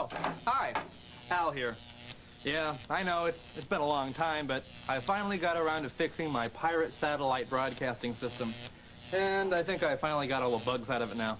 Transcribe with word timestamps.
Oh, 0.00 0.08
hi. 0.44 0.72
Al 1.28 1.50
here. 1.50 1.74
Yeah, 2.44 2.76
I 2.88 3.02
know 3.02 3.24
it's 3.24 3.42
it's 3.56 3.66
been 3.66 3.80
a 3.80 3.86
long 3.86 4.12
time, 4.12 4.46
but 4.46 4.62
I 4.88 5.00
finally 5.00 5.38
got 5.38 5.56
around 5.56 5.82
to 5.82 5.90
fixing 5.90 6.30
my 6.30 6.46
pirate 6.46 6.94
satellite 6.94 7.50
broadcasting 7.50 8.14
system. 8.14 8.54
And 9.12 9.52
I 9.52 9.64
think 9.64 9.82
I 9.82 9.96
finally 9.96 10.28
got 10.28 10.44
all 10.44 10.56
the 10.56 10.64
bugs 10.64 10.88
out 10.88 11.02
of 11.02 11.10
it 11.10 11.16
now. 11.16 11.36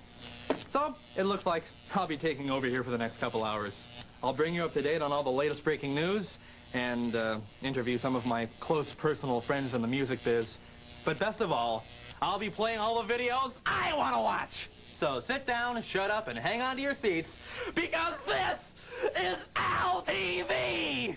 So, 0.70 0.96
it 1.16 1.22
looks 1.22 1.46
like 1.46 1.62
I'll 1.94 2.08
be 2.08 2.16
taking 2.16 2.50
over 2.50 2.66
here 2.66 2.82
for 2.82 2.90
the 2.90 2.98
next 2.98 3.20
couple 3.20 3.44
hours. 3.44 3.86
I'll 4.24 4.32
bring 4.32 4.56
you 4.56 4.64
up 4.64 4.72
to 4.72 4.82
date 4.82 5.02
on 5.02 5.12
all 5.12 5.22
the 5.22 5.30
latest 5.30 5.62
breaking 5.62 5.94
news 5.94 6.36
and 6.74 7.14
uh, 7.14 7.38
interview 7.62 7.96
some 7.96 8.16
of 8.16 8.26
my 8.26 8.46
close 8.58 8.92
personal 8.92 9.40
friends 9.40 9.72
in 9.72 9.82
the 9.82 9.88
music 9.88 10.24
biz. 10.24 10.58
But 11.04 11.16
best 11.20 11.40
of 11.40 11.52
all, 11.52 11.84
I'll 12.20 12.40
be 12.40 12.50
playing 12.50 12.80
all 12.80 13.00
the 13.00 13.14
videos 13.14 13.52
I 13.64 13.94
want 13.94 14.16
to 14.16 14.20
watch. 14.20 14.68
So 14.98 15.20
sit 15.20 15.46
down, 15.46 15.80
shut 15.84 16.10
up, 16.10 16.26
and 16.26 16.36
hang 16.36 16.60
on 16.60 16.74
to 16.74 16.82
your 16.82 16.94
seats 16.94 17.36
because 17.72 18.14
this 18.26 18.58
is 19.16 19.36
Al 19.54 20.02
TV. 20.02 21.14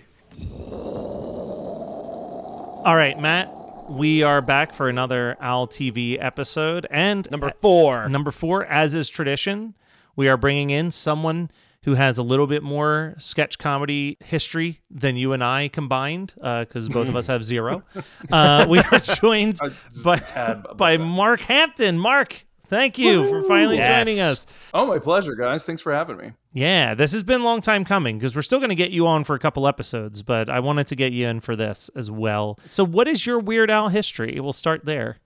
All 2.85 2.95
right, 2.95 3.19
Matt, 3.19 3.51
we 3.89 4.21
are 4.21 4.39
back 4.39 4.73
for 4.75 4.87
another 4.87 5.35
Al 5.39 5.67
TV 5.67 6.23
episode. 6.23 6.85
And 6.91 7.27
Number 7.31 7.53
four. 7.59 8.07
number 8.07 8.29
four, 8.29 8.65
as 8.65 8.93
is 8.93 9.09
tradition, 9.09 9.73
we 10.15 10.27
are 10.27 10.37
bringing 10.37 10.69
in 10.69 10.91
someone 10.91 11.49
who 11.83 11.95
has 11.95 12.19
a 12.19 12.23
little 12.23 12.45
bit 12.45 12.61
more 12.61 13.15
sketch 13.17 13.57
comedy 13.57 14.15
history 14.23 14.81
than 14.91 15.15
you 15.15 15.33
and 15.33 15.43
I 15.43 15.67
combined, 15.69 16.35
because 16.35 16.87
both 16.87 17.07
of 17.09 17.15
us 17.15 17.25
have 17.25 17.43
zero. 17.43 17.81
Uh, 18.31 18.67
we 18.69 18.77
are 18.77 18.99
joined 18.99 19.59
Uh, 19.59 19.69
by, 20.05 20.17
a 20.17 20.19
tad 20.19 20.57
above 20.59 20.77
by 20.77 20.97
that. 20.97 21.03
Mark 21.03 21.39
Hampton. 21.41 21.97
Mark, 21.97 22.45
thank 22.71 22.97
you 22.97 23.29
for 23.29 23.43
finally 23.43 23.77
Yes. 23.77 24.07
joining 24.07 24.19
us. 24.19 24.47
Oh, 24.73 24.87
my 24.87 24.97
pleasure, 24.97 25.35
guys. 25.35 25.63
Thanks 25.63 25.83
for 25.83 25.93
having 25.93 26.17
me. 26.17 26.31
Yeah, 26.53 26.95
this 26.95 27.11
has 27.11 27.21
been 27.21 27.41
a 27.41 27.43
long 27.43 27.61
time 27.61 27.85
coming 27.85 28.17
because 28.17 28.35
we're 28.35 28.41
still 28.41 28.57
going 28.59 28.69
to 28.69 28.75
get 28.75 28.89
you 28.89 29.05
on 29.05 29.23
for 29.23 29.35
a 29.35 29.39
couple 29.39 29.67
episodes, 29.67 30.23
but 30.23 30.49
I 30.49 30.59
wanted 30.59 30.87
to 30.87 30.95
get 30.95 31.13
you 31.13 31.27
in 31.27 31.39
for 31.39 31.55
this 31.55 31.91
as 31.95 32.09
well. 32.09 32.57
So, 32.65 32.83
what 32.83 33.07
is 33.07 33.27
your 33.27 33.37
Weird 33.37 33.69
Al 33.69 33.89
history? 33.89 34.39
We'll 34.39 34.53
start 34.53 34.85
there. 34.85 35.17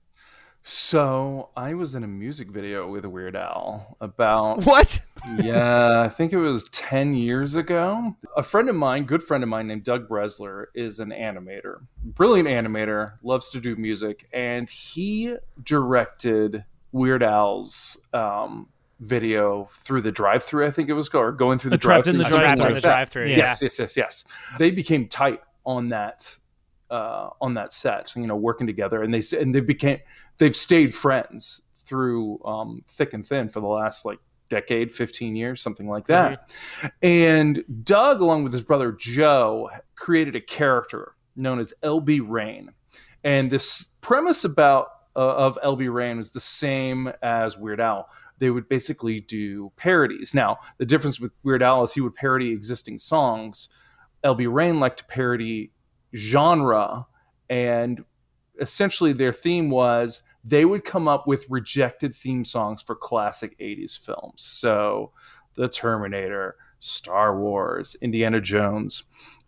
So 0.68 1.50
I 1.56 1.76
was 1.76 1.94
in 1.94 2.04
a 2.04 2.08
music 2.08 2.50
video 2.50 2.90
with 2.90 3.06
a 3.06 3.10
Weird 3.10 3.36
Al 3.36 3.98
about 4.02 4.66
What? 4.66 5.00
yeah, 5.38 6.02
I 6.02 6.10
think 6.10 6.34
it 6.34 6.38
was 6.40 6.64
10 6.70 7.14
years 7.14 7.56
ago. 7.56 8.16
A 8.36 8.42
friend 8.42 8.68
of 8.68 8.76
mine, 8.76 9.04
good 9.04 9.22
friend 9.22 9.44
of 9.44 9.50
mine 9.50 9.68
named 9.68 9.84
Doug 9.84 10.10
Bresler, 10.10 10.66
is 10.74 11.00
an 11.00 11.12
animator. 11.12 11.82
Brilliant 12.04 12.50
animator, 12.50 13.14
loves 13.22 13.50
to 13.50 13.60
do 13.60 13.76
music, 13.76 14.28
and 14.34 14.68
he 14.68 15.36
directed 15.62 16.66
Weird 16.96 17.24
Al's 17.24 17.98
um, 18.14 18.70
video 19.02 19.68
through 19.74 20.02
the 20.02 20.14
drive-through, 20.14 20.66
I 20.66 20.72
think 20.72 20.88
it 20.88 20.94
was 20.94 21.10
or 21.10 21.34
going 21.34 21.60
through 21.60 21.72
the 21.72 21.78
Trapped 21.78 22.08
in 22.08 22.16
drive-through. 22.16 22.24
the 22.24 22.30
something 22.30 22.40
Drive-Thru. 22.40 22.62
Trapped 22.62 22.70
in 22.70 22.74
like 22.74 22.82
the 22.82 22.88
that. 22.88 22.96
drive-through. 22.96 23.28
Yeah. 23.28 23.38
Yes, 23.38 23.62
yes, 23.62 23.80
yes, 23.80 23.98
yes. 23.98 24.24
They 24.58 24.72
became 24.72 25.10
tight 25.10 25.42
on 25.66 25.90
that 25.90 26.34
uh, 26.90 27.32
on 27.42 27.54
that 27.56 27.74
set, 27.74 28.14
you 28.16 28.26
know, 28.28 28.38
working 28.38 28.66
together, 28.66 29.04
and 29.04 29.14
they 29.14 29.22
and 29.38 29.54
they 29.54 29.60
became 29.60 30.00
they've 30.38 30.56
stayed 30.56 30.96
friends 30.96 31.64
through 31.74 32.42
um, 32.46 32.82
thick 32.88 33.14
and 33.14 33.26
thin 33.26 33.50
for 33.50 33.60
the 33.60 33.68
last 33.68 34.06
like 34.06 34.20
decade, 34.50 34.90
fifteen 34.92 35.36
years, 35.36 35.62
something 35.62 35.90
like 35.90 36.08
that. 36.08 36.50
And 37.02 37.62
Doug, 37.84 38.22
along 38.22 38.46
with 38.46 38.54
his 38.54 38.62
brother 38.62 38.94
Joe, 38.94 39.70
created 39.96 40.38
a 40.38 40.42
character 40.42 41.16
known 41.36 41.60
as 41.60 41.74
LB 41.84 42.22
Rain, 42.26 42.72
and 43.26 43.52
this 43.52 43.84
premise 44.00 44.46
about 44.46 44.88
Uh, 45.16 45.36
of 45.36 45.58
LB 45.64 45.94
Rain 45.94 46.18
was 46.18 46.32
the 46.32 46.40
same 46.40 47.12
as 47.22 47.58
Weird 47.58 47.80
Al. 47.80 48.10
They 48.40 48.50
would 48.50 48.68
basically 48.68 49.22
do 49.22 49.72
parodies. 49.78 50.34
Now, 50.34 50.58
the 50.78 50.86
difference 50.86 51.20
with 51.20 51.32
Weird 51.44 51.64
Al 51.64 51.84
is 51.84 51.94
he 51.94 52.02
would 52.02 52.16
parody 52.16 52.52
existing 52.52 53.00
songs. 53.00 53.70
LB 54.26 54.54
Rain 54.54 54.80
liked 54.80 55.00
to 55.00 55.06
parody 55.06 55.72
genre, 56.14 57.06
and 57.50 58.04
essentially 58.60 59.14
their 59.14 59.34
theme 59.34 59.70
was 59.70 60.22
they 60.44 60.66
would 60.66 60.84
come 60.84 61.08
up 61.08 61.28
with 61.28 61.50
rejected 61.50 62.14
theme 62.14 62.46
songs 62.46 62.82
for 62.82 62.96
classic 62.96 63.58
80s 63.60 63.98
films. 63.98 64.44
So, 64.44 65.12
The 65.56 65.68
Terminator, 65.68 66.56
Star 66.80 67.40
Wars, 67.40 67.96
Indiana 68.02 68.40
Jones. 68.40 69.04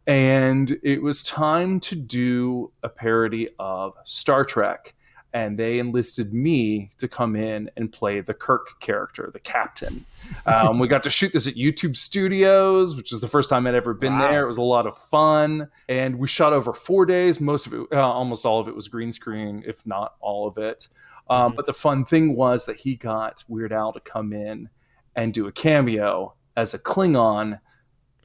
And 0.07 0.79
it 0.83 1.03
was 1.03 1.22
time 1.22 1.79
to 1.81 1.95
do 1.95 2.72
a 2.81 2.89
parody 2.89 3.50
of 3.59 3.94
Star 4.06 4.44
Trek. 4.44 4.95
And 5.33 5.59
they 5.59 5.77
enlisted 5.79 6.33
me 6.33 6.89
to 6.97 7.07
come 7.07 7.35
in 7.35 7.69
and 7.75 7.91
play 7.91 8.21
the 8.21 8.33
Kirk 8.33 8.79
character, 8.79 9.29
the 9.31 9.39
captain. 9.39 10.05
Um, 10.45 10.79
we 10.79 10.88
got 10.88 11.03
to 11.03 11.09
shoot 11.09 11.33
this 11.33 11.47
at 11.47 11.55
YouTube 11.55 11.95
Studios, 11.95 12.95
which 12.95 13.11
is 13.11 13.19
the 13.19 13.27
first 13.27 13.49
time 13.49 13.67
I'd 13.67 13.75
ever 13.75 13.93
been 13.93 14.17
Wow. 14.17 14.31
there. 14.31 14.43
It 14.43 14.47
was 14.47 14.57
a 14.57 14.61
lot 14.61 14.88
of 14.88 14.97
fun, 14.97 15.69
and 15.89 16.17
we 16.17 16.27
shot 16.27 16.53
over 16.53 16.73
four 16.73 17.05
days. 17.05 17.39
Most 17.39 17.67
of 17.67 17.73
it, 17.73 17.88
uh, 17.91 18.01
almost 18.01 18.45
all 18.45 18.59
of 18.59 18.67
it, 18.67 18.75
was 18.75 18.88
green 18.88 19.11
screen, 19.11 19.63
if 19.67 19.85
not 19.85 20.15
all 20.21 20.47
of 20.47 20.57
it. 20.57 20.88
Um, 21.29 21.53
But 21.55 21.65
the 21.65 21.73
fun 21.73 22.05
thing 22.05 22.35
was 22.35 22.65
that 22.65 22.77
he 22.77 22.95
got 22.95 23.44
Weird 23.49 23.73
Al 23.73 23.91
to 23.94 23.99
come 23.99 24.31
in 24.33 24.69
and 25.15 25.33
do 25.33 25.45
a 25.47 25.51
cameo 25.51 26.33
as 26.55 26.73
a 26.73 26.79
Klingon 26.79 27.59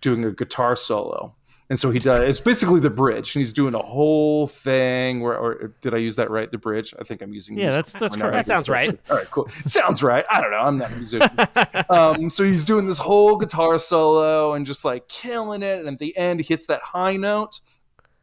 doing 0.00 0.24
a 0.24 0.30
guitar 0.30 0.76
solo. 0.76 1.34
And 1.70 1.78
so 1.78 1.90
he 1.90 1.98
does. 1.98 2.20
It's 2.20 2.40
basically 2.40 2.80
the 2.80 2.90
bridge, 2.90 3.34
and 3.34 3.40
he's 3.40 3.52
doing 3.52 3.74
a 3.74 3.78
whole 3.78 4.46
thing. 4.46 5.20
Where, 5.22 5.38
or 5.38 5.74
did 5.80 5.94
I 5.94 5.98
use 5.98 6.16
that 6.16 6.30
right? 6.30 6.50
The 6.50 6.58
bridge. 6.58 6.92
I 7.00 7.04
think 7.04 7.22
I'm 7.22 7.32
using. 7.32 7.56
Yeah, 7.56 7.70
that's- 7.70 7.92
that's 7.98 8.14
correct. 8.16 8.34
That 8.34 8.46
sounds 8.46 8.68
right. 8.68 8.98
All 9.10 9.16
right, 9.16 9.30
cool. 9.30 9.48
Sounds 9.64 10.02
right. 10.02 10.24
I 10.30 10.40
don't 10.40 10.50
know. 10.50 10.58
I'm 10.58 10.76
not 10.76 10.92
a 10.92 10.96
musician. 10.96 11.30
um, 11.88 12.28
so 12.30 12.44
he's 12.44 12.64
doing 12.66 12.86
this 12.86 12.98
whole 12.98 13.36
guitar 13.36 13.78
solo 13.78 14.52
and 14.54 14.66
just 14.66 14.84
like 14.84 15.08
killing 15.08 15.62
it. 15.62 15.78
And 15.78 15.88
at 15.88 15.98
the 15.98 16.14
end, 16.16 16.40
he 16.40 16.46
hits 16.46 16.66
that 16.66 16.82
high 16.82 17.16
note, 17.16 17.60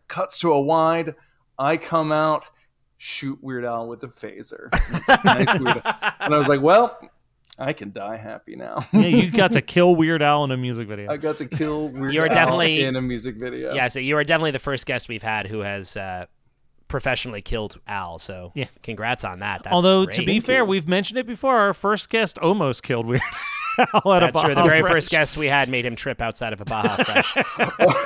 cuts 0.08 0.38
to 0.40 0.52
a 0.52 0.62
wide. 0.62 1.16
I 1.58 1.78
come 1.78 2.12
out, 2.12 2.44
shoot 2.98 3.40
Weird 3.42 3.66
Al 3.66 3.88
with 3.88 4.04
a 4.04 4.08
phaser. 4.08 4.70
nice 5.26 5.60
Weird 5.60 5.82
Al. 5.84 6.14
And 6.20 6.34
I 6.34 6.38
was 6.38 6.48
like, 6.48 6.62
well, 6.62 7.00
I 7.60 7.74
can 7.74 7.92
die 7.92 8.18
happy 8.18 8.56
now. 8.56 8.86
Yeah, 8.94 9.02
you 9.08 9.30
got 9.32 9.52
to 9.52 9.62
kill 9.76 9.96
Weird 9.96 10.22
Al 10.22 10.44
in 10.46 10.52
a 10.52 10.58
music 10.58 10.88
video. 10.88 11.12
I 11.12 11.18
got 11.18 11.38
to 11.40 11.46
kill 11.46 11.90
Weird 11.94 12.14
You're 12.14 12.28
Al 12.28 12.34
definitely- 12.34 12.84
in 12.84 12.96
a 12.96 13.02
music 13.02 13.36
video. 13.36 13.74
Yeah, 13.74 13.88
so 13.90 14.00
you 14.00 14.16
are 14.18 14.24
definitely 14.24 14.52
the 14.52 14.60
first 14.60 14.86
guest 14.86 15.10
we've 15.10 15.22
had 15.24 15.48
who 15.48 15.60
has 15.60 15.98
uh, 15.98 16.26
professionally 16.88 17.42
killed 17.42 17.80
Al. 17.88 18.18
So 18.20 18.52
Yeah. 18.56 18.66
congrats 18.82 19.24
on 19.24 19.40
that. 19.40 19.64
That's 19.64 19.74
Although 19.74 20.06
great. 20.06 20.16
to 20.16 20.26
be 20.26 20.40
fair, 20.40 20.64
we've 20.66 20.88
mentioned 20.88 21.20
it 21.20 21.28
before. 21.28 21.58
Our 21.58 21.74
first 21.74 22.10
guest 22.10 22.38
almost 22.40 22.82
killed 22.84 23.06
Weird 23.06 23.22
Al 24.06 24.14
at 24.14 24.20
That's 24.20 24.38
a 24.38 24.44
true. 24.46 24.56
The 24.56 24.64
very 24.64 24.82
Fresh. 24.82 24.92
first 24.94 25.10
guest 25.10 25.38
we 25.38 25.48
had 25.48 25.70
made 25.70 25.86
him 25.86 25.96
trip 25.96 26.22
outside 26.22 26.54
of 26.54 26.62
a 26.62 26.66
Baja 26.66 26.96
Fresh. 27.04 27.34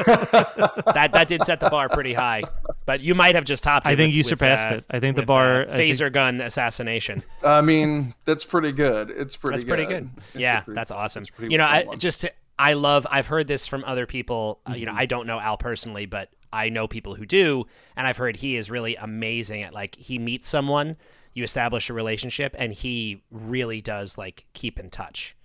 that 0.07 1.09
that 1.13 1.27
did 1.27 1.43
set 1.43 1.59
the 1.59 1.69
bar 1.69 1.89
pretty 1.89 2.13
high. 2.13 2.43
But 2.85 3.01
you 3.01 3.15
might 3.15 3.35
have 3.35 3.45
just 3.45 3.63
topped 3.63 3.87
it. 3.87 3.91
I 3.91 3.95
think 3.95 4.09
with- 4.09 4.15
you 4.15 4.19
with, 4.21 4.27
surpassed 4.27 4.71
uh, 4.71 4.75
it. 4.77 4.85
I 4.89 4.99
think 4.99 5.15
the 5.15 5.21
with, 5.21 5.27
bar- 5.27 5.61
uh, 5.61 5.73
I 5.73 5.77
think- 5.77 5.95
phaser 5.95 6.11
gun 6.11 6.41
assassination. 6.41 7.23
I 7.43 7.61
mean, 7.61 8.13
that's 8.25 8.43
pretty 8.45 8.71
good. 8.71 9.09
It's 9.09 9.35
pretty. 9.35 9.53
That's 9.53 9.63
pretty 9.63 9.85
good. 9.85 10.09
It's 10.17 10.35
yeah, 10.35 10.61
pretty- 10.61 10.75
that's 10.75 10.91
awesome. 10.91 11.21
it's 11.21 11.29
a 11.29 11.33
pretty 11.33 11.51
You 11.51 11.57
know, 11.57 11.65
I 11.65 11.83
one. 11.83 11.99
just 11.99 12.25
I 12.59 12.73
love. 12.73 13.07
I've 13.09 13.27
heard 13.27 13.47
this 13.47 13.67
from 13.67 13.83
other 13.85 14.05
people. 14.05 14.59
Uh, 14.65 14.71
Mm-hmm. 14.71 14.79
you 14.79 14.85
know, 14.87 14.93
I 14.95 15.05
don't 15.05 15.27
know 15.27 15.39
Al 15.39 15.57
personally, 15.57 16.05
but 16.05 16.29
I 16.51 16.69
know 16.69 16.87
people 16.87 17.15
who 17.15 17.25
do, 17.25 17.65
and 17.95 18.05
I've 18.07 18.17
heard 18.17 18.35
he 18.37 18.55
is 18.55 18.69
really 18.69 18.95
amazing 18.95 19.63
at 19.63 19.73
like 19.73 19.95
he 19.95 20.19
meets 20.19 20.47
someone, 20.47 20.97
you 21.33 21.43
establish 21.43 21.89
a 21.89 21.93
relationship, 21.93 22.55
and 22.59 22.71
he 22.73 23.23
really 23.31 23.81
does 23.81 24.17
like 24.17 24.45
keep 24.53 24.79
in 24.79 24.89
touch. 24.89 25.35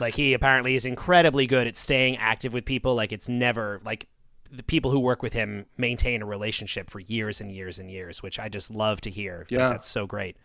Like 0.00 0.14
he 0.14 0.34
apparently 0.34 0.74
is 0.74 0.84
incredibly 0.84 1.46
good 1.46 1.66
at 1.66 1.76
staying 1.76 2.16
active 2.16 2.52
with 2.52 2.64
people. 2.64 2.94
Like 2.94 3.12
it's 3.12 3.28
never 3.28 3.80
like 3.84 4.08
the 4.50 4.62
people 4.62 4.90
who 4.90 5.00
work 5.00 5.22
with 5.22 5.32
him 5.32 5.66
maintain 5.78 6.22
a 6.22 6.26
relationship 6.26 6.90
for 6.90 7.00
years 7.00 7.40
and 7.40 7.50
years 7.52 7.78
and 7.78 7.90
years, 7.90 8.22
which 8.22 8.38
I 8.38 8.48
just 8.48 8.70
love 8.70 9.00
to 9.02 9.10
hear. 9.10 9.38
Like, 9.40 9.50
Yeah. 9.50 9.68
that's 9.70 9.86
so 9.86 10.06
great. 10.06 10.36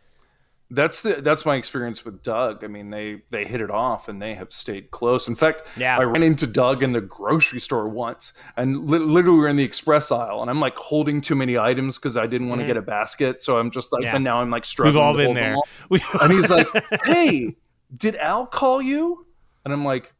That's 0.72 1.02
the 1.02 1.16
that's 1.16 1.48
my 1.48 1.56
experience 1.56 2.06
with 2.06 2.22
Doug. 2.22 2.64
I 2.64 2.68
mean, 2.68 2.92
they 2.92 3.24
they 3.32 3.44
hit 3.44 3.60
it 3.60 3.72
off 3.72 4.08
and 4.08 4.22
they 4.22 4.36
have 4.36 4.52
stayed 4.54 4.92
close. 4.92 5.28
In 5.28 5.34
fact, 5.36 5.64
Yeah. 5.78 5.98
I 5.98 6.04
ran 6.04 6.22
into 6.22 6.46
Doug 6.46 6.84
in 6.84 6.92
the 6.92 7.02
grocery 7.02 7.60
store 7.60 7.88
once, 7.90 8.34
and 8.56 8.88
li- 8.88 9.00
literally 9.00 9.38
we 9.38 9.42
we're 9.46 9.48
in 9.48 9.56
the 9.56 9.64
express 9.64 10.12
aisle, 10.12 10.42
and 10.42 10.50
I'm 10.50 10.60
like 10.60 10.76
holding 10.76 11.22
too 11.22 11.34
many 11.34 11.58
items 11.58 11.98
because 11.98 12.18
I 12.18 12.28
didn't 12.28 12.50
want 12.50 12.62
to 12.62 12.68
get 12.68 12.78
a 12.78 12.84
basket. 12.84 13.42
So 13.42 13.58
I'm 13.58 13.72
just 13.72 13.92
like, 13.92 14.02
Mm-hmm. 14.02 14.10
Yeah. 14.10 14.16
and 14.18 14.24
now 14.24 14.42
I'm 14.42 14.52
like 14.52 14.64
struggling. 14.64 14.94
We've 14.94 15.02
all 15.04 15.18
been 15.18 15.34
there. 15.34 15.56
all. 15.56 15.68
We- 15.90 16.04
And 16.22 16.32
he's 16.34 16.52
like, 16.52 16.68
"Hey, 17.04 17.56
did 17.98 18.16
Al 18.18 18.46
call 18.46 18.80
you?" 18.80 19.26
And 19.72 19.74
I'm 19.82 19.86
like, 19.86 20.14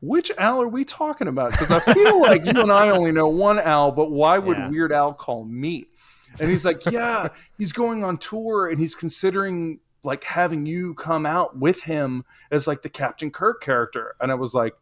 "Which 0.00 0.30
Al 0.38 0.62
are 0.62 0.68
we 0.68 0.84
talking 0.84 1.28
about?" 1.28 1.52
Because 1.52 1.70
I 1.70 1.80
feel 1.92 2.20
like 2.20 2.44
you 2.44 2.60
and 2.60 2.72
I 2.72 2.90
only 2.90 3.12
know 3.12 3.28
one 3.28 3.58
Al, 3.58 3.92
but 3.92 4.10
why 4.10 4.38
would 4.38 4.56
Yeah. 4.56 4.68
Weird 4.68 4.92
Al 4.92 5.12
call 5.14 5.44
me? 5.44 5.86
And 6.40 6.48
he's 6.50 6.64
like, 6.64 6.84
"Yeah, 6.90 7.28
he's 7.58 7.72
going 7.72 8.02
on 8.04 8.16
tour 8.16 8.68
and 8.68 8.80
he's 8.80 8.94
considering 8.94 9.80
like 10.04 10.24
having 10.24 10.66
you 10.66 10.94
come 10.94 11.26
out 11.26 11.56
with 11.58 11.82
him 11.82 12.24
as 12.50 12.66
like 12.66 12.82
the 12.82 12.88
Captain 12.88 13.30
Kirk 13.30 13.62
character." 13.62 14.14
And 14.20 14.30
I 14.32 14.34
was 14.34 14.54
like. 14.54 14.74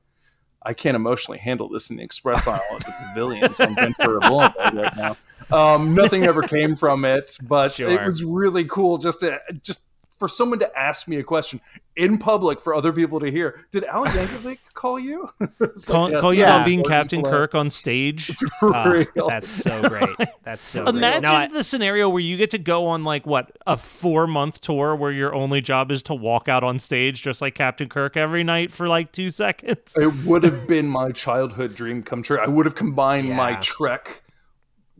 I 0.63 0.75
can't 0.75 0.95
emotionally 0.95 1.39
handle 1.39 1.71
this 1.71 1.89
in 1.89 1.97
the 1.97 2.03
express 2.03 2.47
aisle 2.47 2.61
at 2.73 2.81
the 2.85 2.93
pavilions 2.93 3.59
on 3.61 3.75
Ventura 3.75 4.21
Boulevard 4.21 4.75
right 4.75 4.95
now. 4.95 5.17
Um, 5.51 5.95
nothing 5.95 6.25
ever 6.25 6.43
came 6.43 6.77
from 6.77 7.07
it, 7.07 7.39
but 7.43 7.73
Sure. 7.73 7.89
it 7.89 8.05
was 8.05 8.23
really 8.23 8.67
cool 8.67 8.99
just 8.99 9.21
to 9.21 9.41
just 9.63 9.81
for 10.21 10.29
someone 10.29 10.59
to 10.61 10.79
ask 10.79 11.09
me 11.09 11.17
a 11.17 11.25
question 11.25 11.61
in 11.97 12.19
public 12.19 12.61
for 12.61 12.75
other 12.75 12.93
people 12.93 13.19
to 13.19 13.31
hear. 13.31 13.67
Did 13.71 13.87
Al 13.87 14.05
Yankovic 14.05 14.59
call 14.75 15.01
you? 15.01 15.29
It's 15.61 15.89
like, 15.89 15.95
call, 15.95 16.11
yes, 16.11 16.21
call 16.21 16.35
you 16.35 16.41
yeah. 16.43 16.57
out 16.57 16.65
being 16.65 16.81
Gordon 16.83 16.99
Captain 16.99 17.21
Blair. 17.23 17.33
Kirk 17.33 17.55
on 17.55 17.71
stage. 17.71 18.27
For 18.61 18.75
ah, 18.75 18.85
real. 18.85 19.29
that's 19.29 19.49
so 19.49 19.89
great. 19.89 20.09
That's 20.45 20.65
so 20.65 20.85
great. 20.85 20.97
Imagine 20.97 21.23
No, 21.23 21.33
I- 21.33 21.47
the 21.49 21.65
scenario 21.65 22.09
where 22.09 22.21
you 22.21 22.37
get 22.37 22.51
to 22.51 22.59
go 22.59 22.87
on 22.87 23.03
like 23.03 23.27
what 23.27 23.57
a 23.67 23.77
four 23.77 24.27
month 24.27 24.61
tour 24.61 24.95
where 24.95 25.11
your 25.11 25.35
only 25.35 25.61
job 25.63 25.91
is 25.91 26.03
to 26.05 26.15
walk 26.15 26.49
out 26.49 26.63
on 26.63 26.79
stage 26.79 27.23
just 27.23 27.41
like 27.41 27.55
Captain 27.55 27.89
Kirk 27.89 28.17
every 28.17 28.45
night 28.45 28.71
for 28.71 28.87
like 28.87 29.11
two 29.13 29.31
seconds. 29.31 29.97
it 29.99 30.15
would 30.27 30.45
have 30.45 30.67
been 30.69 30.87
my 30.87 31.11
childhood 31.13 31.75
dream 31.75 32.03
come 32.03 32.23
true. 32.23 32.39
I 32.39 32.47
would 32.47 32.67
have 32.67 32.75
combined 32.75 33.31
my 33.31 33.55
Trek 33.57 34.23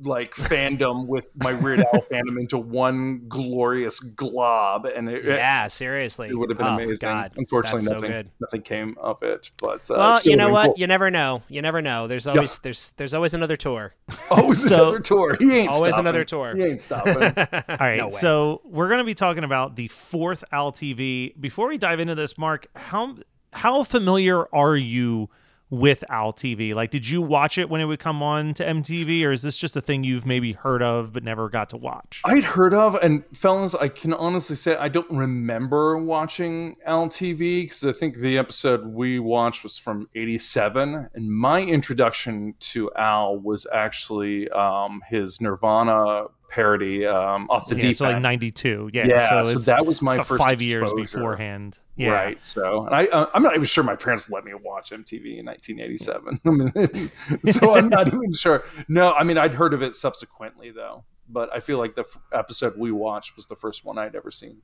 like 0.03 0.35
fandom 0.35 1.07
with 1.07 1.29
my 1.43 1.53
Weird 1.55 1.81
Al 1.81 2.01
fandom 2.11 2.39
into 2.39 2.59
one 2.59 3.23
glorious 3.29 4.01
glob, 4.01 4.87
and 4.87 5.09
it, 5.09 5.25
yeah, 5.25 5.67
seriously. 5.67 6.29
it 6.29 6.35
would 6.39 6.51
have 6.51 6.59
been 6.59 6.67
Oh, 6.67 6.75
amazing. 6.75 6.97
God, 7.01 7.33
Unfortunately, 7.37 7.79
that's 7.81 7.89
so 7.89 7.95
nothing 7.95 8.11
good. 8.11 8.31
nothing 8.41 8.63
came 8.63 8.97
of 9.01 9.23
it. 9.23 9.51
But 9.59 9.91
uh, 9.91 9.95
Well, 9.97 10.21
you 10.25 10.37
know 10.37 10.51
what? 10.51 10.67
cool. 10.67 10.75
You 10.79 10.87
never 10.87 11.11
know. 11.11 11.43
You 11.49 11.63
never 11.63 11.83
know. 11.83 12.07
There's 12.07 12.27
always 12.27 12.59
there's 12.59 12.93
there's 12.97 13.15
always 13.15 13.35
another 13.35 13.57
tour. 13.57 13.95
Always 14.31 14.67
So- 14.69 14.75
another 14.83 15.01
tour. 15.01 15.37
He 15.39 15.57
ain't 15.59 15.73
Always 15.73 15.95
stopping. 15.95 16.07
another 16.07 16.25
tour. 16.25 16.55
He 16.57 16.65
ain't 16.65 16.81
stopping. 16.83 17.17
All 17.23 17.77
right, 17.81 17.99
No 17.99 18.11
so 18.11 18.61
we're 18.65 18.89
going 18.89 18.99
to 18.99 19.05
be 19.05 19.15
talking 19.15 19.45
about 19.45 19.77
the 19.77 19.89
fourth 19.89 20.45
Al 20.53 20.73
TV. 20.73 21.39
Before 21.41 21.69
we 21.69 21.79
dive 21.79 22.01
into 22.01 22.15
this, 22.15 22.37
Mark, 22.39 22.67
how 22.77 23.17
how 23.53 23.83
familiar 23.83 24.47
are 24.55 24.77
you 24.77 25.29
with 25.71 26.05
Al 26.11 26.33
TV? 26.33 26.75
Like, 26.75 26.91
did 26.91 27.09
you 27.09 27.23
watch 27.23 27.57
it 27.57 27.71
when 27.71 27.81
it 27.81 27.85
would 27.85 28.01
come 28.01 28.23
on 28.23 28.55
to 28.55 28.65
MTV, 28.65 29.25
or 29.25 29.33
is 29.33 29.43
this 29.43 29.57
just 29.57 29.77
a 29.77 29.81
thing 29.81 30.05
you've 30.05 30.27
maybe 30.27 30.53
heard 30.53 30.83
of 30.83 31.13
but 31.13 31.23
never 31.23 31.49
got 31.49 31.71
to 31.71 31.77
watch? 31.77 32.21
I'd 32.25 32.45
heard 32.45 32.75
of, 32.75 32.97
and 32.97 33.25
fellas, 33.37 33.75
I 33.75 33.89
can 33.89 34.13
honestly 34.13 34.57
say 34.57 34.77
I 34.77 34.89
don't 34.89 35.11
remember 35.11 35.99
watching 35.99 36.77
Al 36.85 37.09
TV 37.09 37.63
because 37.65 37.85
I 37.85 37.93
think 37.93 38.17
the 38.17 38.37
episode 38.37 38.87
we 38.87 39.19
watched 39.19 39.63
was 39.63 39.79
from 39.79 40.09
'87, 40.15 41.09
and 41.15 41.31
my 41.31 41.63
introduction 41.63 42.55
to 42.61 42.91
Al 42.97 43.39
was 43.39 43.67
actually 43.73 44.49
um, 44.51 45.03
his 45.09 45.41
Nirvana 45.41 46.27
parody, 46.51 47.07
um, 47.07 47.47
"Off 47.49 47.67
the 47.67 47.77
yeah, 47.77 47.81
Deep 47.81 47.97
so 47.97 48.05
like 48.05 48.17
End." 48.17 48.23
'92. 48.23 48.91
Yeah, 48.93 49.07
yeah, 49.07 49.43
so, 49.43 49.53
so, 49.53 49.59
that 49.73 49.87
was 49.87 50.03
my 50.03 50.23
first 50.23 50.43
five 50.43 50.61
years 50.61 50.91
exposure. 50.91 51.19
beforehand. 51.19 51.79
Yeah. 51.97 52.11
Right. 52.11 52.45
So, 52.45 52.87
and 52.87 52.95
I, 52.95 53.07
uh, 53.07 53.27
I'm 53.33 53.43
not 53.43 53.55
even 53.55 53.65
sure 53.65 53.85
my 53.85 53.97
parents 53.97 54.29
let 54.29 54.45
me 54.45 54.53
watch 54.55 54.91
MTV 54.91 55.39
in 55.39 55.47
1987. 55.47 56.41
I 56.45 56.51
mean, 56.51 57.11
so 57.53 57.77
I'm 57.77 57.89
not 57.89 58.09
even 58.09 58.33
sure. 58.33 58.65
No, 58.89 59.13
I 59.13 59.25
mean, 59.25 59.39
I'd 59.39 59.55
heard 59.55 59.73
of 59.73 59.83
it 59.83 59.95
subsequently 59.95 60.71
though, 60.71 61.05
but 61.29 61.55
I 61.55 61.61
feel 61.61 61.79
like 61.79 61.95
the 61.95 62.03
f- 62.03 62.19
episode 62.33 62.77
we 62.77 62.93
watched 62.93 63.37
was 63.37 63.47
the 63.47 63.57
first 63.57 63.85
one 63.85 63.99
I'd 63.99 64.17
ever 64.17 64.31
seen. 64.31 64.59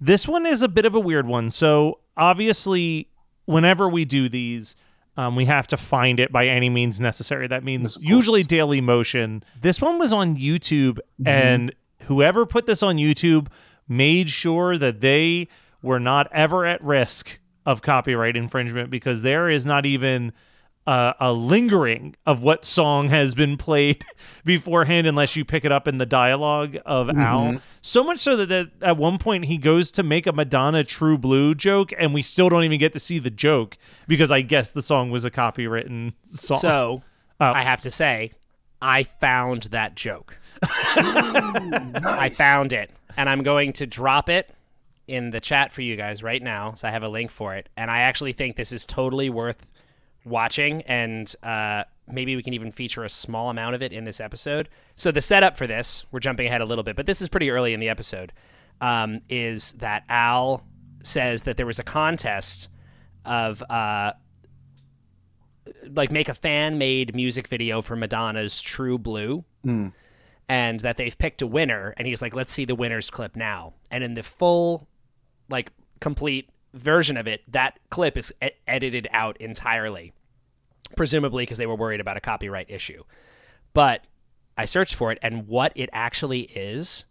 This 0.00 0.28
one 0.28 0.46
is 0.46 0.62
a 0.62 0.68
bit 0.68 0.84
of 0.84 0.94
a 0.94 1.00
weird 1.00 1.26
one. 1.26 1.50
So 1.50 2.00
obviously, 2.16 3.08
whenever 3.46 3.88
we 3.88 4.04
do 4.04 4.28
these, 4.28 4.76
um, 5.16 5.36
we 5.36 5.46
have 5.46 5.66
to 5.68 5.76
find 5.76 6.20
it 6.20 6.30
by 6.30 6.46
any 6.46 6.68
means 6.68 7.00
necessary. 7.00 7.46
That 7.46 7.64
means 7.64 7.98
usually 8.02 8.42
Daily 8.42 8.80
Motion. 8.80 9.42
This 9.60 9.80
one 9.80 9.98
was 9.98 10.12
on 10.12 10.36
YouTube, 10.36 10.98
and 11.24 11.74
whoever 12.02 12.44
put 12.46 12.66
this 12.66 12.82
on 12.82 12.96
YouTube 12.96 13.48
made 13.88 14.28
sure 14.28 14.76
that 14.78 15.00
they 15.00 15.48
were 15.82 16.00
not 16.00 16.28
ever 16.32 16.66
at 16.66 16.82
risk 16.82 17.38
of 17.64 17.82
copyright 17.82 18.36
infringement 18.36 18.90
because 18.90 19.22
there 19.22 19.48
is 19.48 19.64
not 19.66 19.86
even 19.86 20.32
uh, 20.86 21.14
a 21.18 21.32
lingering 21.32 22.14
of 22.26 22.42
what 22.42 22.64
song 22.64 23.08
has 23.08 23.34
been 23.34 23.56
played 23.56 24.04
beforehand 24.44 25.06
unless 25.06 25.34
you 25.36 25.44
pick 25.44 25.64
it 25.64 25.72
up 25.72 25.88
in 25.88 25.98
the 25.98 26.06
dialogue 26.06 26.76
of 26.86 27.10
Al. 27.10 27.60
So 27.82 28.04
much 28.04 28.18
so 28.20 28.36
that, 28.36 28.46
that 28.46 28.70
at 28.80 28.96
one 28.96 29.18
point 29.18 29.46
he 29.46 29.58
goes 29.58 29.90
to 29.92 30.02
make 30.02 30.26
a 30.26 30.32
Madonna 30.32 30.84
True 30.84 31.18
Blue 31.18 31.54
joke 31.54 31.92
and 31.98 32.14
we 32.14 32.22
still 32.22 32.48
don't 32.48 32.64
even 32.64 32.78
get 32.78 32.92
to 32.92 33.00
see 33.00 33.18
the 33.18 33.30
joke 33.30 33.76
because 34.06 34.30
I 34.30 34.42
guess 34.42 34.70
the 34.70 34.82
song 34.82 35.10
was 35.10 35.24
a 35.24 35.30
copywritten 35.30 36.12
song. 36.24 36.58
So 36.58 37.02
Oh. 37.40 37.52
I 37.52 37.62
have 37.62 37.82
to 37.82 37.90
say, 37.90 38.32
I 38.80 39.02
found 39.02 39.64
that 39.64 39.94
joke. 39.94 40.38
I 40.62 42.30
found 42.32 42.72
it, 42.72 42.90
and 43.16 43.28
I'm 43.28 43.42
going 43.42 43.74
to 43.74 43.86
drop 43.86 44.28
it 44.28 44.50
in 45.06 45.30
the 45.30 45.40
chat 45.40 45.70
for 45.70 45.82
you 45.82 45.96
guys 45.96 46.22
right 46.22 46.42
now. 46.42 46.74
So 46.74 46.88
I 46.88 46.90
have 46.90 47.02
a 47.02 47.08
link 47.08 47.30
for 47.30 47.54
it, 47.54 47.68
and 47.76 47.90
I 47.90 48.00
actually 48.00 48.32
think 48.32 48.56
this 48.56 48.72
is 48.72 48.86
totally 48.86 49.28
worth 49.28 49.66
watching, 50.26 50.82
and 50.82 51.34
uh, 51.42 51.84
maybe 52.06 52.36
we 52.36 52.42
can 52.42 52.52
even 52.52 52.70
feature 52.70 53.04
a 53.04 53.08
small 53.08 53.48
amount 53.48 53.74
of 53.74 53.82
it 53.82 53.92
in 53.92 54.04
this 54.04 54.20
episode. 54.20 54.68
So 54.96 55.10
the 55.10 55.22
setup 55.22 55.56
for 55.56 55.66
this, 55.66 56.04
we're 56.10 56.20
jumping 56.20 56.46
ahead 56.46 56.60
a 56.60 56.66
little 56.66 56.84
bit, 56.84 56.96
but 56.96 57.06
this 57.06 57.22
is 57.22 57.28
pretty 57.28 57.50
early 57.50 57.72
in 57.72 57.80
the 57.80 57.88
episode. 57.88 58.32
Um, 58.80 59.22
is 59.30 59.72
that 59.74 60.04
Al 60.10 60.62
says 61.02 61.42
that 61.42 61.56
there 61.56 61.64
was 61.64 61.78
a 61.78 61.82
contest 61.84 62.68
of 63.24 63.62
uh, 63.70 64.12
like 65.94 66.10
make 66.12 66.28
a 66.28 66.34
fan 66.34 66.78
made 66.78 67.14
music 67.14 67.48
video 67.48 67.80
for 67.80 67.96
Madonna's 67.96 68.60
True 68.60 68.98
Blue. 68.98 69.44
And 70.48 70.78
that 70.80 70.96
they've 70.96 71.16
picked 71.16 71.42
a 71.42 71.46
winner, 71.46 71.92
and 71.96 72.06
he's 72.06 72.22
like, 72.22 72.32
"Let's 72.32 72.52
see 72.52 72.64
the 72.64 72.76
winner's 72.76 73.10
clip 73.10 73.34
now." 73.34 73.74
And 73.90 74.04
in 74.04 74.14
the 74.14 74.22
full, 74.22 74.86
like, 75.48 75.72
complete 76.00 76.50
version 76.72 77.16
of 77.16 77.26
it, 77.26 77.42
that 77.50 77.80
clip 77.90 78.16
is 78.16 78.32
e- 78.44 78.50
edited 78.68 79.08
out 79.10 79.36
entirely, 79.40 80.12
presumably 80.88 81.42
because 81.42 81.58
they 81.58 81.66
were 81.66 81.74
worried 81.76 82.00
about 82.00 82.16
a 82.16 82.20
copyright 82.20 82.70
issue. 82.70 83.02
But 83.72 84.04
I 84.56 84.64
searched 84.64 84.94
for 84.94 85.12
it, 85.12 85.18
and 85.22 85.46
what 85.46 85.72
it 85.74 85.90
actually 85.92 86.42
is, 86.42 87.04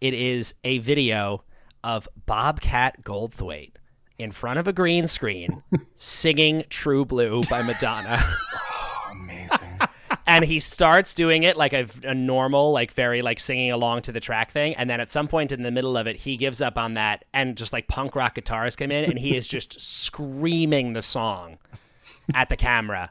it 0.00 0.14
is 0.14 0.54
a 0.64 0.78
video 0.78 1.44
of 1.82 2.08
Bobcat 2.26 3.02
Goldthwait 3.02 3.72
in 4.18 4.32
front 4.32 4.58
of 4.58 4.66
a 4.66 4.72
green 4.72 5.06
screen 5.06 5.62
singing 5.96 6.64
True 6.70 7.04
Blue 7.04 7.42
by 7.50 7.62
Madonna. 7.62 8.22
Amazing. 9.10 9.78
and 10.26 10.44
he 10.44 10.60
starts 10.60 11.14
doing 11.14 11.42
it 11.42 11.56
like 11.56 11.72
a, 11.72 11.86
a 12.02 12.14
normal 12.14 12.72
like 12.72 12.92
very 12.92 13.22
like 13.22 13.38
singing 13.38 13.70
along 13.70 14.02
to 14.02 14.12
the 14.12 14.20
track 14.20 14.50
thing 14.50 14.74
and 14.76 14.88
then 14.88 15.00
at 15.00 15.10
some 15.10 15.28
point 15.28 15.52
in 15.52 15.62
the 15.62 15.70
middle 15.70 15.96
of 15.96 16.06
it 16.06 16.16
he 16.16 16.36
gives 16.36 16.60
up 16.60 16.78
on 16.78 16.94
that 16.94 17.24
and 17.32 17.56
just 17.56 17.72
like 17.72 17.86
punk 17.88 18.16
rock 18.16 18.34
guitars 18.34 18.76
come 18.76 18.90
in 18.90 19.04
and 19.04 19.18
he 19.18 19.36
is 19.36 19.46
just 19.46 19.80
screaming 19.80 20.92
the 20.92 21.02
song 21.02 21.58
at 22.32 22.48
the 22.48 22.56
camera 22.56 23.10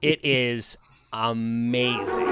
it 0.00 0.24
is 0.24 0.78
amazing 1.12 2.26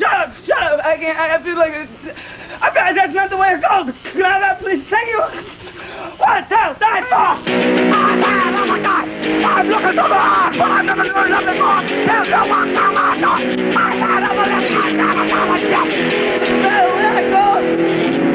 Shut 0.00 0.28
up! 0.28 0.34
Shut 0.44 0.62
up! 0.62 0.84
I 0.84 0.96
can't. 0.96 1.18
I 1.18 1.42
feel 1.42 1.56
like 1.56 1.72
it's. 1.74 2.18
I 2.62 2.92
that's 2.94 3.12
not 3.12 3.30
the 3.30 3.36
way 3.36 3.48
it 3.52 3.60
goes. 3.60 3.94
Can 4.12 4.22
I 4.22 4.40
that, 4.40 4.58
please? 4.58 4.82
Thank 4.84 5.08
you. 5.08 5.20
One, 5.20 6.42
two, 6.48 6.74
three, 6.80 7.02
four. 7.08 7.20
Oh, 7.20 7.44
God! 7.44 8.54
Oh 8.54 8.66
my 8.66 8.80
God! 8.80 9.08
I'm 9.44 9.68
looking 9.68 9.88
for 9.88 10.08
more, 10.08 10.50
but 10.56 10.70
I'm 10.70 10.86
never 10.86 11.02
doing 11.04 11.30
nothing 11.30 11.60
more. 11.60 11.82
There's 11.84 12.28
no 12.30 12.46
one 12.46 12.74
come 12.74 12.96
on, 12.96 13.20
no. 13.20 13.32
My 13.74 13.90
head 13.92 14.22
over 14.24 14.44
the 14.48 14.60
top, 14.68 14.92
never 14.92 15.14
come 15.14 15.50
on, 15.50 15.60
yes. 15.60 15.88
Where 16.64 17.12
I 17.12 17.22
go, 17.30 17.46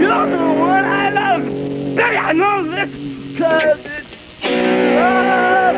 you're 0.02 0.28
the 0.30 0.46
one 0.60 0.86
I 0.86 1.10
love. 1.10 1.44
Baby, 1.96 2.18
I 2.18 2.32
know 2.32 2.64
this, 2.64 2.92
cause 3.38 4.05
it's 4.46 4.96
love. 4.96 5.76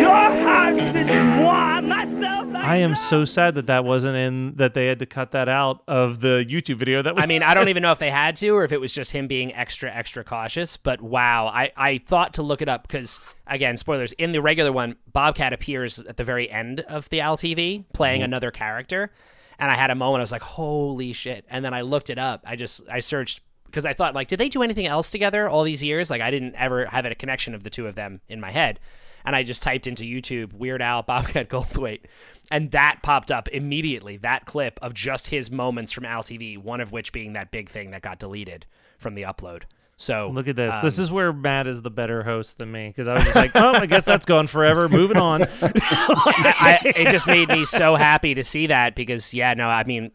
Your 0.00 0.10
heart 0.42 0.78
is 0.78 0.94
moi, 1.36 1.80
myself. 1.80 2.64
I 2.64 2.76
am 2.76 2.94
so 2.96 3.24
sad 3.24 3.54
that 3.54 3.66
that 3.66 3.84
wasn't 3.84 4.16
in 4.16 4.56
that 4.56 4.74
they 4.74 4.86
had 4.86 4.98
to 4.98 5.06
cut 5.06 5.32
that 5.32 5.48
out 5.48 5.82
of 5.88 6.20
the 6.20 6.44
YouTube 6.48 6.76
video 6.76 7.00
that 7.02 7.16
we 7.16 7.22
I 7.22 7.26
mean, 7.26 7.42
I 7.42 7.54
don't 7.54 7.68
even 7.68 7.82
know 7.82 7.92
if 7.92 7.98
they 7.98 8.10
had 8.10 8.36
to 8.36 8.50
or 8.50 8.64
if 8.64 8.72
it 8.72 8.80
was 8.80 8.92
just 8.92 9.12
him 9.12 9.26
being 9.26 9.54
extra, 9.54 9.90
extra 9.90 10.24
cautious. 10.24 10.76
But 10.76 11.00
wow, 11.00 11.46
I, 11.46 11.72
I 11.76 11.98
thought 11.98 12.34
to 12.34 12.42
look 12.42 12.60
it 12.60 12.68
up 12.68 12.86
because, 12.86 13.20
again, 13.46 13.76
spoilers. 13.76 14.12
In 14.12 14.32
the 14.32 14.42
regular 14.42 14.72
one, 14.72 14.96
Bobcat 15.12 15.52
appears 15.52 15.98
at 15.98 16.16
the 16.16 16.24
very 16.24 16.50
end 16.50 16.80
of 16.80 17.08
the 17.08 17.20
Al 17.20 17.36
TV 17.36 17.84
playing 17.92 18.20
mm-hmm. 18.20 18.26
another 18.26 18.50
character. 18.50 19.10
And 19.58 19.70
I 19.70 19.74
had 19.74 19.90
a 19.90 19.94
moment, 19.94 20.20
I 20.20 20.22
was 20.22 20.32
like, 20.32 20.42
holy 20.42 21.12
shit. 21.12 21.44
And 21.50 21.64
then 21.64 21.74
I 21.74 21.80
looked 21.80 22.10
it 22.10 22.18
up. 22.18 22.44
I 22.46 22.54
just, 22.54 22.88
I 22.88 23.00
searched 23.00 23.40
because 23.68 23.84
I 23.86 23.92
thought, 23.92 24.14
like, 24.14 24.28
did 24.28 24.38
they 24.40 24.48
do 24.48 24.62
anything 24.62 24.86
else 24.86 25.10
together 25.10 25.48
all 25.48 25.62
these 25.62 25.82
years? 25.82 26.10
Like, 26.10 26.22
I 26.22 26.30
didn't 26.30 26.54
ever 26.56 26.86
have 26.86 27.04
a 27.04 27.14
connection 27.14 27.54
of 27.54 27.62
the 27.62 27.70
two 27.70 27.86
of 27.86 27.94
them 27.94 28.20
in 28.28 28.40
my 28.40 28.50
head. 28.50 28.80
And 29.24 29.36
I 29.36 29.42
just 29.42 29.62
typed 29.62 29.86
into 29.86 30.04
YouTube 30.04 30.52
Weird 30.54 30.80
Al 30.80 31.02
Bobcat 31.02 31.48
Goldthwait. 31.50 32.00
And 32.50 32.70
that 32.70 33.00
popped 33.02 33.30
up 33.30 33.48
immediately, 33.48 34.16
that 34.18 34.46
clip 34.46 34.78
of 34.80 34.94
just 34.94 35.26
his 35.26 35.50
moments 35.50 35.92
from 35.92 36.06
Al 36.06 36.22
TV, 36.22 36.56
one 36.56 36.80
of 36.80 36.92
which 36.92 37.12
being 37.12 37.34
that 37.34 37.50
big 37.50 37.68
thing 37.68 37.90
that 37.90 38.00
got 38.00 38.18
deleted 38.18 38.64
from 38.98 39.14
the 39.14 39.22
upload. 39.22 39.64
So 40.00 40.30
Look 40.32 40.46
at 40.46 40.54
this. 40.56 40.74
um, 40.74 40.84
this 40.84 40.98
is 40.98 41.10
where 41.10 41.32
Matt 41.32 41.66
is 41.66 41.82
the 41.82 41.90
better 41.90 42.22
host 42.22 42.58
than 42.58 42.70
me 42.70 42.88
because 42.88 43.08
I 43.08 43.14
was 43.14 43.24
just 43.24 43.34
like, 43.34 43.50
oh, 43.56 43.72
I 43.74 43.86
guess 43.86 44.04
that's 44.04 44.24
gone 44.24 44.46
forever. 44.46 44.88
Moving 44.88 45.16
on. 45.16 45.42
I, 45.60 46.78
it 46.84 47.10
just 47.10 47.26
made 47.26 47.48
me 47.48 47.64
so 47.64 47.96
happy 47.96 48.32
to 48.34 48.44
see 48.44 48.68
that 48.68 48.94
because 48.94 49.34
yeah, 49.34 49.54
no, 49.54 49.68
I 49.68 49.82
mean, 49.84 50.12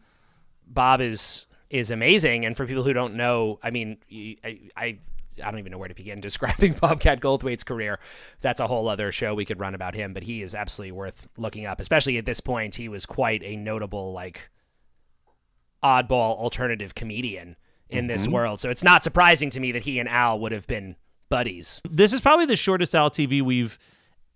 Bob 0.66 1.02
is 1.02 1.44
is 1.74 1.90
amazing, 1.90 2.46
and 2.46 2.56
for 2.56 2.66
people 2.66 2.84
who 2.84 2.92
don't 2.92 3.14
know, 3.14 3.58
I 3.60 3.70
mean, 3.70 3.96
I, 4.08 4.70
I 4.76 4.96
don't 5.36 5.58
even 5.58 5.72
know 5.72 5.78
where 5.78 5.88
to 5.88 5.94
begin 5.94 6.20
describing 6.20 6.74
Bobcat 6.74 7.18
Goldthwait's 7.18 7.64
career. 7.64 7.98
That's 8.40 8.60
a 8.60 8.68
whole 8.68 8.88
other 8.88 9.10
show 9.10 9.34
we 9.34 9.44
could 9.44 9.58
run 9.58 9.74
about 9.74 9.96
him, 9.96 10.14
but 10.14 10.22
he 10.22 10.40
is 10.40 10.54
absolutely 10.54 10.92
worth 10.92 11.26
looking 11.36 11.66
up. 11.66 11.80
Especially 11.80 12.16
at 12.16 12.26
this 12.26 12.40
point, 12.40 12.76
he 12.76 12.88
was 12.88 13.06
quite 13.06 13.42
a 13.42 13.56
notable 13.56 14.12
like 14.12 14.50
oddball 15.82 16.38
alternative 16.38 16.94
comedian 16.94 17.56
in 17.90 18.06
this 18.06 18.22
mm-hmm. 18.22 18.34
world. 18.34 18.60
So 18.60 18.70
it's 18.70 18.84
not 18.84 19.02
surprising 19.02 19.50
to 19.50 19.60
me 19.60 19.72
that 19.72 19.82
he 19.82 19.98
and 19.98 20.08
Al 20.08 20.38
would 20.38 20.52
have 20.52 20.68
been 20.68 20.94
buddies. 21.28 21.82
this 21.90 22.12
is 22.12 22.20
probably 22.20 22.46
the 22.46 22.54
shortest 22.54 22.94
Al 22.94 23.10
TV 23.10 23.42
we've 23.42 23.80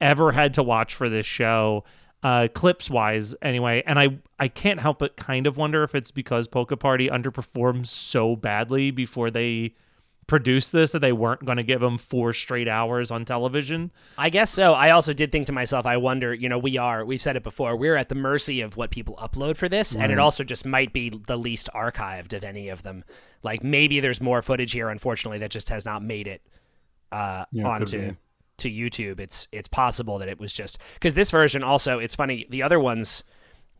ever 0.00 0.32
had 0.32 0.54
to 0.54 0.62
watch 0.64 0.92
for 0.92 1.08
this 1.08 1.26
show, 1.26 1.84
uh, 2.22 2.48
clips 2.54 2.90
wise, 2.90 3.34
anyway. 3.42 3.82
And 3.86 3.98
I 3.98 4.18
I 4.38 4.48
can't 4.48 4.80
help 4.80 4.98
but 4.98 5.16
kind 5.16 5.46
of 5.46 5.56
wonder 5.56 5.84
if 5.84 5.94
it's 5.94 6.10
because 6.10 6.48
Polka 6.48 6.76
Party 6.76 7.08
underperformed 7.08 7.86
so 7.86 8.36
badly 8.36 8.90
before 8.90 9.30
they 9.30 9.74
produced 10.28 10.72
this 10.72 10.92
that 10.92 10.98
they 10.98 11.10
weren't 11.10 11.44
going 11.46 11.56
to 11.56 11.62
give 11.62 11.80
them 11.80 11.96
four 11.96 12.34
straight 12.34 12.68
hours 12.68 13.10
on 13.10 13.24
television. 13.24 13.90
I 14.18 14.28
guess 14.28 14.50
so. 14.50 14.74
I 14.74 14.90
also 14.90 15.14
did 15.14 15.32
think 15.32 15.46
to 15.46 15.52
myself, 15.52 15.86
I 15.86 15.96
wonder, 15.96 16.34
you 16.34 16.50
know, 16.50 16.58
we 16.58 16.76
are, 16.76 17.02
we've 17.02 17.20
said 17.20 17.34
it 17.34 17.42
before, 17.42 17.74
we're 17.76 17.96
at 17.96 18.10
the 18.10 18.14
mercy 18.14 18.60
of 18.60 18.76
what 18.76 18.90
people 18.90 19.16
upload 19.16 19.56
for 19.56 19.70
this, 19.70 19.96
and 19.96 20.12
it 20.12 20.18
also 20.18 20.44
just 20.44 20.66
might 20.66 20.92
be 20.92 21.08
the 21.08 21.38
least 21.38 21.70
archived 21.74 22.34
of 22.34 22.44
any 22.44 22.68
of 22.68 22.82
them. 22.82 23.04
Like 23.42 23.64
maybe 23.64 24.00
there's 24.00 24.20
more 24.20 24.42
footage 24.42 24.72
here, 24.72 24.90
unfortunately, 24.90 25.38
that 25.38 25.50
just 25.50 25.70
has 25.70 25.86
not 25.86 26.02
made 26.02 26.26
it 26.26 26.42
uh, 27.10 27.46
Yeah, 27.50 27.66
onto 27.66 28.10
be. 28.10 28.16
To 28.58 28.70
YouTube. 28.70 29.20
It's 29.20 29.48
it's 29.52 29.68
possible 29.68 30.18
that 30.18 30.28
it 30.28 30.38
was 30.38 30.52
just 30.52 30.78
because 30.94 31.14
this 31.14 31.30
version 31.30 31.62
also, 31.62 31.98
it's 31.98 32.14
funny. 32.14 32.46
The 32.50 32.62
other 32.62 32.78
ones 32.78 33.24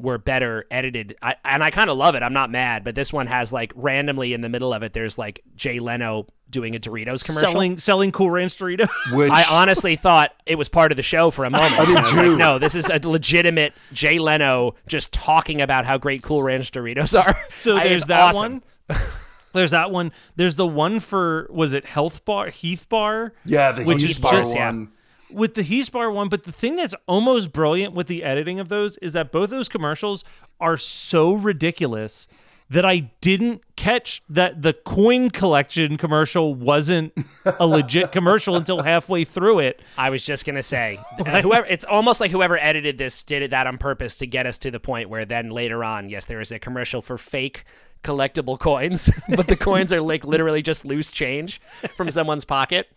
were 0.01 0.19
better 0.19 0.65
edited, 0.71 1.17
I, 1.21 1.35
and 1.45 1.63
I 1.63 1.71
kind 1.71 1.91
of 1.91 1.97
love 1.97 2.15
it. 2.15 2.23
I'm 2.23 2.33
not 2.33 2.51
mad, 2.51 2.85
but 2.85 2.95
this 2.95 3.13
one 3.13 3.27
has 3.27 3.53
like 3.53 3.73
randomly 3.75 4.33
in 4.33 4.41
the 4.41 4.49
middle 4.49 4.73
of 4.73 4.83
it, 4.83 4.93
there's 4.93 5.19
like 5.19 5.43
Jay 5.57 5.81
Leno 5.81 6.27
doing 6.51 6.77
a 6.77 6.79
Doritos 6.79 7.25
commercial. 7.25 7.51
Selling 7.51 7.79
selling 7.79 8.13
Cool 8.13 8.31
Ranch 8.31 8.57
Doritos. 8.57 8.89
Which 9.17 9.33
I 9.33 9.45
honestly 9.51 9.97
thought 9.97 10.33
it 10.47 10.55
was 10.55 10.69
part 10.69 10.93
of 10.93 10.97
the 10.97 11.03
show 11.03 11.31
for 11.31 11.45
a 11.45 11.51
moment. 11.51 11.73
Oh, 11.77 11.83
I 11.83 11.87
did 11.87 11.95
was 11.97 12.11
too. 12.11 12.31
like, 12.31 12.39
no, 12.39 12.59
this 12.59 12.75
is 12.75 12.89
a 12.89 13.01
legitimate 13.07 13.75
Jay 13.93 14.19
Leno 14.19 14.77
just 14.87 15.13
talking 15.13 15.61
about 15.61 15.85
how 15.85 15.99
great 15.99 16.23
Cool 16.23 16.43
Ranch 16.43 16.71
Doritos 16.71 17.19
are. 17.19 17.37
So 17.49 17.75
there's 17.79 18.03
it's 18.03 18.07
that 18.07 18.21
awesome. 18.21 18.63
one. 18.87 18.99
There's 19.53 19.71
that 19.73 19.91
one. 19.91 20.13
There's 20.37 20.57
the 20.57 20.67
one 20.67 21.01
for 21.01 21.49
was 21.51 21.73
it 21.73 21.85
Health 21.87 22.25
Bar 22.25 22.51
Heath 22.51 22.89
Bar? 22.89 23.33
yeah, 23.45 23.73
the 23.73 23.85
Which 23.85 24.03
Heath 24.03 24.11
is 24.11 24.19
Bar 24.19 24.33
just- 24.33 24.55
yeah. 24.55 24.67
one. 24.67 24.89
with 25.31 25.55
the 25.55 25.63
Heath 25.63 25.91
Bar 25.93 26.11
one, 26.11 26.29
but 26.29 26.45
the 26.45 26.53
thing 26.53 26.77
that's 26.77 26.95
almost 27.07 27.53
brilliant 27.53 27.95
with 27.95 28.07
the 28.07 28.23
editing 28.25 28.59
of 28.61 28.69
those 28.69 28.97
is 28.99 29.13
that 29.13 29.31
both 29.33 29.51
those 29.51 29.69
commercials 29.69 30.25
are 30.61 30.77
so 30.79 31.33
ridiculous 31.35 32.27
that 32.71 32.85
I 32.85 33.11
didn't 33.23 33.63
catch 33.77 34.23
that 34.29 34.61
the 34.61 34.75
coin 34.75 35.31
collection 35.31 35.97
commercial 35.97 36.55
wasn't 36.55 37.15
a 37.47 37.67
legit 37.67 38.13
commercial 38.13 38.57
until 38.57 38.83
halfway 38.83 39.25
through 39.25 39.61
it. 39.61 39.81
I 39.97 40.11
was 40.11 40.23
just 40.25 40.45
gonna 40.45 40.63
say, 40.63 40.99
uh, 41.19 41.41
whoever 41.41 41.67
it's 41.67 41.85
almost 41.85 42.21
like 42.21 42.31
whoever 42.31 42.59
edited 42.59 42.99
this 42.99 43.23
did 43.23 43.41
it 43.41 43.53
that 43.53 43.67
on 43.67 43.79
purpose 43.79 44.19
to 44.19 44.27
get 44.27 44.45
us 44.45 44.59
to 44.59 44.71
the 44.71 44.81
point 44.81 45.09
where 45.09 45.25
then 45.25 45.49
later 45.49 45.83
on, 45.83 46.11
yes, 46.11 46.27
there 46.27 46.41
is 46.41 46.53
a 46.53 46.59
commercial 46.59 47.01
for 47.01 47.17
fake 47.17 47.65
collectible 48.05 48.59
coins, 48.59 49.11
but 49.37 49.47
the 49.49 49.57
coins 49.57 49.93
are 49.93 50.01
like 50.01 50.25
literally 50.25 50.63
just 50.63 50.85
loose 50.85 51.11
change 51.13 51.61
from 51.97 52.11
someone's 52.11 52.45
pocket. 52.45 52.89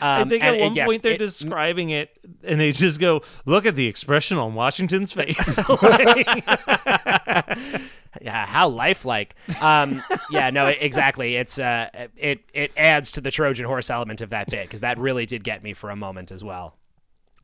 I 0.00 0.20
Um, 0.22 0.28
think 0.28 0.42
and 0.44 0.56
at 0.56 0.60
it- 0.60 0.64
one 0.64 0.74
yes, 0.74 0.88
point 0.90 1.02
they're 1.02 1.12
it- 1.12 1.18
describing 1.18 1.90
it 1.90 2.10
and 2.42 2.60
they 2.60 2.72
just 2.72 3.00
go, 3.00 3.22
look 3.46 3.66
at 3.66 3.76
the 3.76 3.86
expression 3.86 4.36
on 4.38 4.54
Washington's 4.54 5.12
face. 5.12 5.58
Yeah 8.22 8.46
how 8.46 8.68
lifelike 8.68 9.34
um 9.60 10.00
yeah 10.30 10.48
no 10.50 10.66
exactly 10.66 11.34
it's 11.34 11.58
uh 11.58 11.88
it 12.16 12.42
it 12.54 12.70
adds 12.76 13.10
to 13.12 13.20
the 13.20 13.30
trojan 13.32 13.66
horse 13.66 13.90
element 13.90 14.20
of 14.20 14.30
that 14.30 14.48
bit 14.48 14.66
because 14.68 14.82
that 14.82 14.98
really 14.98 15.26
did 15.26 15.42
get 15.42 15.64
me 15.64 15.72
for 15.72 15.90
a 15.90 15.96
moment 15.96 16.30
as 16.30 16.44
well 16.44 16.76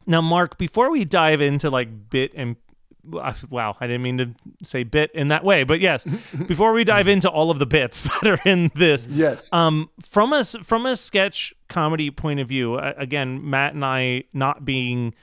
Now, 0.07 0.21
Mark, 0.21 0.59
before 0.59 0.89
we 0.91 1.05
dive 1.05 1.41
into 1.41 1.71
like 1.71 2.09
bit 2.09 2.33
and 2.37 2.55
wow, 3.05 3.77
I 3.81 3.87
didn't 3.87 4.03
mean 4.03 4.19
to 4.19 4.31
say 4.63 4.83
bit 4.83 5.11
in 5.15 5.29
that 5.29 5.45
way, 5.45 5.65
but 5.65 5.81
yes, 5.81 6.05
before 6.47 6.73
we 6.73 6.85
dive 6.85 7.09
into 7.09 7.29
all 7.29 7.51
of 7.51 7.59
the 7.59 7.67
bits 7.67 8.05
that 8.23 8.27
are 8.27 8.49
in 8.49 8.71
this, 8.75 9.07
Yes. 9.07 9.49
um, 9.53 9.91
from 10.03 10.33
a 10.33 10.45
from 10.45 10.87
a 10.87 10.97
sketch 10.97 11.55
comedy 11.69 12.11
point 12.11 12.41
of 12.41 12.49
view, 12.49 12.75
uh, 12.75 12.93
again, 12.97 13.49
Matt 13.49 13.75
and 13.75 13.85
I 13.85 14.25
not 14.33 14.65
being 14.65 15.15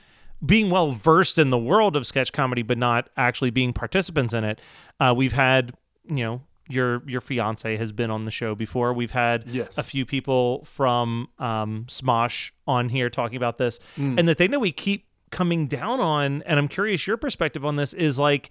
being 0.44 0.70
well 0.70 0.92
versed 0.92 1.36
in 1.38 1.50
the 1.50 1.58
world 1.58 1.96
of 1.96 2.06
sketch 2.06 2.32
comedy, 2.32 2.62
but 2.62 2.78
not 2.78 3.10
actually 3.16 3.50
being 3.50 3.72
participants 3.72 4.32
in 4.32 4.44
it, 4.44 4.60
uh, 5.00 5.12
we've 5.16 5.32
had 5.32 5.72
you 6.08 6.24
know 6.24 6.42
your 6.70 7.02
your 7.08 7.20
fiance 7.20 7.76
has 7.76 7.92
been 7.92 8.10
on 8.10 8.24
the 8.24 8.30
show 8.30 8.54
before. 8.54 8.92
We've 8.92 9.10
had 9.10 9.44
Yes. 9.48 9.78
a 9.78 9.82
few 9.82 10.04
people 10.06 10.64
from 10.64 11.28
um, 11.38 11.86
Smosh 11.88 12.50
on 12.66 12.90
here 12.90 13.08
talking 13.10 13.36
about 13.36 13.58
this, 13.58 13.80
and 13.96 14.28
the 14.28 14.34
thing 14.34 14.50
that 14.52 14.60
we 14.60 14.70
keep 14.70 15.06
coming 15.30 15.66
down 15.66 16.00
on, 16.00 16.42
and 16.42 16.58
I'm 16.58 16.68
curious 16.68 17.06
your 17.06 17.16
perspective 17.16 17.64
on 17.64 17.76
this 17.76 17.92
is 17.92 18.18
like 18.18 18.50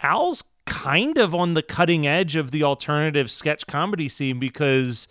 Al's 0.00 0.44
kind 0.66 1.16
of 1.18 1.34
on 1.34 1.54
the 1.54 1.62
cutting 1.62 2.06
edge 2.06 2.36
of 2.36 2.50
the 2.50 2.62
alternative 2.62 3.30
sketch 3.30 3.66
comedy 3.66 4.08
scene 4.08 4.38
because 4.38 5.08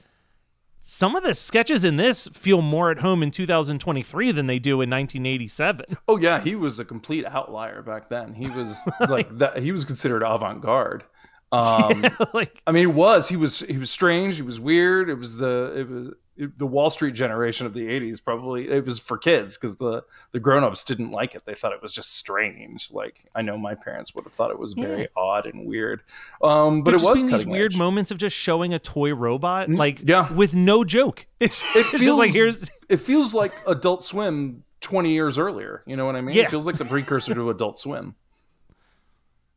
some 0.81 1.15
of 1.15 1.23
the 1.23 1.33
sketches 1.33 1.83
in 1.83 1.95
this 1.95 2.27
feel 2.27 2.61
more 2.61 2.91
at 2.91 2.99
home 2.99 3.23
in 3.23 3.31
2023 3.31 4.31
than 4.31 4.45
they 4.45 4.59
do 4.59 4.73
in 4.73 4.89
1987. 4.89 5.97
Oh 6.07 6.17
yeah, 6.17 6.39
he 6.39 6.55
was 6.55 6.79
a 6.79 6.85
complete 6.85 7.25
outlier 7.25 7.81
back 7.81 8.07
then. 8.09 8.33
He 8.33 8.47
was 8.49 8.81
like 9.09 9.35
that. 9.39 9.57
He 9.57 9.71
was 9.71 9.83
considered 9.85 10.23
avant-garde. 10.23 11.03
Um, 11.51 12.03
like 12.33 12.61
I 12.67 12.71
mean, 12.71 12.81
he 12.81 12.87
was. 12.87 13.29
He 13.29 13.37
was. 13.37 13.59
He 13.59 13.77
was 13.77 13.89
strange. 13.89 14.35
He 14.35 14.41
was 14.41 14.59
weird. 14.59 15.09
It 15.09 15.13
was 15.13 15.37
the. 15.37 15.73
It 15.77 15.89
was 15.89 16.13
it, 16.37 16.57
the 16.57 16.65
Wall 16.65 16.89
Street 16.89 17.13
generation 17.13 17.65
of 17.65 17.73
the 17.73 17.81
'80s. 17.81 18.23
Probably 18.23 18.69
it 18.69 18.85
was 18.85 18.99
for 18.99 19.17
kids 19.17 19.57
because 19.57 19.75
the 19.77 20.03
the 20.31 20.39
grown-ups 20.39 20.83
didn't 20.83 21.11
like 21.11 21.35
it. 21.35 21.45
They 21.45 21.55
thought 21.55 21.73
it 21.73 21.81
was 21.81 21.93
just 21.93 22.17
strange. 22.17 22.91
Like 22.91 23.25
I 23.33 23.41
know 23.41 23.57
my 23.57 23.75
parents 23.75 24.13
would 24.15 24.25
have 24.25 24.33
thought 24.33 24.51
it 24.51 24.59
was 24.59 24.73
very 24.73 25.07
odd 25.15 25.45
and 25.45 25.65
weird. 25.65 26.01
Um, 26.41 26.81
but 26.81 26.91
but 26.91 27.01
it 27.01 27.03
was 27.05 27.15
being 27.15 27.27
these 27.27 27.35
cutting 27.37 27.49
weird 27.49 27.73
edge. 27.73 27.77
moments 27.77 28.11
of 28.11 28.17
just 28.17 28.35
showing 28.35 28.73
a 28.73 28.79
toy 28.79 29.13
robot, 29.13 29.69
like 29.69 30.07
yeah. 30.07 30.31
with 30.33 30.53
no 30.53 30.83
joke. 30.83 31.25
It's, 31.37 31.61
It 31.75 31.85
it's 31.93 32.03
just 32.03 32.17
like 32.17 32.31
here's 32.31 32.71
It 32.89 32.97
feels 32.97 33.33
like 33.33 33.51
Adult 33.67 34.03
Swim 34.03 34.63
20 34.81 35.11
years 35.11 35.37
earlier. 35.37 35.83
You 35.85 35.95
know 35.95 36.05
what 36.05 36.15
I 36.15 36.21
mean? 36.21 36.35
Yeah. 36.35 36.43
It 36.43 36.49
feels 36.49 36.65
like 36.65 36.77
the 36.77 36.85
precursor 36.85 37.33
to 37.33 37.49
Adult 37.49 37.77
Swim. 37.77 38.15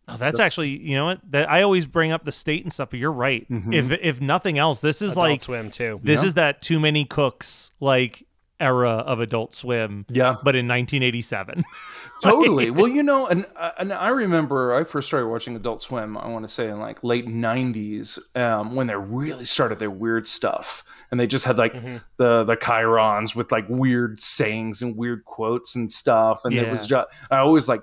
Oh, 0.09 0.17
that's, 0.17 0.41
actually, 0.41 0.71
you 0.81 0.95
know 0.97 1.05
what? 1.05 1.21
That 1.31 1.51
I 1.51 1.63
always 1.63 1.87
bring 1.87 2.13
up 2.13 2.25
the 2.25 2.33
state 2.33 2.63
and 2.65 2.73
stuff, 2.73 2.91
but 2.91 2.99
you're 2.99 3.13
right. 3.13 3.49
Mm-hmm. 3.51 3.73
If 3.73 3.91
if 3.91 4.21
nothing 4.21 4.59
else, 4.59 4.81
this 4.81 5.03
is 5.03 5.13
Adult 5.13 5.29
like 5.29 5.41
Swim 5.41 5.71
too. 5.71 6.01
this 6.03 6.23
Yeah. 6.23 6.27
is 6.27 6.35
that 6.35 6.63
too 6.63 6.81
many 6.81 7.05
cooks 7.05 7.73
like 7.81 8.25
era 8.61 8.91
of 8.91 9.21
Adult 9.21 9.55
Swim. 9.55 10.05
Yeah. 10.09 10.35
but 10.43 10.57
in 10.57 10.67
1987. 10.67 11.65
totally. 12.23 12.71
Well, 12.71 12.89
you 12.89 13.03
know, 13.05 13.27
and 13.29 13.47
uh, 13.57 13.71
and 13.79 13.93
I 13.93 14.09
remember 14.09 14.75
I 14.75 14.83
first 14.85 15.07
started 15.09 15.29
watching 15.29 15.55
Adult 15.55 15.81
Swim. 15.83 16.17
I 16.19 16.27
want 16.29 16.45
to 16.45 16.53
say 16.53 16.69
in 16.69 16.81
like 16.81 17.05
late 17.05 17.27
'90s 17.27 18.19
um, 18.37 18.75
when 18.75 18.87
they 18.87 18.97
really 18.97 19.45
started 19.45 19.79
their 19.79 19.91
weird 19.91 20.27
stuff, 20.27 20.83
and 21.11 21.21
they 21.21 21.27
just 21.27 21.45
had 21.45 21.59
like 21.59 21.75
Mm-hmm. 21.75 21.97
the 22.17 22.45
the 22.45 22.57
chyrons 22.57 23.37
with 23.37 23.53
like 23.53 23.67
weird 23.69 24.21
sayings 24.21 24.83
and 24.83 24.97
weird 24.97 25.25
quotes 25.25 25.77
and 25.77 25.93
stuff. 25.93 26.41
And 26.45 26.55
it 26.55 26.69
was 26.71 26.87
just 26.87 27.09
I 27.31 27.39
always 27.39 27.69
like. 27.69 27.83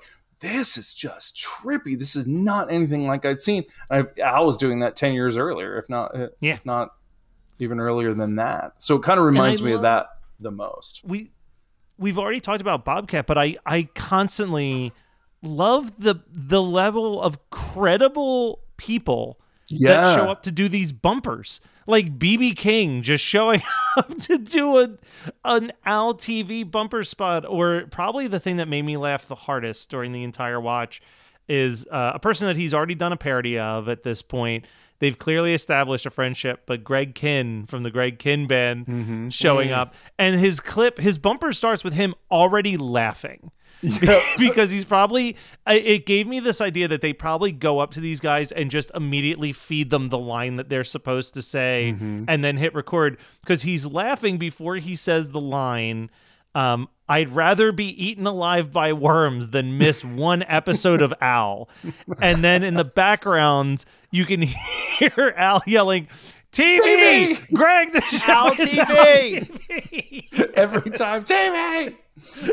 This 0.53 0.77
is 0.77 0.93
just 0.93 1.35
trippy. 1.35 1.97
This 1.97 2.15
is 2.15 2.27
not 2.27 2.71
anything 2.71 3.07
like 3.07 3.25
I'd 3.25 3.39
seen. 3.41 3.63
I've, 3.89 4.11
I 4.23 4.39
was 4.41 4.57
doing 4.57 4.79
that 4.79 4.95
ten 4.95 5.13
years 5.13 5.37
earlier, 5.37 5.77
if 5.77 5.89
not, 5.89 6.15
Yeah. 6.39 6.53
if 6.53 6.65
not 6.65 6.89
even 7.59 7.79
earlier 7.79 8.13
than 8.13 8.35
that. 8.35 8.73
So 8.77 8.95
it 8.97 9.03
kind 9.03 9.19
of 9.19 9.25
reminds 9.25 9.61
me 9.61 9.71
love- 9.71 9.77
of 9.77 9.81
that 9.83 10.07
the 10.39 10.51
most. 10.51 11.01
we 11.05 11.31
we've 11.97 12.19
already 12.19 12.41
talked 12.41 12.61
about 12.61 12.83
Bobcat, 12.85 13.25
but 13.25 13.37
I 13.37 13.55
I 13.65 13.83
constantly 13.95 14.91
love 15.41 15.99
the 16.01 16.15
the 16.29 16.61
level 16.61 17.21
of 17.21 17.49
credible 17.49 18.59
people 18.77 19.39
Yeah. 19.69 19.89
that 20.01 20.15
show 20.15 20.29
up 20.29 20.43
to 20.43 20.51
do 20.51 20.67
these 20.69 20.91
bumpers. 20.91 21.61
Like 21.87 22.17
BB 22.17 22.55
King 22.55 23.01
just 23.01 23.23
showing 23.23 23.61
up 23.97 24.17
to 24.21 24.37
do 24.37 24.77
a 24.79 24.91
an 25.43 25.71
Al 25.85 26.13
TV 26.13 26.69
bumper 26.69 27.03
spot, 27.03 27.45
or 27.47 27.85
probably 27.91 28.27
the 28.27 28.39
thing 28.39 28.57
that 28.57 28.67
made 28.67 28.83
me 28.83 28.97
laugh 28.97 29.27
the 29.27 29.35
hardest 29.35 29.89
during 29.89 30.11
the 30.11 30.23
entire 30.23 30.59
watch 30.59 31.01
is 31.47 31.85
uh, 31.91 32.13
a 32.15 32.19
person 32.19 32.47
that 32.47 32.57
he's 32.57 32.73
already 32.73 32.95
done 32.95 33.11
a 33.13 33.17
parody 33.17 33.59
of 33.59 33.87
at 33.87 34.03
this 34.03 34.21
point. 34.21 34.65
They've 34.99 35.17
clearly 35.17 35.53
established 35.53 36.05
a 36.05 36.09
friendship, 36.09 36.63
but 36.65 36.83
Greg 36.83 37.13
Kihn 37.13 37.69
from 37.69 37.83
the 37.83 37.91
Greg 37.91 38.17
Kihn 38.17 38.47
band 38.47 39.33
showing 39.33 39.71
up, 39.71 39.93
and 40.17 40.39
his 40.39 40.59
clip, 40.59 40.97
his 40.99 41.17
bumper 41.17 41.51
starts 41.53 41.83
with 41.83 41.93
him 41.93 42.15
already 42.31 42.77
laughing 42.77 43.51
because 44.37 44.71
he's 44.71 44.85
probably. 44.85 45.35
It 45.67 46.05
gave 46.05 46.27
me 46.27 46.39
this 46.39 46.61
idea 46.61 46.87
that 46.87 47.01
they 47.01 47.13
probably 47.13 47.51
go 47.51 47.79
up 47.79 47.91
to 47.91 47.99
these 47.99 48.19
guys 48.19 48.51
and 48.51 48.71
just 48.71 48.91
immediately 48.95 49.51
feed 49.53 49.89
them 49.89 50.09
the 50.09 50.17
line 50.19 50.55
that 50.57 50.69
they're 50.69 50.83
supposed 50.83 51.33
to 51.35 51.41
say, 51.41 51.89
and 52.27 52.43
then 52.43 52.57
hit 52.57 52.73
record 52.73 53.17
because 53.41 53.63
he's 53.63 53.85
laughing 53.85 54.37
before 54.37 54.77
he 54.77 54.95
says 54.95 55.29
the 55.29 55.41
line. 55.41 56.09
Um, 56.53 56.87
I'd 57.07 57.29
rather 57.29 57.71
be 57.71 57.87
eaten 58.03 58.25
alive 58.25 58.71
by 58.71 58.93
worms 58.93 59.49
than 59.49 59.77
miss 59.77 60.03
one 60.05 60.43
episode 60.43 61.01
of 61.01 61.13
Al. 61.21 61.69
And 62.21 62.43
then 62.43 62.63
in 62.63 62.75
the 62.75 62.85
background, 62.85 63.85
you 64.09 64.25
can 64.25 64.41
hear 64.99 65.33
Al 65.37 65.61
yelling, 65.67 66.07
TV! 66.51 67.37
Greg, 67.53 67.91
the 67.91 68.01
show 68.01 68.31
Al 68.31 68.51
TV!" 68.51 69.49
TV! 69.67 70.53
Every 70.53 70.91
time, 70.91 71.25
Jamie. 71.25 71.97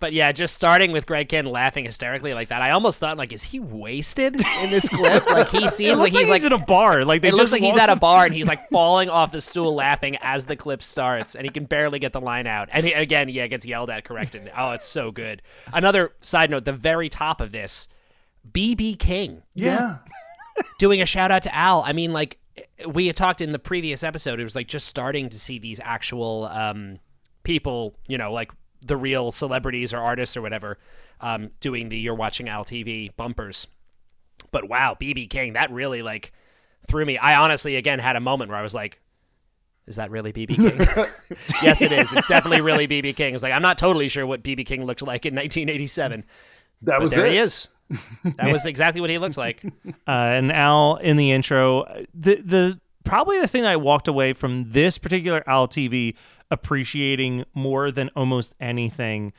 But 0.00 0.12
yeah, 0.12 0.32
just 0.32 0.54
starting 0.54 0.92
with 0.92 1.06
Greg 1.06 1.28
Kihn 1.28 1.46
laughing 1.46 1.84
hysterically 1.84 2.34
like 2.34 2.48
that, 2.48 2.60
I 2.62 2.70
almost 2.72 2.98
thought 3.00 3.16
like, 3.16 3.32
is 3.32 3.42
he 3.42 3.60
wasted 3.60 4.34
in 4.34 4.70
this 4.70 4.88
clip? 4.88 5.24
Like 5.34 5.48
he 5.48 5.64
It 5.64 5.70
seems 5.70 5.98
looks 5.98 6.12
like 6.12 6.20
he's 6.20 6.28
like 6.28 6.44
in 6.44 6.52
a 6.52 6.58
bar. 6.58 7.04
Like 7.04 7.22
they 7.22 7.28
it 7.28 7.34
looks 7.34 7.50
like 7.52 7.62
he's 7.62 7.70
walked 7.72 7.82
at 7.82 7.88
a 7.90 7.96
bar 7.96 8.26
and 8.26 8.34
he's 8.34 8.46
like 8.46 8.60
falling 8.70 9.08
off 9.08 9.32
the 9.32 9.40
stool 9.40 9.74
laughing 9.74 10.16
as 10.20 10.44
the 10.44 10.54
clip 10.56 10.82
starts 10.82 11.34
and 11.34 11.44
he 11.44 11.50
can 11.50 11.64
barely 11.64 11.98
get 11.98 12.12
the 12.12 12.20
line 12.20 12.46
out. 12.46 12.68
And 12.72 12.86
he, 12.86 12.92
again, 12.92 13.28
yeah, 13.28 13.46
gets 13.46 13.64
yelled 13.66 13.90
at, 13.90 14.04
corrected. 14.04 14.50
Oh, 14.56 14.72
it's 14.72 14.84
so 14.84 15.10
good. 15.10 15.42
Another 15.72 16.12
side 16.18 16.50
note, 16.50 16.64
the 16.64 16.72
very 16.72 17.08
top 17.08 17.40
of 17.40 17.52
this, 17.52 17.88
BB 18.50 18.98
King 18.98 19.42
Yeah. 19.54 19.98
doing 20.78 21.00
a 21.00 21.06
shout 21.06 21.30
out 21.30 21.42
to 21.44 21.54
Al. 21.54 21.82
I 21.82 21.92
mean, 21.92 22.12
like 22.12 22.38
we 22.86 23.06
had 23.06 23.16
talked 23.16 23.40
in 23.40 23.52
the 23.52 23.58
previous 23.58 24.04
episode, 24.04 24.38
it 24.38 24.44
was 24.44 24.54
like 24.54 24.68
just 24.68 24.86
starting 24.86 25.28
to 25.30 25.38
see 25.38 25.58
these 25.58 25.80
actual 25.82 26.44
um, 26.46 26.98
people, 27.44 27.94
you 28.08 28.18
know, 28.18 28.32
like 28.32 28.50
the 28.84 28.96
real 28.96 29.30
celebrities 29.30 29.94
or 29.94 29.98
artists 29.98 30.36
or 30.36 30.42
whatever, 30.42 30.78
um, 31.20 31.50
doing 31.60 31.88
the 31.88 31.98
"You're 31.98 32.14
Watching 32.14 32.48
Al 32.48 32.64
TV" 32.64 33.14
bumpers. 33.16 33.66
But 34.50 34.68
wow, 34.68 34.96
BB 35.00 35.30
King, 35.30 35.52
that 35.54 35.70
really 35.70 36.02
like 36.02 36.32
threw 36.88 37.04
me. 37.04 37.16
I 37.18 37.36
honestly, 37.36 37.76
again, 37.76 37.98
had 37.98 38.16
a 38.16 38.20
moment 38.20 38.50
where 38.50 38.58
I 38.58 38.62
was 38.62 38.74
like. 38.74 39.00
Is 39.86 39.96
that 39.96 40.10
really 40.10 40.32
BB 40.32 40.56
King? 40.56 41.06
yes, 41.62 41.82
it 41.82 41.92
is. 41.92 42.10
It's 42.10 42.26
definitely 42.26 42.62
really 42.62 42.88
BB 42.88 43.16
King. 43.16 43.34
It's 43.34 43.42
like 43.42 43.52
I'm 43.52 43.60
not 43.60 43.76
totally 43.76 44.08
sure 44.08 44.24
what 44.26 44.42
BB 44.42 44.64
King 44.64 44.86
looked 44.86 45.02
like 45.02 45.26
in 45.26 45.34
1987, 45.34 46.24
That 46.80 46.94
but 46.96 47.02
was 47.02 47.12
there 47.12 47.26
it. 47.26 47.32
he 47.32 47.38
is. 47.38 47.68
That 48.36 48.50
was 48.50 48.64
exactly 48.64 49.02
what 49.02 49.10
he 49.10 49.18
looked 49.18 49.36
like. 49.36 49.62
uh, 49.86 50.10
and 50.10 50.50
Al 50.50 50.96
in 50.96 51.18
the 51.18 51.32
intro. 51.32 51.84
The 52.14 52.36
the 52.36 52.80
probably 53.04 53.38
the 53.40 53.46
thing 53.46 53.66
I 53.66 53.76
walked 53.76 54.08
away 54.08 54.32
from 54.32 54.70
this 54.72 54.96
particular 54.96 55.44
Al 55.46 55.68
TV 55.68 56.14
appreciating 56.54 57.44
more 57.52 57.90
than 57.90 58.08
almost 58.16 58.54
anything 58.58 59.32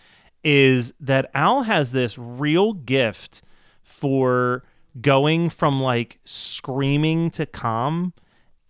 is 0.43 0.93
that 0.99 1.31
Al 1.33 1.63
has 1.63 1.91
this 1.91 2.17
real 2.19 2.73
gift 2.73 3.41
for 3.81 4.63
going 5.01 5.49
from 5.49 5.81
like 5.81 6.19
screaming 6.25 7.31
to 7.31 7.45
calm 7.47 8.13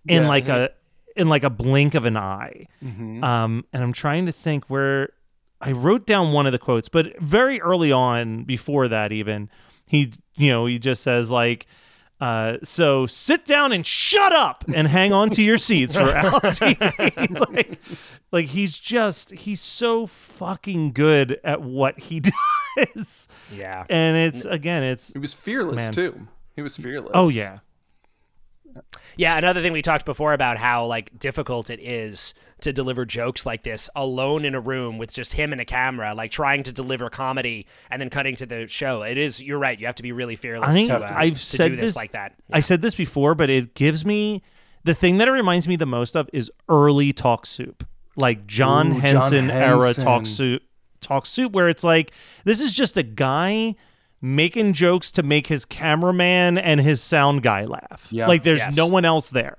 in 0.08 0.24
Yes. 0.24 0.30
like 0.30 0.48
a 0.48 0.70
in 1.18 1.28
like 1.30 1.44
a 1.44 1.50
blink 1.50 1.96
of 1.96 2.06
an 2.06 2.16
eye. 2.18 2.68
Um, 3.24 3.66
and 3.74 3.84
I'm 3.84 3.94
trying 3.94 4.26
to 4.26 4.32
think 4.32 4.66
where 4.70 5.10
I 5.62 5.72
wrote 5.72 6.06
down 6.06 6.34
one 6.34 6.46
of 6.46 6.52
the 6.52 6.60
quotes, 6.60 6.90
but 6.90 7.18
very 7.22 7.62
early 7.62 7.92
on, 7.92 8.44
before 8.44 8.88
that, 8.90 9.12
even 9.14 9.50
he, 9.88 10.12
you 10.36 10.50
know, 10.50 10.66
he 10.66 10.78
just 10.78 11.02
says 11.02 11.32
like, 11.32 11.68
uh, 12.22 12.58
"So 12.64 13.06
sit 13.06 13.46
down 13.46 13.72
and 13.72 13.86
shut 13.86 14.32
up 14.34 14.64
and 14.74 14.88
hang 14.88 15.12
on 15.14 15.30
to 15.32 15.42
your 15.42 15.58
seats 15.58 15.96
for 15.96 16.02
Al 16.16 16.40
TV." 16.42 17.40
like, 17.56 17.80
like 18.32 18.46
he's 18.48 18.78
just 18.80 19.32
he's 19.32 19.62
so 19.62 20.08
fucking 20.08 20.94
good 20.94 21.40
at 21.44 21.62
what 21.62 22.00
he 22.00 22.22
does, 22.78 23.28
Yeah. 23.52 23.86
and 23.90 24.16
it's 24.18 24.46
again, 24.46 24.84
it's 24.84 25.12
He 25.14 25.20
was 25.20 25.34
fearless 25.34 25.76
Man. 25.78 25.94
too. 25.94 26.28
He 26.56 26.62
was 26.62 26.78
fearless. 26.78 27.12
oh 27.14 27.28
yeah, 27.30 27.60
Yeah, 29.18 29.38
another 29.38 29.62
thing 29.62 29.74
we 29.74 29.82
talked 29.82 30.06
before 30.06 30.34
about 30.34 30.58
how 30.58 30.86
like 30.86 31.18
difficult 31.20 31.70
it 31.70 31.80
is 31.82 32.34
to 32.62 32.72
deliver 32.72 33.06
jokes 33.06 33.46
like 33.46 33.64
this 33.64 33.90
alone 33.96 34.46
in 34.46 34.56
a 34.56 34.60
room 34.60 34.98
with 34.98 35.14
just 35.14 35.34
him 35.34 35.52
and 35.52 35.60
a 35.62 35.66
camera, 35.66 36.14
like 36.16 36.32
trying 36.32 36.64
to 36.64 36.72
deliver 36.72 37.10
comedy 37.10 37.68
and 37.92 38.02
then 38.02 38.10
cutting 38.10 38.36
to 38.38 38.46
the 38.46 38.68
show. 38.68 39.02
It 39.04 39.18
is 39.18 39.42
you're 39.42 39.60
right, 39.60 39.78
you 39.80 39.86
have 39.86 39.96
to 39.96 40.04
be 40.04 40.12
really 40.12 40.36
fearless 40.36 40.76
I, 40.76 40.84
to, 40.86 40.96
uh, 40.98 41.14
I've 41.14 41.34
to 41.40 41.46
said 41.46 41.72
do 41.72 41.76
this, 41.76 41.96
like 41.96 42.14
that. 42.14 42.34
I 42.52 42.62
said 42.62 42.82
this 42.82 42.96
before, 42.96 43.36
but 43.36 43.50
it 43.50 43.74
gives 43.76 44.06
me 44.06 44.42
the 44.84 44.94
thing 44.94 45.18
that 45.18 45.28
it 45.28 45.32
reminds 45.32 45.68
me 45.68 45.76
the 45.76 45.86
most 45.86 46.16
of 46.16 46.30
is 46.32 46.50
early 46.70 47.12
talk 47.12 47.46
soup, 47.46 47.86
like 48.16 48.48
John 48.48 48.88
Ooh, 48.88 48.92
John 48.94 49.02
Henson 49.02 49.52
era 49.52 49.94
talk 49.94 50.26
soup, 50.26 50.64
talk 51.02 51.26
soup, 51.26 51.52
where 51.52 51.68
it's 51.70 51.84
like 51.84 52.12
this 52.46 52.62
is 52.62 52.74
just 52.74 52.96
a 52.96 53.04
guy 53.04 53.76
making 54.22 54.74
jokes 54.74 55.12
to 55.12 55.22
make 55.22 55.48
his 55.48 55.66
cameraman 55.66 56.58
and 56.58 56.80
his 56.82 57.02
sound 57.02 57.44
guy 57.44 57.66
laugh. 57.66 58.08
Yeah. 58.12 58.28
Like 58.28 58.44
there's 58.44 58.60
Yes. 58.60 58.76
no 58.78 58.88
one 58.88 59.06
else 59.06 59.30
there. 59.30 59.58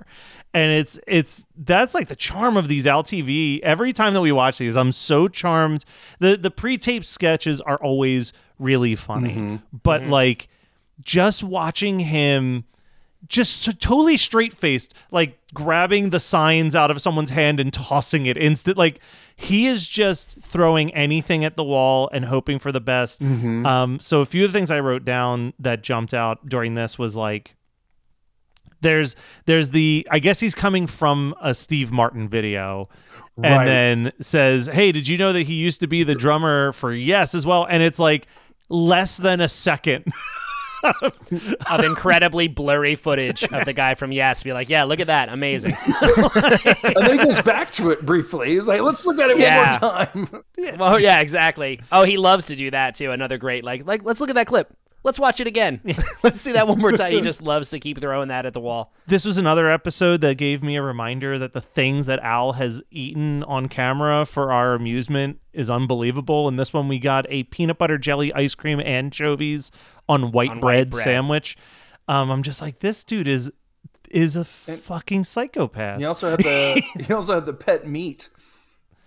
And 0.57 0.73
it's 0.73 0.99
it's 1.07 1.45
that's 1.55 1.95
like 1.95 2.09
the 2.09 2.16
charm 2.16 2.57
of 2.57 2.66
these 2.66 2.87
Al 2.87 3.05
TV. 3.05 3.61
Every 3.61 3.92
time 3.92 4.14
that 4.14 4.23
we 4.23 4.33
watch 4.33 4.57
these, 4.57 4.75
I'm 4.75 4.90
so 4.90 5.29
charmed. 5.29 5.85
The 6.19 6.38
the 6.38 6.51
pre-taped 6.51 7.05
sketches 7.05 7.61
are 7.61 7.77
always 7.77 8.33
really 8.59 8.97
funny. 8.97 9.35
Mm-hmm. 9.35 9.57
But 9.83 10.01
mm-hmm. 10.01 10.12
like 10.12 10.49
just 11.03 11.42
watching 11.42 12.01
him 12.01 12.64
just 13.29 13.61
so 13.61 13.73
totally 13.73 14.16
straight 14.16 14.55
faced, 14.55 14.95
like 15.11 15.38
grabbing 15.53 16.09
the 16.09 16.21
signs 16.21 16.75
out 16.75 16.90
of 16.90 17.03
someone's 17.03 17.31
hand 17.31 17.61
and 17.61 17.71
tossing 17.71 18.25
it 18.25 18.38
instant. 18.38 18.79
Like 18.79 19.01
he 19.37 19.66
is 19.66 19.87
just 19.87 20.38
throwing 20.40 20.95
anything 20.95 21.45
at 21.45 21.57
the 21.57 21.64
wall 21.64 22.09
and 22.14 22.25
hoping 22.25 22.59
for 22.59 22.73
the 22.73 22.81
best. 22.81 23.21
Mm-hmm. 23.21 23.66
Um, 23.66 24.01
so 24.01 24.23
a 24.23 24.27
few 24.27 24.47
of 24.47 24.53
the 24.55 24.59
things 24.59 24.71
I 24.71 24.81
wrote 24.81 25.05
down 25.05 25.53
that 25.59 25.83
jumped 25.83 26.14
out 26.14 26.49
during 26.49 26.77
this 26.77 26.99
was 26.99 27.14
like, 27.14 27.57
there's 28.87 29.16
there's 29.46 29.70
the 29.70 30.07
I 30.11 30.18
guess 30.20 30.40
he's 30.40 30.55
coming 30.55 30.87
from 30.87 31.35
a 31.42 31.55
Steve 31.55 31.90
Martin 31.92 32.29
video. 32.29 32.88
And 33.37 33.44
Right. 33.44 33.64
then 33.66 34.12
says, 34.18 34.66
"Hey, 34.72 34.92
did 34.92 35.07
you 35.07 35.18
know 35.18 35.35
that 35.35 35.42
he 35.42 35.53
used 35.55 35.81
to 35.81 35.87
be 35.87 36.03
the 36.05 36.14
drummer 36.14 36.72
for 36.72 36.90
Yes 36.94 37.35
as 37.35 37.44
well?" 37.44 37.66
And 37.68 37.83
it's 37.83 37.99
like 37.99 38.27
less 38.70 39.18
than 39.18 39.42
a 39.42 39.49
second 39.49 40.05
of 41.70 41.85
incredibly 41.85 42.49
blurry 42.49 42.94
footage 42.94 43.42
of 43.44 43.64
the 43.66 43.72
guy 43.75 43.94
from 43.94 44.11
Yes 44.12 44.42
be 44.42 44.53
like, 44.55 44.68
Yeah, 44.70 44.85
look 44.85 45.01
at 45.01 45.09
that, 45.09 45.29
amazing. 45.29 45.77
and 46.16 46.96
then 46.96 47.18
he 47.18 47.25
goes 47.25 47.40
back 47.42 47.70
to 47.72 47.90
it 47.90 48.07
briefly. 48.07 48.55
He's 48.55 48.68
like, 48.68 48.81
"Let's 48.81 49.05
look 49.05 49.18
at 49.18 49.31
it 49.31 49.38
Yeah. 49.38 49.79
one 49.81 50.01
more 50.14 50.27
time." 50.27 50.79
well 50.79 51.01
yeah, 51.01 51.20
exactly. 51.20 51.81
Oh, 51.92 52.05
he 52.05 52.16
loves 52.16 52.46
to 52.46 52.57
do 52.57 52.70
that 52.70 52.94
too. 52.94 53.11
Another 53.11 53.37
great 53.38 53.64
like 53.64 53.85
like 53.87 54.03
let's 54.05 54.20
look 54.20 54.31
at 54.31 54.37
that 54.37 54.46
clip. 54.46 54.72
Let's 55.07 55.21
watch 55.21 55.38
it 55.38 55.47
again. 55.47 55.81
let's 56.25 56.40
see 56.40 56.51
that 56.51 56.66
one 56.66 56.81
more 56.81 56.90
time. 56.90 57.12
He 57.12 57.21
just 57.21 57.40
loves 57.40 57.71
to 57.71 57.79
keep 57.79 58.01
throwing 58.01 58.27
that 58.27 58.45
at 58.45 58.53
the 58.53 58.61
wall. 58.61 58.92
this 59.07 59.25
was 59.25 59.38
another 59.38 59.69
episode 59.69 60.21
that 60.23 60.37
gave 60.37 60.64
me 60.64 60.75
a 60.75 60.83
reminder 60.83 61.38
that 61.38 61.53
the 61.53 61.61
things 61.61 62.07
that 62.07 62.19
Al 62.25 62.55
has 62.55 62.83
eaten 62.90 63.45
on 63.45 63.69
camera 63.69 64.27
for 64.27 64.51
our 64.51 64.75
amusement 64.75 65.38
is 65.53 65.71
unbelievable. 65.71 66.49
In 66.49 66.57
this 66.57 66.73
one, 66.73 66.88
we 66.88 66.99
got 66.99 67.25
a 67.29 67.45
peanut 67.45 67.79
butter 67.79 67.99
jelly 67.99 68.33
ice 68.35 68.57
cream 68.57 68.81
anchovies 68.81 69.71
on 70.09 70.33
white 70.33 70.51
On 70.51 70.57
white 70.57 70.61
bread 70.61 70.90
bread. 70.90 71.05
sandwich. 71.05 71.57
Um, 72.09 72.31
I'm 72.31 72.42
just 72.42 72.61
like, 72.61 72.81
this 72.81 73.05
dude 73.05 73.29
is 73.29 73.53
is 74.11 74.35
a 74.35 74.45
fucking 74.45 75.23
psychopath. 75.25 75.99
He 75.99 76.05
also 76.05 76.31
had 76.31 76.40
the 76.40 76.83
he 77.07 77.12
also 77.12 77.35
had 77.35 77.47
the 77.47 77.55
pet 77.55 77.87
meat 77.87 78.29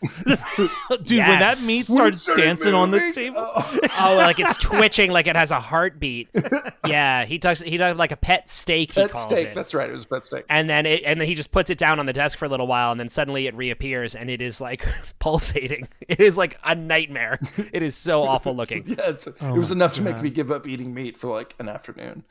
Dude, 0.02 1.20
when 1.20 1.40
that 1.40 1.62
meat 1.68 1.86
starts 1.86 2.18
it 2.18 2.22
started 2.22 2.42
dancing 2.42 2.74
on 2.74 2.92
the 2.92 3.12
table. 3.12 3.38
oh, 4.00 4.16
like 4.18 4.40
it's 4.40 4.56
twitching, 4.58 5.12
like 5.12 5.28
it 5.28 5.36
has 5.36 5.52
a 5.52 5.60
heartbeat. 5.60 6.30
Yeah, 6.88 7.26
he 7.26 7.38
talks. 7.38 7.62
He 7.62 7.78
does 7.78 7.98
like 7.98 8.12
a 8.12 8.18
pet 8.18 8.50
steak. 8.50 8.94
He 8.94 9.02
Pet 9.02 9.12
calls 9.12 9.26
steak. 9.26 9.48
it. 9.48 9.56
That's 9.56 9.76
right. 9.76 9.88
It 9.90 9.94
was 9.94 10.06
a 10.06 10.08
pet 10.08 10.26
steak. 10.26 10.46
and 10.50 10.68
then 10.68 10.86
it, 10.88 11.04
and 11.06 11.20
then 11.22 11.28
he 11.28 11.36
just 11.36 11.52
puts 11.52 11.70
it 11.70 11.78
down 11.78 12.00
on 12.00 12.08
the 12.08 12.14
desk 12.14 12.40
for 12.40 12.46
a 12.46 12.50
little 12.50 12.66
while, 12.66 12.92
and 12.92 13.00
then 13.00 13.10
suddenly 13.10 13.46
it 13.46 13.54
reappears, 13.54 14.16
and 14.16 14.30
it 14.30 14.42
is 14.42 14.60
like 14.60 14.88
pulsating. 15.20 15.88
It 16.08 16.20
is 16.20 16.36
like 16.38 16.58
a 16.64 16.74
nightmare. 16.74 17.38
It 17.72 17.84
is 17.84 17.96
so 17.96 18.24
awful 18.24 18.56
looking. 18.56 18.88
Yeah, 18.88 19.10
it's, 19.10 19.28
Oh 19.28 19.54
it 19.54 19.58
was 19.58 19.72
enough 19.72 19.94
to 19.96 20.02
make 20.02 20.20
me 20.22 20.30
give 20.32 20.50
up 20.52 20.66
eating 20.66 20.94
meat 20.94 21.18
for 21.18 21.28
like 21.28 21.54
an 21.60 21.70
afternoon. 21.70 22.24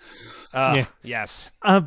Oh, 0.55 0.75
Yeah. 0.75 0.87
Yes. 1.03 1.53
Uh, 1.63 1.83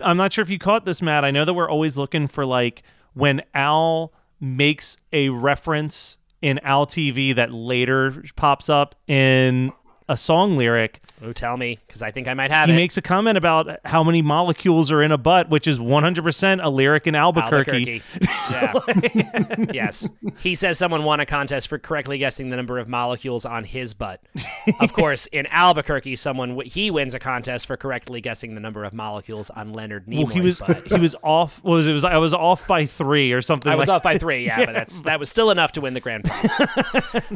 I'm 0.00 0.16
not 0.16 0.32
sure 0.32 0.42
if 0.42 0.48
you 0.48 0.58
caught 0.58 0.86
this, 0.86 1.02
Matt. 1.02 1.24
I 1.24 1.30
know 1.30 1.44
that 1.44 1.52
we're 1.54 1.68
always 1.68 1.98
looking 1.98 2.26
for 2.28 2.46
like 2.46 2.82
when 3.12 3.42
Al 3.54 4.12
makes 4.40 4.96
a 5.12 5.28
reference 5.30 6.18
in 6.42 6.58
Al 6.60 6.86
TV 6.86 7.34
that 7.34 7.52
later 7.52 8.22
pops 8.36 8.68
up 8.68 8.94
in 9.06 9.72
a 10.08 10.16
song 10.16 10.56
lyric. 10.56 11.00
Oh, 11.24 11.32
tell 11.32 11.56
me, 11.56 11.78
because 11.86 12.02
I 12.02 12.10
think 12.10 12.28
I 12.28 12.34
might 12.34 12.50
have 12.50 12.68
He 12.68 12.74
it. 12.74 12.76
makes 12.76 12.96
a 12.96 13.02
comment 13.02 13.38
about 13.38 13.78
how 13.84 14.04
many 14.04 14.20
molecules 14.20 14.92
are 14.92 15.02
in 15.02 15.10
a 15.12 15.16
butt, 15.18 15.48
which 15.48 15.66
is 15.66 15.78
100% 15.78 16.60
a 16.62 16.68
lyric 16.68 17.06
in 17.06 17.14
Albuquerque. 17.14 18.02
Albuquerque. 18.02 18.02
Yeah. 18.50 19.64
yes. 19.72 20.08
He 20.40 20.54
says 20.54 20.76
someone 20.78 21.04
won 21.04 21.20
a 21.20 21.26
contest 21.26 21.68
for 21.68 21.78
correctly 21.78 22.18
guessing 22.18 22.50
the 22.50 22.56
number 22.56 22.78
of 22.78 22.88
molecules 22.88 23.46
on 23.46 23.64
his 23.64 23.94
butt. 23.94 24.20
Of 24.80 24.92
course, 24.94 25.26
in 25.26 25.46
Albuquerque, 25.46 26.16
someone 26.16 26.60
he 26.66 26.90
wins 26.90 27.14
a 27.14 27.18
contest 27.18 27.66
for 27.66 27.76
correctly 27.76 28.20
guessing 28.20 28.54
the 28.54 28.60
number 28.60 28.84
of 28.84 28.92
molecules 28.92 29.48
on 29.50 29.72
Leonard 29.72 30.06
Nimoy's 30.06 30.24
Well, 30.24 30.34
he 30.34 30.40
was 30.40 30.60
butt. 30.60 30.86
he 30.86 30.98
was 30.98 31.14
off. 31.22 31.62
Was 31.64 31.86
it? 31.86 31.92
was 31.92 32.04
I 32.04 32.18
was 32.18 32.34
off 32.34 32.66
by 32.66 32.86
three 32.86 33.32
or 33.32 33.40
something. 33.42 33.70
I 33.72 33.76
was 33.76 33.88
like 33.88 33.96
off 33.96 34.02
by 34.02 34.18
three, 34.18 34.44
yeah, 34.46 34.64
but 34.66 34.74
that's 34.74 35.02
that 35.02 35.18
was 35.18 35.30
still 35.30 35.50
enough 35.50 35.72
to 35.72 35.80
win 35.80 35.94
the 35.94 36.00
grand 36.00 36.24
prize. 36.24 36.50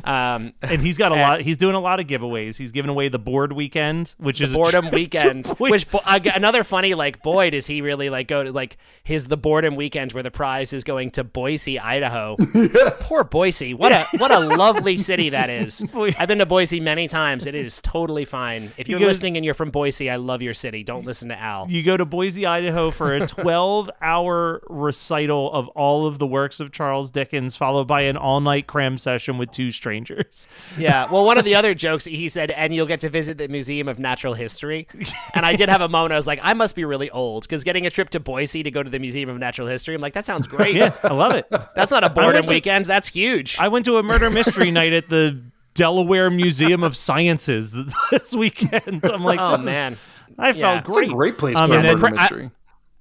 um, 0.05 0.53
and 0.63 0.83
he's 0.83 0.99
got 0.99 1.13
a 1.13 1.17
lot. 1.17 1.41
He's 1.41 1.57
doing 1.57 1.75
a 1.75 1.81
lot 1.81 2.01
of 2.01 2.07
giveaways. 2.07 2.57
He's 2.57 2.73
giving 2.73 2.89
away 2.91 3.09
the 3.09 3.19
board 3.19 3.53
weekend, 3.53 3.78
which 4.19 4.41
is 4.41 4.53
boredom 4.53 4.91
weekend 4.91 5.47
which 5.59 5.87
another 6.07 6.65
funny 6.65 6.95
like 6.95 7.23
boy 7.23 7.51
does 7.51 7.67
he 7.67 7.81
really 7.81 8.11
like 8.11 8.29
go 8.29 8.43
to 8.43 8.53
like 8.53 8.77
his 9.05 9.29
the 9.29 9.37
boredom 9.37 9.77
weekend 9.77 10.13
where 10.13 10.23
the 10.23 10.31
prize 10.31 10.73
is 10.73 10.85
going 10.85 11.11
to 11.13 11.25
boise 11.25 11.79
idaho. 11.79 12.37
Poor 13.01 13.25
boise. 13.25 13.75
What 13.75 13.93
a 13.93 14.05
what 14.19 14.31
a 14.31 14.41
lovely 14.41 14.97
city 14.97 15.31
that 15.31 15.51
is. 15.51 15.85
I've 15.95 16.29
been 16.29 16.39
to 16.39 16.47
boise 16.47 16.81
many 16.81 17.09
times. 17.09 17.47
It 17.47 17.55
is 17.55 17.81
totally 17.81 18.25
fine. 18.25 18.71
If 18.77 18.89
you're 18.89 19.01
listening 19.01 19.37
and 19.37 19.45
you're 19.45 19.55
from 19.55 19.71
boise 19.71 20.11
i 20.11 20.17
love 20.17 20.43
your 20.43 20.55
city. 20.55 20.83
Don't 20.83 21.05
listen 21.05 21.29
to 21.29 21.39
al. 21.39 21.71
You 21.71 21.83
go 21.83 21.97
to 21.97 22.05
Boise, 22.05 22.47
Idaho 22.47 22.91
for 22.91 23.15
a 23.15 23.27
12 23.27 23.91
hour 24.01 24.61
recital 24.69 25.53
of 25.53 25.69
all 25.69 26.07
of 26.07 26.19
the 26.19 26.27
works 26.27 26.61
of 26.61 26.73
Charles 26.73 27.11
Dickens, 27.11 27.57
followed 27.57 27.87
by 27.87 28.03
an 28.03 28.17
all 28.17 28.41
night 28.41 28.67
cram 28.67 28.99
session 28.99 29.39
with 29.39 29.51
two 29.51 29.71
strangers. 29.71 30.49
Yeah. 30.77 31.11
Well, 31.11 31.25
one 31.25 31.39
of 31.39 31.45
the 31.45 31.55
other 31.55 31.75
jokes 31.75 32.05
he 32.05 32.29
said, 32.29 32.51
and 32.51 32.75
you'll 32.75 32.87
get 32.87 33.01
to 33.01 33.11
visit 33.11 33.39
the 33.39 33.49
Museum 33.49 33.68
of 33.69 33.99
Natural 33.99 34.35
History. 34.35 34.87
And 35.35 35.45
I 35.45 35.55
did 35.55 35.69
have 35.69 35.81
a 35.81 35.89
moment. 35.97 36.13
I 36.13 36.17
was 36.17 36.27
like, 36.27 36.41
I 36.43 36.55
must 36.55 36.75
be 36.75 36.85
really 36.85 37.11
old 37.11 37.43
because 37.43 37.65
getting 37.65 37.87
a 37.87 37.91
trip 37.91 38.09
to 38.11 38.21
Boise 38.21 38.63
to 38.63 38.71
go 38.71 38.83
to 38.83 38.89
the 38.91 38.99
Museum 38.99 39.29
of 39.29 39.39
Natural 39.39 39.69
History, 39.69 39.95
I'm 39.95 40.01
like, 40.01 40.15
that 40.15 40.25
sounds 40.25 40.47
great. 40.47 40.75
Yeah, 40.75 40.93
I 41.03 41.13
love 41.13 41.33
it. 41.35 41.47
That's 41.77 41.91
not 41.91 42.03
a 42.05 42.09
boredom 42.11 42.45
to- 42.47 42.51
weekend. 42.51 42.87
That's 42.87 43.09
huge. 43.09 43.57
I 43.59 43.69
went 43.69 43.85
to 43.85 43.99
a 43.99 44.03
murder 44.03 44.31
mystery 44.31 44.71
night 44.71 44.93
at 44.93 45.09
the 45.09 45.41
Delaware 45.75 46.31
Museum 46.31 46.83
of 46.83 46.97
Sciences 46.97 47.73
this 48.11 48.33
weekend. 48.35 49.05
I'm 49.05 49.23
like, 49.23 49.39
oh 49.41 49.53
this 49.53 49.61
is- 49.61 49.67
man. 49.67 49.99
I 50.39 50.51
Yeah. 50.51 50.53
felt 50.55 50.79
It's 50.81 50.89
It's 50.89 50.97
great. 50.97 51.11
a 51.11 51.15
great 51.15 51.39
place 51.39 51.57
Um, 51.57 51.69
for 51.69 51.75
a 51.75 51.77
and 51.77 51.85
then- 51.85 52.01
murder 52.01 52.07
I- 52.17 52.21
mystery. 52.23 52.51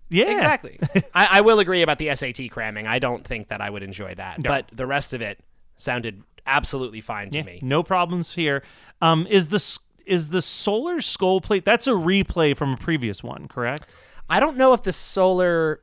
yeah, 0.10 0.32
Exactly. 0.32 0.80
I, 1.14 1.28
I 1.38 1.42
will 1.42 1.60
agree 1.60 1.82
about 1.82 1.98
the 2.00 2.14
SAT 2.16 2.50
cramming. 2.52 2.88
I 2.88 3.00
don't 3.00 3.26
think 3.26 3.48
that 3.50 3.62
I 3.62 3.70
would 3.70 3.84
enjoy 3.84 4.14
that, 4.16 4.42
but 4.44 4.66
the 4.72 4.86
rest 4.86 5.14
of 5.14 5.22
it 5.22 5.40
sounded 5.76 6.24
absolutely 6.46 7.02
fine 7.02 7.30
to 7.32 7.40
Yeah, 7.40 7.44
me. 7.44 7.60
no 7.62 7.84
problems 7.84 8.34
here. 8.34 8.64
Um, 9.02 9.28
is 9.30 9.48
the 9.48 9.58
s- 9.58 9.78
is 10.08 10.30
the 10.30 10.42
solar 10.42 11.02
skull 11.02 11.42
plate? 11.42 11.66
That's 11.66 11.88
a 11.88 11.92
replay 11.92 12.56
from 12.56 12.74
a 12.74 12.78
previous 12.78 13.24
one, 13.24 13.48
correct? 13.48 13.94
I 14.30 14.40
don't 14.40 14.58
know 14.58 14.74
if 14.74 14.84
the 14.84 14.94
solar, 14.94 15.82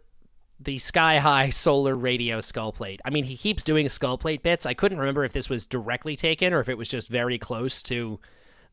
the 0.60 0.78
sky 0.78 1.18
high 1.18 1.50
solar 1.50 1.94
radio 1.94 2.40
skull 2.40 2.72
plate. 2.72 3.00
I 3.04 3.10
mean, 3.10 3.24
he 3.24 3.36
keeps 3.36 3.62
doing 3.62 3.88
skull 3.88 4.18
plate 4.18 4.42
bits. 4.42 4.66
I 4.66 4.74
couldn't 4.74 4.98
remember 4.98 5.24
if 5.24 5.32
this 5.32 5.48
was 5.48 5.66
directly 5.66 6.16
taken 6.16 6.52
or 6.52 6.60
if 6.60 6.68
it 6.68 6.78
was 6.78 6.88
just 6.88 7.08
very 7.08 7.38
close 7.38 7.82
to 7.84 8.20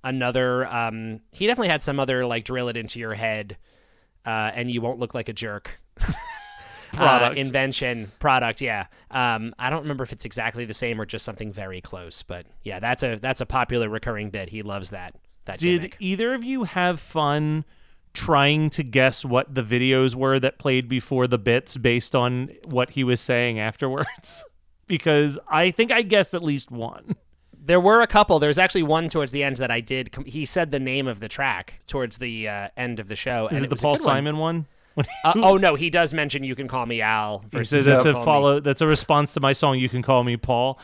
another. 0.03 0.65
Um, 0.67 1.21
he 1.31 1.47
definitely 1.47 1.69
had 1.69 1.81
some 1.81 1.99
other 1.99 2.25
like 2.25 2.45
drill 2.45 2.69
it 2.69 2.77
into 2.77 2.99
your 2.99 3.13
head, 3.13 3.57
uh, 4.25 4.51
and 4.53 4.69
you 4.69 4.81
won't 4.81 4.99
look 4.99 5.13
like 5.13 5.29
a 5.29 5.33
jerk. 5.33 5.79
Product. 6.93 7.37
Uh, 7.37 7.39
invention 7.39 8.11
product 8.19 8.59
yeah 8.59 8.87
um 9.11 9.55
i 9.57 9.69
don't 9.69 9.83
remember 9.83 10.03
if 10.03 10.11
it's 10.11 10.25
exactly 10.25 10.65
the 10.65 10.73
same 10.73 10.99
or 10.99 11.05
just 11.05 11.23
something 11.23 11.53
very 11.53 11.79
close 11.79 12.21
but 12.21 12.45
yeah 12.63 12.81
that's 12.81 13.01
a 13.01 13.15
that's 13.15 13.39
a 13.39 13.45
popular 13.45 13.87
recurring 13.87 14.29
bit 14.29 14.49
he 14.49 14.61
loves 14.61 14.89
that 14.89 15.15
that 15.45 15.59
Did 15.59 15.81
gimmick. 15.81 15.97
either 15.99 16.33
of 16.33 16.43
you 16.43 16.63
have 16.65 16.99
fun 16.99 17.65
trying 18.13 18.69
to 18.71 18.83
guess 18.83 19.23
what 19.23 19.55
the 19.55 19.63
videos 19.63 20.15
were 20.15 20.39
that 20.39 20.59
played 20.59 20.89
before 20.89 21.27
the 21.27 21.37
bits 21.37 21.77
based 21.77 22.13
on 22.15 22.49
what 22.65 22.91
he 22.91 23.03
was 23.03 23.21
saying 23.21 23.59
afterwards? 23.69 24.43
because 24.87 25.39
I 25.47 25.71
think 25.71 25.91
I 25.91 26.01
guessed 26.01 26.33
at 26.33 26.43
least 26.43 26.69
one. 26.71 27.15
There 27.63 27.79
were 27.79 28.01
a 28.01 28.07
couple. 28.07 28.39
There's 28.39 28.57
actually 28.57 28.83
one 28.83 29.07
towards 29.07 29.31
the 29.31 29.43
end 29.43 29.57
that 29.57 29.71
I 29.71 29.79
did. 29.81 30.11
Com- 30.11 30.25
he 30.25 30.43
said 30.45 30.71
the 30.71 30.79
name 30.79 31.07
of 31.07 31.19
the 31.19 31.29
track 31.29 31.75
towards 31.87 32.17
the 32.17 32.49
uh, 32.49 32.67
end 32.75 32.99
of 32.99 33.07
the 33.07 33.15
show. 33.15 33.47
Is 33.47 33.57
and 33.57 33.65
it 33.65 33.69
the 33.69 33.75
Paul 33.75 33.95
good 33.95 34.03
one. 34.05 34.13
Simon 34.15 34.37
one? 34.37 34.67
Uh, 34.97 35.33
oh 35.37 35.57
no, 35.57 35.75
he 35.75 35.89
does 35.89 36.13
mention 36.13 36.43
"You 36.43 36.55
Can 36.55 36.67
Call 36.67 36.85
Me 36.85 37.01
Al." 37.01 37.39
he 37.39 37.49
Versus 37.49 37.69
says 37.69 37.85
that's 37.85 38.05
a 38.05 38.11
Call 38.13 38.21
Me." 38.21 38.25
follow. 38.25 38.59
That's 38.59 38.81
a 38.81 38.87
response 38.87 39.33
to 39.35 39.39
my 39.39 39.53
song. 39.53 39.79
You 39.79 39.87
can 39.89 40.01
call 40.01 40.23
me 40.23 40.37
Paul. 40.37 40.79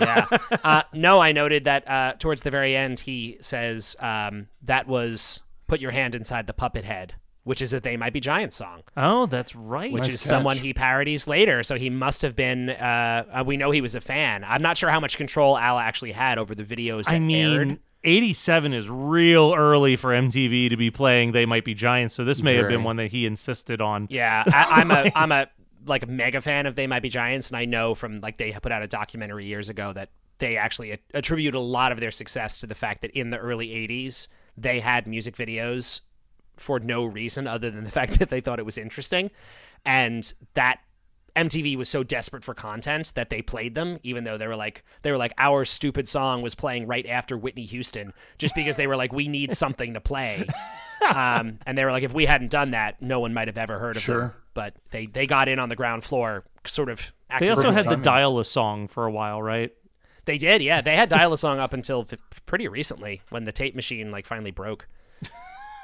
yeah. 0.00 0.26
Uh, 0.62 0.82
no, 0.92 1.20
I 1.20 1.32
noted 1.32 1.64
that 1.64 1.88
uh, 1.88 2.12
towards 2.18 2.42
the 2.42 2.50
very 2.50 2.76
end, 2.76 3.00
he 3.00 3.38
says 3.40 3.96
um, 4.00 4.48
that 4.62 4.86
was 4.86 5.40
"Put 5.68 5.80
Your 5.80 5.90
Hand 5.92 6.14
Inside 6.14 6.46
the 6.46 6.52
Puppet 6.52 6.84
Head," 6.84 7.14
which 7.44 7.62
is 7.62 7.72
a 7.72 7.80
"They 7.80 7.96
Might 7.96 8.12
Be 8.12 8.20
Giants" 8.20 8.56
song. 8.56 8.82
Oh, 8.96 9.26
that's 9.26 9.56
right. 9.56 9.90
which 9.92 10.04
Nice 10.04 10.14
is 10.14 10.20
someone 10.20 10.58
he 10.58 10.74
parodies 10.74 11.26
later. 11.26 11.62
So 11.62 11.76
he 11.76 11.88
must 11.88 12.22
have 12.22 12.36
been. 12.36 12.70
Uh, 12.70 13.24
uh, 13.40 13.44
we 13.46 13.56
know 13.56 13.70
he 13.70 13.80
was 13.80 13.94
a 13.94 14.00
fan. 14.00 14.44
I'm 14.46 14.62
not 14.62 14.76
sure 14.76 14.90
how 14.90 15.00
much 15.00 15.16
control 15.16 15.56
Al 15.56 15.78
actually 15.78 16.12
had 16.12 16.36
over 16.38 16.54
the 16.54 16.64
videos 16.64 17.04
that 17.04 17.12
I 17.14 17.18
mean, 17.20 17.54
aired. 17.54 17.78
87 18.02 18.72
is 18.72 18.88
real 18.88 19.54
early 19.54 19.96
for 19.96 20.10
MTV 20.10 20.70
to 20.70 20.76
be 20.76 20.90
playing 20.90 21.32
They 21.32 21.44
Might 21.44 21.64
Be 21.64 21.74
Giants, 21.74 22.14
so 22.14 22.24
this 22.24 22.42
may 22.42 22.54
have 22.56 22.68
been 22.68 22.82
one 22.82 22.96
that 22.96 23.10
he 23.10 23.26
insisted 23.26 23.80
on. 23.80 24.06
Yeah, 24.10 24.42
I, 24.46 24.80
I'm 24.80 24.90
a 24.90 25.12
I'm 25.14 25.32
a 25.32 25.48
like 25.86 26.02
a 26.02 26.06
mega 26.06 26.40
fan 26.40 26.66
of 26.66 26.74
They 26.76 26.86
Might 26.86 27.00
Be 27.02 27.10
Giants, 27.10 27.48
and 27.48 27.56
I 27.56 27.66
know 27.66 27.94
from 27.94 28.20
like 28.20 28.38
they 28.38 28.52
put 28.52 28.72
out 28.72 28.82
a 28.82 28.86
documentary 28.86 29.46
years 29.46 29.68
ago 29.68 29.92
that 29.92 30.10
they 30.38 30.56
actually 30.56 30.92
a- 30.92 30.98
attribute 31.12 31.54
a 31.54 31.60
lot 31.60 31.92
of 31.92 32.00
their 32.00 32.10
success 32.10 32.60
to 32.60 32.66
the 32.66 32.74
fact 32.74 33.02
that 33.02 33.10
in 33.10 33.30
the 33.30 33.38
early 33.38 33.68
'80s 33.68 34.28
they 34.56 34.80
had 34.80 35.06
music 35.06 35.36
videos 35.36 36.00
for 36.56 36.80
no 36.80 37.04
reason 37.04 37.46
other 37.46 37.70
than 37.70 37.84
the 37.84 37.90
fact 38.00 38.18
that 38.18 38.30
they 38.30 38.40
thought 38.40 38.58
it 38.58 38.66
was 38.66 38.78
interesting, 38.78 39.30
and 39.84 40.32
that 40.54 40.80
MTV 41.36 41.76
was 41.76 41.88
so 41.88 42.02
desperate 42.02 42.44
for 42.44 42.54
content 42.54 43.12
that 43.14 43.30
they 43.30 43.42
played 43.42 43.74
them, 43.74 43.98
even 44.02 44.24
though 44.24 44.38
they 44.38 44.46
were 44.46 44.56
like 44.56 44.84
they 45.02 45.10
were 45.10 45.16
like 45.16 45.32
our 45.38 45.64
stupid 45.64 46.08
song 46.08 46.42
was 46.42 46.54
playing 46.54 46.86
right 46.86 47.06
after 47.06 47.36
Whitney 47.36 47.64
Houston, 47.64 48.12
just 48.38 48.54
because 48.54 48.76
they 48.76 48.86
were 48.86 48.96
like 48.96 49.12
we 49.12 49.28
need 49.28 49.52
something 49.56 49.94
to 49.94 50.00
play, 50.00 50.46
um, 51.14 51.58
and 51.66 51.76
they 51.76 51.84
were 51.84 51.92
like 51.92 52.02
if 52.02 52.12
we 52.12 52.26
hadn't 52.26 52.50
done 52.50 52.72
that, 52.72 53.00
no 53.00 53.20
one 53.20 53.34
might 53.34 53.48
have 53.48 53.58
ever 53.58 53.78
heard 53.78 53.96
of 53.96 54.02
them. 54.20 54.34
But 54.54 54.74
they 54.90 55.06
they 55.06 55.26
got 55.26 55.48
in 55.48 55.58
on 55.58 55.68
the 55.68 55.76
ground 55.76 56.04
floor, 56.04 56.44
sort 56.64 56.88
of. 56.88 57.12
They 57.38 57.48
also 57.48 57.70
had 57.70 57.88
the. 57.88 57.96
Dial 57.96 58.38
a 58.40 58.44
Song 58.44 58.88
for 58.88 59.06
a 59.06 59.10
while, 59.10 59.40
right? 59.40 59.72
They 60.24 60.38
did, 60.38 60.62
yeah. 60.62 60.80
They 60.80 60.96
had 60.96 61.08
dial 61.08 61.32
a 61.32 61.38
song 61.38 61.58
up 61.58 61.72
until 61.72 62.06
f- 62.10 62.18
pretty 62.46 62.68
recently 62.68 63.22
when 63.30 63.44
the 63.44 63.52
tape 63.52 63.74
machine 63.74 64.10
like 64.10 64.26
finally 64.26 64.50
broke. 64.50 64.86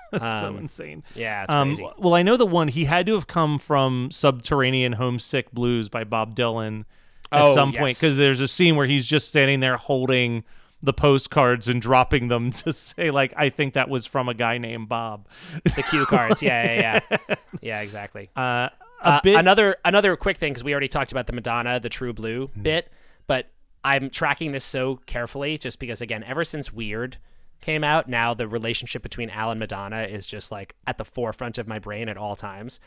That's 0.12 0.40
so 0.40 0.48
Um, 0.48 0.58
insane. 0.58 1.02
Yeah, 1.14 1.44
it's 1.44 1.52
Um, 1.54 1.68
crazy. 1.68 1.88
well, 1.98 2.14
I 2.14 2.22
know 2.22 2.36
the 2.36 2.46
one 2.46 2.68
he 2.68 2.84
had 2.86 3.06
to 3.06 3.14
have 3.14 3.26
come 3.26 3.58
from 3.58 4.10
Subterranean 4.10 4.92
Homesick 4.94 5.52
Blues 5.52 5.88
by 5.88 6.04
Bob 6.04 6.34
Dylan 6.36 6.84
at 7.32 7.42
Oh, 7.42 7.54
some 7.54 7.72
point 7.72 7.96
because 7.96 8.16
there's 8.16 8.40
a 8.40 8.48
scene 8.48 8.76
where 8.76 8.86
he's 8.86 9.06
just 9.06 9.28
standing 9.28 9.60
there 9.60 9.76
holding 9.76 10.44
the 10.82 10.92
postcards 10.92 11.66
and 11.68 11.80
dropping 11.82 12.28
them 12.28 12.50
to 12.62 12.72
say 12.72 13.10
like 13.10 13.32
I 13.36 13.48
think 13.48 13.74
that 13.74 13.88
was 13.88 14.06
from 14.06 14.28
a 14.28 14.34
guy 14.34 14.58
named 14.58 14.88
Bob. 14.88 15.26
The 15.64 15.82
cue 15.90 16.06
cards, 16.06 16.42
yeah, 16.42 16.74
yeah, 16.74 17.00
yeah, 17.28 17.34
yeah, 17.60 17.80
exactly. 17.80 18.30
Uh, 18.36 18.68
a 19.02 19.08
Uh, 19.08 19.20
bit 19.22 19.36
another 19.36 19.76
another 19.84 20.16
quick 20.16 20.36
thing 20.36 20.52
because 20.52 20.62
we 20.64 20.72
already 20.72 20.88
talked 20.88 21.10
about 21.12 21.26
the 21.26 21.32
Madonna, 21.32 21.80
the 21.80 21.88
True 21.88 22.12
Blue 22.12 22.48
Mm-hmm. 22.48 22.62
bit, 22.62 22.92
but 23.26 23.48
I'm 23.84 24.08
tracking 24.10 24.52
this 24.52 24.64
so 24.64 25.00
carefully 25.06 25.58
just 25.58 25.78
because 25.78 26.00
again, 26.00 26.22
ever 26.24 26.44
since 26.44 26.72
Weird 26.72 27.18
came 27.60 27.82
out, 27.84 28.08
now 28.08 28.34
the 28.34 28.48
relationship 28.48 29.02
between 29.02 29.30
Al 29.30 29.50
and 29.50 29.58
Madonna 29.58 30.02
is 30.02 30.26
just 30.26 30.52
like 30.52 30.74
at 30.86 30.98
the 30.98 31.04
forefront 31.04 31.58
of 31.58 31.66
my 31.66 31.78
brain 31.78 32.08
at 32.08 32.16
all 32.16 32.36
times, 32.36 32.80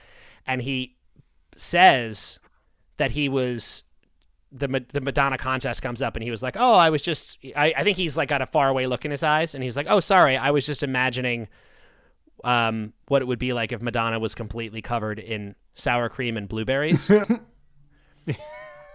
and 0.45 0.61
he 0.61 0.95
says 1.55 2.39
that 2.97 3.11
he 3.11 3.29
was 3.29 3.83
the 4.51 4.83
the 4.91 5.01
Madonna 5.01 5.37
contest 5.37 5.81
comes 5.81 6.01
up 6.01 6.15
and 6.15 6.23
he 6.23 6.31
was 6.31 6.41
like, 6.41 6.55
"Oh, 6.57 6.73
I 6.73 6.89
was 6.89 7.01
just 7.01 7.37
I, 7.55 7.73
I 7.77 7.83
think 7.83 7.97
he's 7.97 8.17
like 8.17 8.29
got 8.29 8.41
a 8.41 8.45
faraway 8.45 8.85
look 8.85 9.05
in 9.05 9.11
his 9.11 9.23
eyes 9.23 9.53
and 9.55 9.63
he's 9.63 9.77
like, 9.77 9.87
"Oh, 9.89 9.99
sorry, 9.99 10.37
I 10.37 10.51
was 10.51 10.65
just 10.65 10.83
imagining 10.83 11.47
um 12.43 12.93
what 13.09 13.21
it 13.21 13.25
would 13.25 13.39
be 13.39 13.51
like 13.51 13.71
if 13.71 13.81
Madonna 13.81 14.17
was 14.17 14.33
completely 14.33 14.81
covered 14.81 15.19
in 15.19 15.55
sour 15.73 16.09
cream 16.09 16.37
and 16.37 16.47
blueberries." 16.47 17.09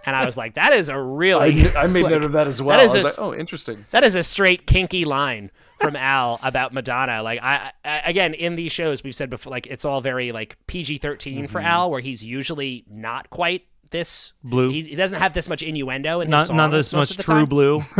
and 0.05 0.15
I 0.15 0.25
was 0.25 0.35
like, 0.35 0.55
"That 0.55 0.73
is 0.73 0.89
a 0.89 0.99
really 0.99 1.69
I 1.75 1.87
made 1.87 2.01
like, 2.03 2.11
note 2.11 2.25
of 2.25 2.31
that 2.33 2.47
as 2.47 2.61
well. 2.61 2.77
That 2.77 2.85
is 2.85 2.95
I 2.95 2.99
a 2.99 3.03
like, 3.03 3.13
oh, 3.19 3.33
interesting. 3.33 3.85
that 3.91 4.03
is 4.03 4.15
a 4.15 4.23
straight 4.23 4.67
kinky 4.67 5.05
line 5.05 5.51
from 5.85 5.95
Al 5.95 6.39
about 6.43 6.73
Madonna. 6.73 7.21
Like 7.23 7.39
I, 7.41 7.71
I 7.83 7.99
again 8.05 8.33
in 8.33 8.55
these 8.55 8.71
shows 8.71 9.03
we've 9.03 9.15
said 9.15 9.29
before, 9.29 9.51
like 9.51 9.67
it's 9.67 9.85
all 9.85 10.01
very 10.01 10.31
like 10.31 10.57
PG 10.67 10.97
13 10.97 11.47
for 11.47 11.59
Mm-hmm. 11.59 11.67
Al, 11.67 11.91
where 11.91 12.01
he's 12.01 12.23
usually 12.23 12.83
not 12.89 13.29
quite 13.29 13.63
this 13.91 14.33
Blue. 14.43 14.69
He, 14.71 14.81
he 14.81 14.95
doesn't 14.95 15.19
have 15.19 15.33
this 15.33 15.47
much 15.47 15.61
innuendo 15.61 16.19
in 16.19 16.27
his 16.27 16.31
Not 16.31 16.47
songs 16.47 16.57
not 16.57 16.71
this 16.71 16.91
much 16.91 17.15
true 17.17 17.23
time. 17.35 17.45
blue. 17.45 17.83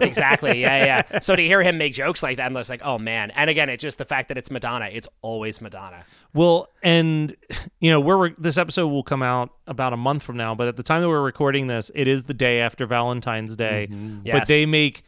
exactly. 0.00 0.60
Yeah, 0.62 1.02
yeah. 1.12 1.18
So 1.20 1.36
to 1.36 1.42
hear 1.42 1.62
him 1.62 1.78
make 1.78 1.92
jokes 1.92 2.22
like 2.22 2.38
that, 2.38 2.46
I'm 2.46 2.54
just 2.54 2.70
like, 2.70 2.80
oh 2.84 2.98
man. 2.98 3.30
And 3.32 3.50
again, 3.50 3.68
it's 3.68 3.82
just 3.82 3.98
the 3.98 4.04
fact 4.06 4.28
that 4.28 4.38
it's 4.38 4.50
Madonna. 4.50 4.88
It's 4.90 5.06
always 5.22 5.60
Madonna. 5.60 6.04
Well, 6.32 6.68
and 6.82 7.36
you 7.80 7.90
know, 7.90 8.00
we're 8.00 8.30
this 8.38 8.56
episode 8.56 8.88
will 8.88 9.02
come 9.04 9.22
out 9.22 9.50
about 9.66 9.92
a 9.92 9.96
month 9.96 10.22
from 10.22 10.36
now, 10.36 10.54
but 10.54 10.68
at 10.68 10.76
the 10.76 10.82
time 10.82 11.02
that 11.02 11.08
we're 11.08 11.22
recording 11.22 11.66
this, 11.66 11.90
it 11.94 12.08
is 12.08 12.24
the 12.24 12.34
day 12.34 12.60
after 12.60 12.86
Valentine's 12.86 13.56
Day. 13.56 13.86
But 13.90 14.26
Yes. 14.26 14.48
they 14.48 14.64
make 14.66 15.02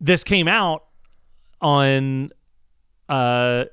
this 0.00 0.24
came 0.24 0.48
out 0.48 0.84
on 1.60 2.30
uh, 3.08 3.64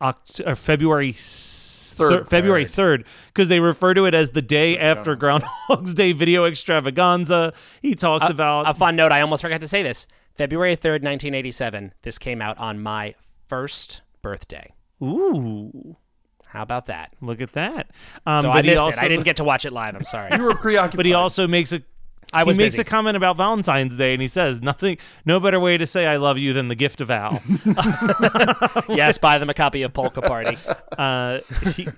Oct- 0.00 0.46
uh 0.46 0.54
February 0.54 1.12
third, 1.12 2.10
Third. 2.10 2.28
February 2.28 2.66
third, 2.66 3.06
because 3.28 3.48
they 3.48 3.60
refer 3.60 3.94
to 3.94 4.04
it 4.04 4.14
as 4.14 4.30
the 4.30 4.42
day 4.42 4.78
after 4.78 5.16
Groundhog's 5.16 5.94
Day 5.94 6.12
video 6.12 6.44
extravaganza. 6.44 7.52
He 7.80 7.94
talks 7.94 8.28
about 8.28 8.68
A 8.68 8.74
fun 8.74 8.96
note. 8.96 9.12
I 9.12 9.22
almost 9.22 9.42
forgot 9.42 9.60
to 9.62 9.68
say 9.68 9.82
this. 9.82 10.06
February 10.36 10.76
3rd, 10.76 11.02
1987. 11.02 11.94
This 12.02 12.18
came 12.18 12.42
out 12.42 12.58
on 12.58 12.82
my 12.82 13.14
first 13.48 14.02
birthday. 14.20 14.74
ooh, 15.02 15.96
How 16.44 16.60
about 16.62 16.86
that? 16.86 17.14
look 17.22 17.40
at 17.40 17.52
that. 17.52 17.90
Um, 18.26 18.42
So 18.42 18.48
but 18.48 18.56
I 18.58 18.62
he 18.62 18.68
missed 18.70 18.82
also, 18.82 19.00
it. 19.00 19.02
I 19.04 19.08
didn't 19.08 19.24
get 19.24 19.36
to 19.36 19.44
watch 19.44 19.64
it 19.64 19.72
live. 19.72 19.94
I'm 19.96 20.04
sorry. 20.04 20.36
You 20.36 20.42
were 20.42 20.54
preoccupied. 20.54 20.96
But 20.98 21.06
he 21.06 21.14
also 21.14 21.48
makes 21.48 21.72
a 21.72 21.80
I 22.36 22.44
was 22.44 22.56
he 22.56 22.62
makes 22.62 22.74
busy. 22.74 22.82
a 22.82 22.84
comment 22.84 23.16
about 23.16 23.36
Valentine's 23.36 23.96
Day, 23.96 24.12
and 24.12 24.20
he 24.20 24.28
says 24.28 24.60
nothing, 24.60 24.98
no 25.24 25.40
better 25.40 25.58
way 25.58 25.78
to 25.78 25.86
say 25.86 26.06
I 26.06 26.16
love 26.16 26.36
you 26.38 26.52
than 26.52 26.68
the 26.68 26.74
gift 26.74 27.00
of 27.00 27.10
Al. 27.10 27.42
yes, 28.94 29.18
buy 29.18 29.38
them 29.38 29.48
a 29.48 29.54
copy 29.54 29.82
of 29.82 29.92
Polka 29.92 30.20
Party. 30.20 30.58
uh, 30.98 31.40
he, 31.72 31.88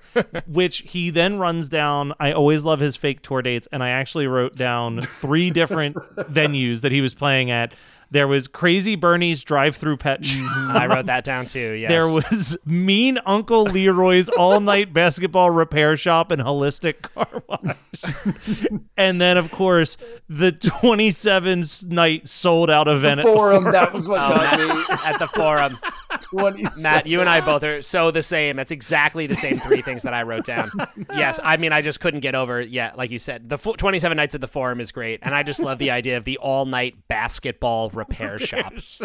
which 0.46 0.78
he 0.86 1.10
then 1.10 1.38
runs 1.38 1.68
down. 1.68 2.14
I 2.20 2.32
always 2.32 2.64
love 2.64 2.80
his 2.80 2.96
fake 2.96 3.22
tour 3.22 3.42
dates, 3.42 3.66
and 3.72 3.82
I 3.82 3.90
actually 3.90 4.26
wrote 4.26 4.54
down 4.54 5.00
three 5.00 5.50
different 5.50 5.96
venues 6.16 6.82
that 6.82 6.92
he 6.92 7.00
was 7.00 7.14
playing 7.14 7.50
at. 7.50 7.72
There 8.10 8.26
was 8.26 8.48
Crazy 8.48 8.96
Bernie's 8.96 9.44
drive-through 9.44 9.98
pet 9.98 10.22
mm-hmm. 10.22 10.46
shop. 10.46 10.76
I 10.76 10.86
wrote 10.86 11.06
that 11.06 11.24
down 11.24 11.46
too. 11.46 11.72
Yes. 11.72 11.90
There 11.90 12.08
was 12.08 12.56
Mean 12.64 13.18
Uncle 13.26 13.64
Leroy's 13.64 14.28
all-night 14.28 14.92
basketball 14.92 15.50
repair 15.50 15.96
shop 15.96 16.30
and 16.30 16.40
holistic 16.40 17.02
car 17.02 17.42
wash, 17.48 18.80
and 18.96 19.20
then 19.20 19.36
of 19.36 19.50
course 19.50 19.96
the 20.28 20.52
27 20.52 21.64
night 21.88 22.28
sold 22.28 22.70
out 22.70 22.88
event 22.88 23.20
at 23.20 23.26
the 23.26 23.32
forum. 23.32 23.64
That 23.64 23.92
was 23.92 24.08
what 24.08 24.20
Oh, 24.20 24.34
got 24.34 24.58
Matt, 24.58 25.06
at 25.06 25.18
the 25.18 25.28
forum. 25.28 25.78
Me. 26.10 26.16
27. 26.20 26.82
Matt, 26.82 27.06
you 27.06 27.20
and 27.20 27.28
I 27.28 27.40
both 27.40 27.62
are 27.64 27.82
so 27.82 28.10
the 28.10 28.22
same. 28.22 28.56
That's 28.56 28.70
exactly 28.70 29.26
the 29.26 29.34
same 29.36 29.56
three 29.58 29.82
things 29.82 30.02
that 30.02 30.14
I 30.14 30.22
wrote 30.22 30.44
down. 30.44 30.70
Yes, 31.14 31.40
I 31.42 31.56
mean 31.56 31.72
I 31.72 31.80
just 31.82 32.00
couldn't 32.00 32.20
get 32.20 32.34
over. 32.34 32.60
it 32.60 32.68
yet. 32.68 32.96
like 32.96 33.10
you 33.10 33.18
said, 33.18 33.48
the 33.48 33.58
fo- 33.58 33.74
27 33.74 34.14
nights 34.16 34.34
at 34.34 34.40
the 34.40 34.48
forum 34.48 34.80
is 34.80 34.92
great, 34.92 35.20
and 35.22 35.34
I 35.34 35.42
just 35.42 35.58
love 35.60 35.78
the 35.78 35.90
idea 35.90 36.16
of 36.16 36.24
the 36.24 36.38
all-night 36.38 37.08
basketball 37.08 37.90
repair 37.90 38.38
shop. 38.38 38.72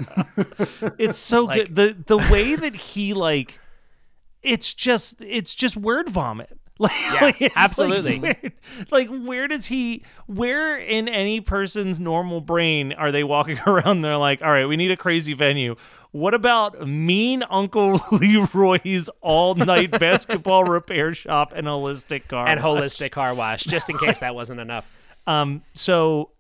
it's 0.98 1.18
so 1.18 1.46
Like- 1.46 1.74
good 1.74 1.76
the 1.76 2.18
the 2.18 2.18
way 2.32 2.56
that 2.56 2.76
he 2.76 3.14
like 3.14 3.60
it's 4.42 4.74
just 4.74 5.22
it's 5.22 5.56
just 5.56 5.78
word 5.78 6.10
vomit 6.10 6.58
like, 6.80 6.92
Yeah, 7.14 7.20
like, 7.22 7.42
it's 7.42 7.56
like, 7.56 7.64
absolutely. 7.64 8.20
where, 8.20 8.38
like 8.92 9.08
where 9.08 9.48
does 9.48 9.68
he 9.68 10.04
where 10.28 10.78
in 10.78 11.08
any 11.08 11.40
person's 11.40 12.00
normal 12.00 12.42
brain 12.42 12.92
are 12.94 13.12
they 13.12 13.24
walking 13.24 13.60
around 13.68 14.02
they're 14.02 14.18
like 14.18 14.42
all 14.42 14.50
right 14.52 14.66
we 14.66 14.76
need 14.76 14.92
a 14.92 14.98
crazy 14.98 15.34
venue 15.34 15.76
what 16.14 16.34
about 16.34 16.88
mean 16.88 17.44
uncle 17.50 18.00
leroy's 18.12 19.10
all-night 19.20 19.92
basketball 20.00 20.64
repair 20.64 21.14
shop 21.14 21.52
and 21.56 21.68
holistic 21.68 22.28
car 22.28 22.48
and 22.48 22.62
wash? 22.64 22.82
holistic 22.82 23.12
car 23.12 23.34
wash, 23.34 23.64
just 23.64 23.90
in 23.90 23.98
case 23.98 24.20
that 24.20 24.34
wasn't 24.34 24.60
enough. 24.60 24.90
Um, 25.26 25.64
so, 25.74 26.32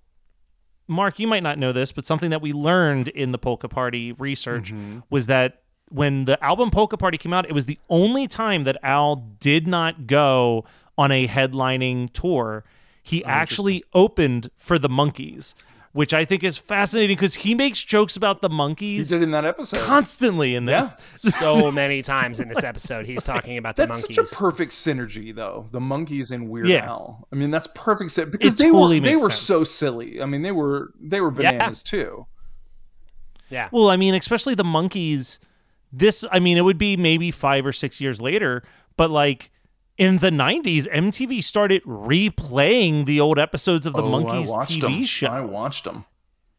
Mark, 0.89 1.17
you 1.17 1.25
might 1.25 1.41
not 1.41 1.57
know 1.57 1.71
this, 1.71 1.93
but 1.93 2.03
something 2.03 2.31
that 2.31 2.41
we 2.41 2.51
learned 2.51 3.07
in 3.07 3.31
the 3.31 3.37
Polka 3.37 3.69
Party 3.69 4.11
research 4.11 4.73
was 5.09 5.27
that 5.27 5.61
when 5.87 6.25
the 6.25 6.43
album 6.43 6.69
Polka 6.69 6.97
Party 6.97 7.17
came 7.17 7.31
out, 7.31 7.45
it 7.45 7.53
was 7.53 7.65
the 7.65 7.79
only 7.89 8.27
time 8.27 8.65
that 8.65 8.75
Al 8.83 9.15
did 9.39 9.67
not 9.67 10.05
go 10.05 10.65
on 10.97 11.13
a 11.13 11.29
headlining 11.29 12.09
tour. 12.11 12.65
He 13.01 13.23
actually 13.23 13.85
opened 13.93 14.49
for 14.57 14.77
the 14.77 14.89
Monkees, 14.89 15.55
which 15.93 16.13
I 16.13 16.25
think 16.25 16.43
is 16.43 16.57
fascinating 16.57 17.15
because 17.15 17.35
he 17.35 17.55
makes 17.55 17.81
jokes 17.83 18.15
about 18.17 18.41
the 18.41 18.49
Monkees. 18.49 18.77
He 18.79 18.99
Monkees 18.99 19.09
did 19.09 19.23
in 19.23 19.31
that 19.31 19.45
episode. 19.45 19.79
constantly 19.81 20.53
in 20.55 20.65
this. 20.65 20.91
Yeah. 21.23 21.29
So 21.31 21.71
many 21.71 22.01
times 22.01 22.39
in 22.39 22.49
this 22.49 22.63
episode, 22.63 23.05
he's 23.05 23.23
talking 23.23 23.57
about 23.57 23.75
the 23.75 23.85
That's 23.87 24.03
Monkees. 24.03 24.15
That's 24.15 24.29
such 24.31 24.37
a 24.39 24.41
perfect 24.43 24.71
synergy, 24.73 25.33
though. 25.33 25.67
The 25.71 25.79
Monkees 25.79 26.31
and 26.31 26.49
Weird 26.49 26.67
Yeah. 26.67 26.85
Al. 26.85 27.27
I 27.31 27.35
mean, 27.35 27.49
that's 27.51 27.67
perfect. 27.75 28.11
Sy- 28.11 28.25
because 28.25 28.53
It 28.53 28.57
they 28.57 28.65
totally 28.71 28.99
were 28.99 29.05
they 29.05 29.15
were 29.15 29.29
sense. 29.29 29.39
so 29.41 29.63
silly. 29.63 30.21
I 30.21 30.25
mean, 30.25 30.41
they 30.41 30.51
were 30.51 30.91
they 30.99 31.21
were 31.21 31.31
Yeah. 31.41 31.51
bananas 31.53 31.81
too. 31.83 32.25
yeah. 33.49 33.69
Well, 33.71 33.89
I 33.89 33.97
mean, 33.97 34.13
especially 34.15 34.55
the 34.55 34.63
Monkees. 34.63 35.39
This, 35.91 36.25
I 36.31 36.39
mean, 36.39 36.57
it 36.57 36.61
would 36.61 36.79
be 36.79 36.97
maybe 36.97 37.29
five 37.29 37.65
or 37.67 37.71
six 37.71 38.01
years 38.01 38.19
later, 38.19 38.63
but 38.97 39.11
like 39.11 39.51
in 39.97 40.17
the 40.19 40.29
'90s, 40.31 40.87
MTV 40.91 41.43
started 41.43 41.83
replaying 41.83 43.05
the 43.05 43.19
old 43.19 43.37
episodes 43.39 43.85
of 43.85 43.93
the 43.93 44.03
Oh, 44.03 44.09
Monkees 44.09 44.47
TV 44.67 44.81
them. 44.81 45.03
show. 45.05 45.27
I 45.27 45.41
watched 45.41 45.83
them. 45.83 46.05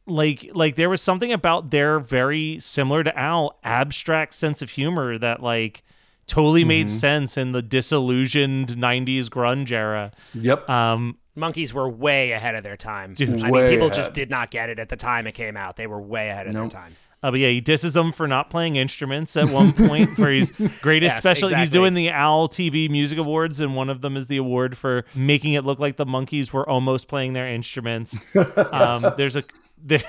like, 0.06 0.50
like 0.54 0.74
there 0.76 0.90
was 0.90 1.00
something 1.02 1.32
about 1.32 1.70
their 1.70 1.98
very 1.98 2.58
similar 2.60 3.02
to 3.04 3.18
Al 3.18 3.58
abstract 3.64 4.34
sense 4.34 4.60
of 4.62 4.70
humor 4.70 5.16
that 5.18 5.42
like 5.42 5.82
totally 6.26 6.64
made 6.64 6.86
Mm-hmm. 6.86 6.96
sense 6.96 7.36
in 7.36 7.52
the 7.52 7.62
disillusioned 7.62 8.68
'90s 8.76 9.26
grunge 9.28 9.72
era. 9.72 10.12
Yep. 10.34 10.68
Um, 10.68 11.18
Monkees 11.36 11.72
were 11.72 11.88
way 11.88 12.30
ahead 12.30 12.54
of 12.54 12.62
their 12.62 12.76
time. 12.76 13.14
Dude. 13.14 13.42
I 13.42 13.50
mean, 13.50 13.68
people 13.68 13.86
ahead. 13.86 13.92
just 13.94 14.12
did 14.14 14.30
not 14.30 14.52
get 14.52 14.68
it 14.70 14.78
at 14.78 14.88
the 14.88 14.96
time 14.96 15.26
it 15.26 15.32
came 15.32 15.56
out. 15.56 15.74
They 15.76 15.88
were 15.88 16.00
way 16.00 16.28
ahead 16.28 16.46
of 16.46 16.54
Nope. 16.54 16.70
their 16.70 16.80
time. 16.82 16.96
Uh, 17.24 17.30
but 17.30 17.40
yeah, 17.40 17.48
he 17.48 17.58
disses 17.62 17.94
them 17.94 18.12
for 18.12 18.28
not 18.28 18.50
playing 18.50 18.76
instruments 18.76 19.34
at 19.34 19.48
one 19.48 19.72
point. 19.72 20.18
where 20.18 20.30
he's 20.30 20.50
greatest 20.82 21.14
Yes, 21.14 21.18
special. 21.22 21.48
He's 21.48 21.70
doing 21.70 21.94
the 21.94 22.10
Al 22.10 22.50
TV 22.50 22.90
Music 22.90 23.16
Awards, 23.16 23.60
and 23.60 23.74
one 23.74 23.88
of 23.88 24.02
them 24.02 24.14
is 24.14 24.26
the 24.26 24.36
award 24.36 24.76
for 24.76 25.06
making 25.14 25.54
it 25.54 25.64
look 25.64 25.78
like 25.78 25.96
the 25.96 26.04
Monkees 26.04 26.52
were 26.52 26.68
almost 26.68 27.08
playing 27.08 27.32
their 27.32 27.48
instruments. 27.48 28.18
um, 28.70 29.02
there's 29.16 29.36
a 29.36 29.44
there, 29.82 30.02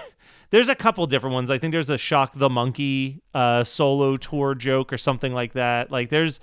there's 0.50 0.68
a 0.68 0.76
couple 0.76 1.08
different 1.08 1.34
ones. 1.34 1.50
I 1.50 1.58
think 1.58 1.72
there's 1.72 1.90
a 1.90 1.98
Shock 1.98 2.34
the 2.36 2.50
Monkey 2.50 3.22
uh, 3.34 3.64
solo 3.64 4.18
tour 4.18 4.54
joke 4.54 4.92
or 4.92 4.98
something 4.98 5.34
like 5.34 5.54
that. 5.54 5.92
Like 5.92 6.10
there's 6.10 6.42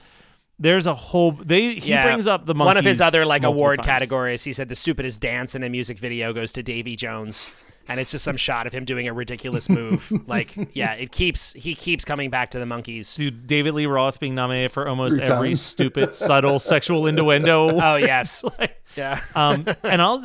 there's 0.58 0.86
a 0.86 0.94
whole 0.94 1.32
they 1.32 1.74
he 1.74 1.90
Yeah. 1.90 2.02
brings 2.04 2.26
up 2.26 2.46
the 2.46 2.54
Monkees 2.54 2.64
One 2.64 2.76
of 2.78 2.84
his 2.86 3.02
other 3.02 3.26
like 3.26 3.42
award 3.42 3.76
times. 3.76 3.86
categories, 3.86 4.42
he 4.44 4.54
said 4.54 4.70
the 4.70 4.74
stupidest 4.74 5.20
dance 5.20 5.54
in 5.54 5.62
a 5.64 5.68
music 5.68 5.98
video 5.98 6.32
goes 6.32 6.50
to 6.52 6.62
Davy 6.62 6.96
Jones. 6.96 7.52
And 7.88 7.98
it's 7.98 8.12
just 8.12 8.24
some 8.24 8.36
shot 8.36 8.66
of 8.66 8.72
him 8.72 8.84
doing 8.84 9.08
a 9.08 9.12
ridiculous 9.12 9.68
move. 9.68 10.12
like, 10.28 10.54
yeah, 10.74 10.92
it 10.92 11.10
keeps 11.12 11.52
he 11.54 11.74
keeps 11.74 12.04
coming 12.04 12.30
back 12.30 12.50
to 12.52 12.58
the 12.58 12.64
Monkees. 12.64 13.16
Dude, 13.16 13.46
David 13.46 13.74
Lee 13.74 13.86
Roth 13.86 14.20
being 14.20 14.34
nominated 14.34 14.70
for 14.72 14.86
almost 14.88 15.16
Three 15.16 15.24
every 15.24 15.48
times. 15.50 15.62
stupid, 15.62 16.14
subtle 16.14 16.58
sexual 16.58 17.06
innuendo. 17.06 17.70
Oh 17.80 17.96
yes. 17.96 18.44
Like, 18.58 18.80
Yeah. 18.96 19.20
um, 19.34 19.66
and 19.82 20.00
I'll 20.00 20.24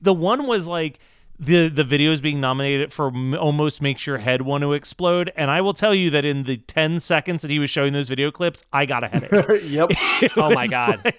the 0.00 0.12
one 0.14 0.46
was 0.46 0.66
like 0.66 0.98
the 1.38 1.68
the 1.68 1.84
video 1.84 2.12
is 2.12 2.20
being 2.20 2.40
nominated 2.40 2.92
for 2.92 3.08
m- 3.08 3.34
almost 3.34 3.80
makes 3.82 4.06
your 4.06 4.18
head 4.18 4.42
want 4.42 4.62
to 4.62 4.72
explode. 4.72 5.30
And 5.36 5.50
I 5.50 5.60
will 5.60 5.74
tell 5.74 5.94
you 5.94 6.10
that 6.10 6.24
in 6.24 6.42
the 6.44 6.56
ten 6.56 6.98
seconds 6.98 7.42
that 7.42 7.50
he 7.50 7.58
was 7.58 7.70
showing 7.70 7.92
those 7.92 8.08
video 8.08 8.30
clips, 8.30 8.64
I 8.72 8.84
got 8.86 9.04
a 9.04 9.08
headache. 9.08 9.62
yep. 9.64 9.90
Oh 10.36 10.50
my 10.52 10.66
god. 10.66 11.14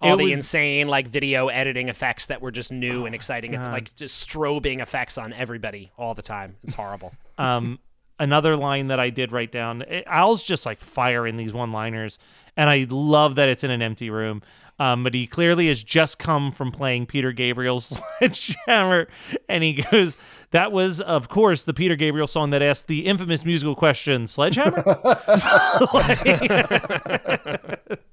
All 0.00 0.14
it 0.14 0.16
the 0.18 0.24
was- 0.24 0.32
insane 0.32 0.88
like 0.88 1.08
video 1.08 1.48
editing 1.48 1.88
effects 1.88 2.26
that 2.26 2.40
were 2.40 2.50
just 2.50 2.72
new 2.72 3.06
and 3.06 3.14
exciting, 3.14 3.54
and, 3.54 3.64
like 3.64 3.94
just 3.96 4.28
strobing 4.28 4.80
effects 4.80 5.18
on 5.18 5.32
everybody 5.32 5.90
all 5.96 6.14
the 6.14 6.22
time. 6.22 6.56
It's 6.62 6.74
horrible. 6.74 7.12
um, 7.38 7.78
another 8.18 8.56
line 8.56 8.88
that 8.88 9.00
I 9.00 9.10
did 9.10 9.32
write 9.32 9.52
down. 9.52 9.82
It, 9.82 10.04
Al's 10.06 10.44
just 10.44 10.66
like 10.66 10.78
firing 10.80 11.36
these 11.36 11.52
one 11.52 11.72
liners, 11.72 12.18
and 12.56 12.68
I 12.70 12.86
love 12.88 13.34
that 13.36 13.48
it's 13.48 13.64
in 13.64 13.70
an 13.70 13.82
empty 13.82 14.10
room. 14.10 14.42
Um, 14.78 15.04
but 15.04 15.12
he 15.12 15.26
clearly 15.26 15.68
has 15.68 15.84
just 15.84 16.18
come 16.18 16.50
from 16.50 16.72
playing 16.72 17.04
Peter 17.04 17.32
Gabriel's 17.32 17.98
Sledgehammer, 18.18 19.08
and 19.46 19.62
he 19.62 19.74
goes, 19.74 20.16
"That 20.52 20.72
was, 20.72 21.02
of 21.02 21.28
course, 21.28 21.66
the 21.66 21.74
Peter 21.74 21.96
Gabriel 21.96 22.26
song 22.26 22.48
that 22.50 22.62
asked 22.62 22.86
the 22.86 23.04
infamous 23.04 23.44
musical 23.44 23.74
question, 23.74 24.26
Sledgehammer." 24.26 24.82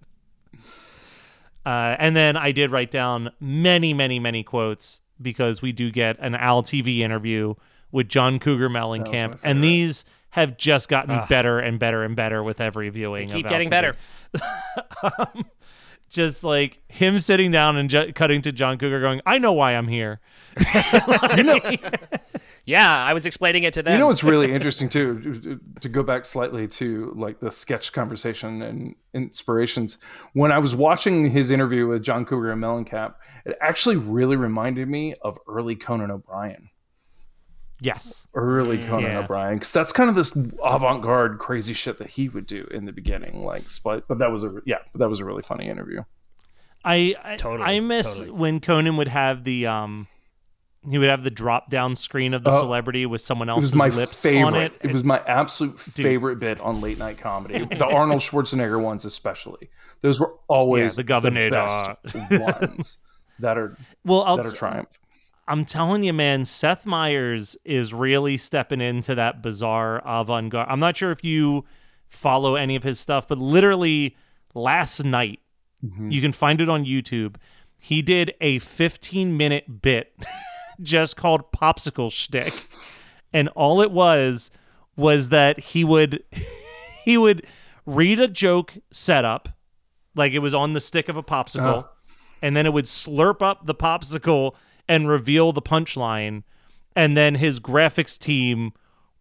Uh, 1.68 1.98
and 2.00 2.16
then 2.16 2.38
I 2.38 2.54
did 2.54 2.72
write 2.72 2.92
down 2.92 3.30
many, 3.42 3.94
many, 3.94 4.20
many 4.20 4.42
quotes 4.42 5.02
because 5.22 5.62
we 5.62 5.74
do 5.74 5.92
get 5.92 6.18
an 6.20 6.34
Al 6.34 6.64
TV 6.64 7.00
interview 7.00 7.56
with 7.92 8.08
John 8.08 8.40
Cougar 8.40 8.70
Mellencamp, 8.70 9.40
and 9.44 9.62
these 9.62 10.06
have 10.30 10.56
just 10.56 10.88
gotten 10.88 11.20
better 11.28 11.60
and 11.60 11.78
better 11.78 12.06
and 12.06 12.16
better 12.16 12.42
with 12.42 12.62
every 12.62 12.88
viewing. 12.88 13.28
Keep 13.28 13.48
of 13.48 13.50
getting 13.50 13.70
better. 13.70 13.98
just 16.10 16.46
like 16.46 16.80
him 16.88 17.20
sitting 17.20 17.52
down 17.52 17.76
and 17.76 17.90
ju- 17.90 18.14
cutting 18.14 18.42
to 18.44 18.54
John 18.54 18.78
Cougar 18.78 19.02
going, 19.02 19.20
"I 19.26 19.38
know 19.38 19.52
why 19.52 19.76
I'm 19.76 19.90
here." 19.90 20.22
Yeah, 22.68 22.96
I 23.04 23.14
was 23.14 23.26
explaining 23.26 23.64
it 23.64 23.74
to 23.76 23.82
them. 23.82 23.94
You 23.94 24.00
know 24.00 24.08
what's 24.08 24.24
really 24.26 24.54
interesting 24.58 24.90
too, 24.90 25.22
to- 25.42 25.60
to 25.80 25.90
go 25.90 26.04
back 26.04 26.26
slightly 26.26 26.68
to 26.68 27.14
like 27.16 27.40
the 27.40 27.50
sketch 27.50 27.94
conversation 27.94 28.62
and 28.62 28.94
inspirations. 29.14 29.98
When 30.34 30.52
I 30.52 30.60
was 30.60 30.76
watching 30.76 31.32
his 31.32 31.50
interview 31.50 31.88
with 31.88 32.04
John 32.04 32.26
Cougar 32.26 32.52
and 32.52 32.62
Mellencamp, 32.62 33.14
it 33.46 33.58
actually 33.62 33.96
really 33.96 34.36
reminded 34.36 34.90
me 34.90 35.16
of 35.22 35.40
early 35.48 35.76
Conan 35.78 36.12
O'Brien. 36.12 36.70
Yes. 37.80 38.28
Early 38.34 38.80
Conan 38.86 39.12
Yeah. 39.12 39.20
O'Brien, 39.20 39.56
because 39.58 39.72
that's 39.72 39.94
kind 39.94 40.10
of 40.10 40.16
this 40.16 40.36
avant-garde, 40.64 41.38
crazy 41.40 41.74
shit 41.74 42.00
that 42.00 42.10
he 42.10 42.28
would 42.28 42.48
do 42.48 42.68
in 42.72 42.86
the 42.86 42.92
beginning. 42.92 43.44
Like, 43.46 43.68
but 43.84 44.08
but 44.08 44.18
that 44.18 44.32
was 44.32 44.44
a 44.44 44.62
yeah, 44.66 44.80
but 44.92 45.00
that 45.00 45.10
was 45.10 45.20
a 45.20 45.26
really 45.26 45.44
funny 45.44 45.70
interview. 45.70 46.04
I 46.84 47.16
I, 47.24 47.36
Totally, 47.38 47.64
I 47.70 47.80
miss 47.80 48.18
totally. 48.18 48.32
when 48.32 48.60
Conan 48.60 48.98
would 48.98 49.08
have 49.10 49.44
the 49.44 49.68
um 49.68 50.08
he 50.90 50.98
would 50.98 51.10
have 51.10 51.24
the 51.24 51.32
drop 51.32 51.70
down 51.70 51.96
screen 51.96 52.34
of 52.34 52.44
the 52.44 52.52
Oh, 52.52 52.60
celebrity 52.60 53.06
with 53.06 53.22
someone 53.22 53.50
else's 53.50 53.74
lips 53.74 54.22
favorite. 54.22 54.46
on 54.46 54.56
it. 54.56 54.74
It 54.82 54.94
was 54.94 55.04
my 55.04 55.20
absolute 55.28 55.80
favorite 55.80 56.40
bit 56.40 56.62
on 56.62 56.82
late 56.82 56.98
night 56.98 57.18
comedy. 57.18 57.66
the 57.76 57.86
Arnold 57.86 58.22
Schwarzenegger 58.22 58.82
ones, 58.82 59.04
especially. 59.06 59.70
Those 60.02 60.20
were 60.20 60.34
always 60.48 60.96
the 60.96 61.04
Governor. 61.04 61.50
best 61.50 61.98
ones 62.32 63.00
that 63.40 63.58
are 63.58 63.78
well, 64.06 64.24
I'll 64.24 64.38
that 64.38 64.46
are 64.46 64.52
triumph. 64.52 65.00
I'm 65.48 65.66
telling 65.66 66.04
you, 66.04 66.14
man, 66.14 66.46
Seth 66.46 66.86
Meyers 66.86 67.56
is 67.64 67.94
really 67.94 68.38
stepping 68.38 68.82
into 68.82 69.16
that 69.16 69.42
bizarre 69.42 70.02
avant 70.06 70.50
garde. 70.50 70.68
I'm 70.70 70.80
not 70.80 70.98
sure 70.98 71.12
if 71.12 71.24
you 71.24 71.66
follow 72.10 72.56
any 72.56 72.76
of 72.76 72.84
his 72.84 73.00
stuff, 73.00 73.28
but 73.28 73.38
literally 73.38 74.16
last 74.54 75.04
night, 75.04 75.40
mm-hmm. 75.84 76.12
you 76.12 76.22
can 76.22 76.34
find 76.34 76.60
it 76.60 76.68
on 76.68 76.86
YouTube. 76.86 77.36
He 77.78 78.02
did 78.02 78.34
a 78.42 78.60
15 78.60 79.38
minute 79.38 79.82
bit 79.82 80.14
just 80.82 81.16
called 81.16 81.52
Popsicle 81.52 82.12
Shtick. 82.12 82.68
And 83.34 83.50
all 83.50 83.82
it 83.82 83.92
was 83.92 84.52
was 84.96 85.30
that 85.30 85.60
he 85.60 85.84
would 85.84 86.24
he 87.04 87.18
would 87.18 87.46
read 87.86 88.20
a 88.20 88.28
joke 88.28 88.76
setup, 88.92 89.50
like 90.16 90.34
it 90.34 90.40
was 90.40 90.54
on 90.54 90.74
the 90.74 90.82
stick 90.82 91.10
of 91.10 91.18
a 91.18 91.24
popsicle, 91.24 91.84
Oh. 91.86 91.90
and 92.42 92.56
then 92.56 92.66
it 92.66 92.74
would 92.74 92.86
slurp 92.86 93.42
up 93.42 93.66
the 93.66 93.76
popsicle 93.76 94.54
and 94.88 95.08
reveal 95.08 95.52
the 95.52 95.62
punchline, 95.62 96.44
and 96.96 97.16
then 97.18 97.36
his 97.36 97.60
graphics 97.60 98.18
team 98.18 98.72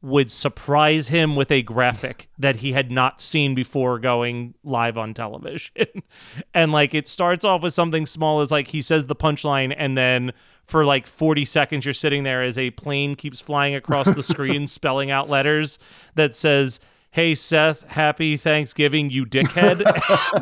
would 0.03 0.31
surprise 0.31 1.09
him 1.09 1.35
with 1.35 1.51
a 1.51 1.63
graphic 1.63 2.29
that 2.39 2.57
he 2.57 2.73
had 2.73 2.91
not 2.91 3.21
seen 3.21 3.55
before 3.55 3.99
going 3.99 4.55
live 4.63 4.97
on 4.97 5.13
television. 5.15 5.73
and 6.55 6.71
like 6.71 6.95
it 6.95 7.09
starts 7.09 7.45
off 7.45 7.63
with 7.63 7.75
something 7.75 8.07
small 8.07 8.41
as 8.41 8.53
like 8.53 8.69
he 8.69 8.83
says 8.83 9.07
the 9.07 9.17
punchline 9.17 9.75
and 9.77 9.99
then 9.99 10.33
for 10.67 10.85
like 10.85 11.07
40 11.07 11.45
seconds 11.45 11.85
you're 11.85 11.95
sitting 11.95 12.25
there 12.25 12.43
as 12.43 12.59
a 12.59 12.71
plane 12.71 13.15
keeps 13.15 13.41
flying 13.41 13.75
across 13.75 14.13
the 14.15 14.23
screen 14.23 14.67
spelling 14.67 15.11
out 15.11 15.29
letters 15.29 15.79
that 16.15 16.35
says 16.35 16.81
Hey 17.17 17.35
Seth, 17.35 17.83
happy 17.89 18.37
Thanksgiving, 18.37 19.09
you 19.09 19.25
dickhead. 19.25 19.83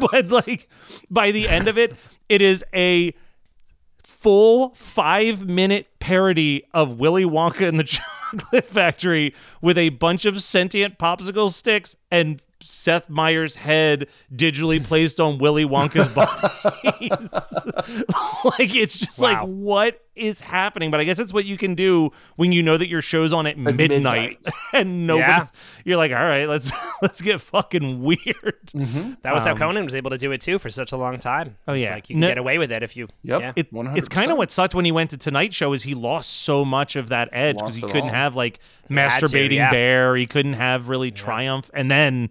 but 0.10 0.28
like 0.28 0.68
by 1.08 1.30
the 1.30 1.48
end 1.48 1.68
of 1.68 1.78
it, 1.78 1.94
it 2.28 2.42
is 2.42 2.64
a 2.74 3.14
full 4.02 4.70
five 4.70 5.46
minute 5.46 5.86
parody 6.00 6.64
of 6.74 6.98
Willy 6.98 7.24
Wonka 7.24 7.68
and 7.68 7.78
the 7.78 7.84
Chocolate 8.32 8.64
Factory 8.64 9.34
with 9.60 9.78
a 9.78 9.90
bunch 9.90 10.24
of 10.24 10.42
sentient 10.42 10.98
popsicle 10.98 11.52
sticks 11.52 11.94
and 12.10 12.42
Seth 12.60 13.08
Meyers' 13.08 13.56
head 13.56 14.08
digitally 14.34 14.82
placed 14.82 15.20
on 15.20 15.38
Willy 15.38 15.64
Wonka's 15.64 16.08
body. 16.08 17.08
like 18.58 18.74
it's 18.74 18.98
just 18.98 19.20
like 19.20 19.42
what 19.42 20.03
is 20.16 20.40
happening? 20.40 20.90
But 20.90 21.00
I 21.00 21.04
guess 21.04 21.18
it's 21.18 21.32
what 21.32 21.44
you 21.44 21.56
can 21.56 21.74
do 21.74 22.10
when 22.36 22.52
you 22.52 22.62
know 22.62 22.76
that 22.76 22.88
your 22.88 23.02
show's 23.02 23.32
on 23.32 23.46
at 23.46 23.58
midnight, 23.58 23.90
midnight. 23.90 24.46
and 24.72 25.06
nobody 25.06 25.26
Yeah. 25.28 25.46
you're 25.84 25.96
like, 25.96 26.12
all 26.12 26.24
right, 26.24 26.48
let's 26.48 26.70
let's 27.02 27.20
get 27.20 27.40
fucking 27.40 28.02
weird. 28.02 28.70
that 29.22 29.34
was 29.34 29.44
how 29.44 29.56
Conan 29.56 29.84
was 29.84 29.94
able 29.94 30.10
to 30.10 30.18
do 30.18 30.30
it 30.32 30.40
too 30.40 30.58
for 30.58 30.68
such 30.68 30.92
a 30.92 30.96
long 30.96 31.18
time. 31.18 31.48
Um, 31.48 31.54
Oh, 31.68 31.72
It's 31.74 31.84
yeah. 31.84 31.94
like 31.94 32.08
you 32.08 32.14
can 32.14 32.20
No- 32.20 32.28
get 32.28 32.38
away 32.38 32.58
with 32.58 32.70
it 32.72 32.82
if 32.82 32.96
you. 32.96 33.08
Yep. 33.22 33.40
Yeah. 33.40 33.52
it, 33.56 33.68
it's 33.72 34.08
kind 34.08 34.30
of 34.30 34.38
what 34.38 34.50
sucked 34.50 34.74
when 34.74 34.84
he 34.84 34.92
went 34.92 35.10
to 35.10 35.16
Tonight 35.16 35.52
Show 35.54 35.72
is 35.72 35.82
he 35.82 35.94
lost 35.94 36.30
so 36.30 36.64
much 36.64 36.96
of 36.96 37.08
that 37.08 37.28
edge 37.32 37.56
because 37.56 37.74
he 37.76 37.82
couldn't 37.82 38.02
all. 38.02 38.08
have 38.10 38.36
like 38.36 38.60
had 38.90 39.18
to, 39.20 39.26
masturbating 39.26 39.56
yeah. 39.56 39.70
bear, 39.70 40.16
he 40.16 40.26
couldn't 40.26 40.54
have 40.54 40.88
really 40.88 41.10
triumph, 41.10 41.70
and 41.74 41.90
then 41.90 42.30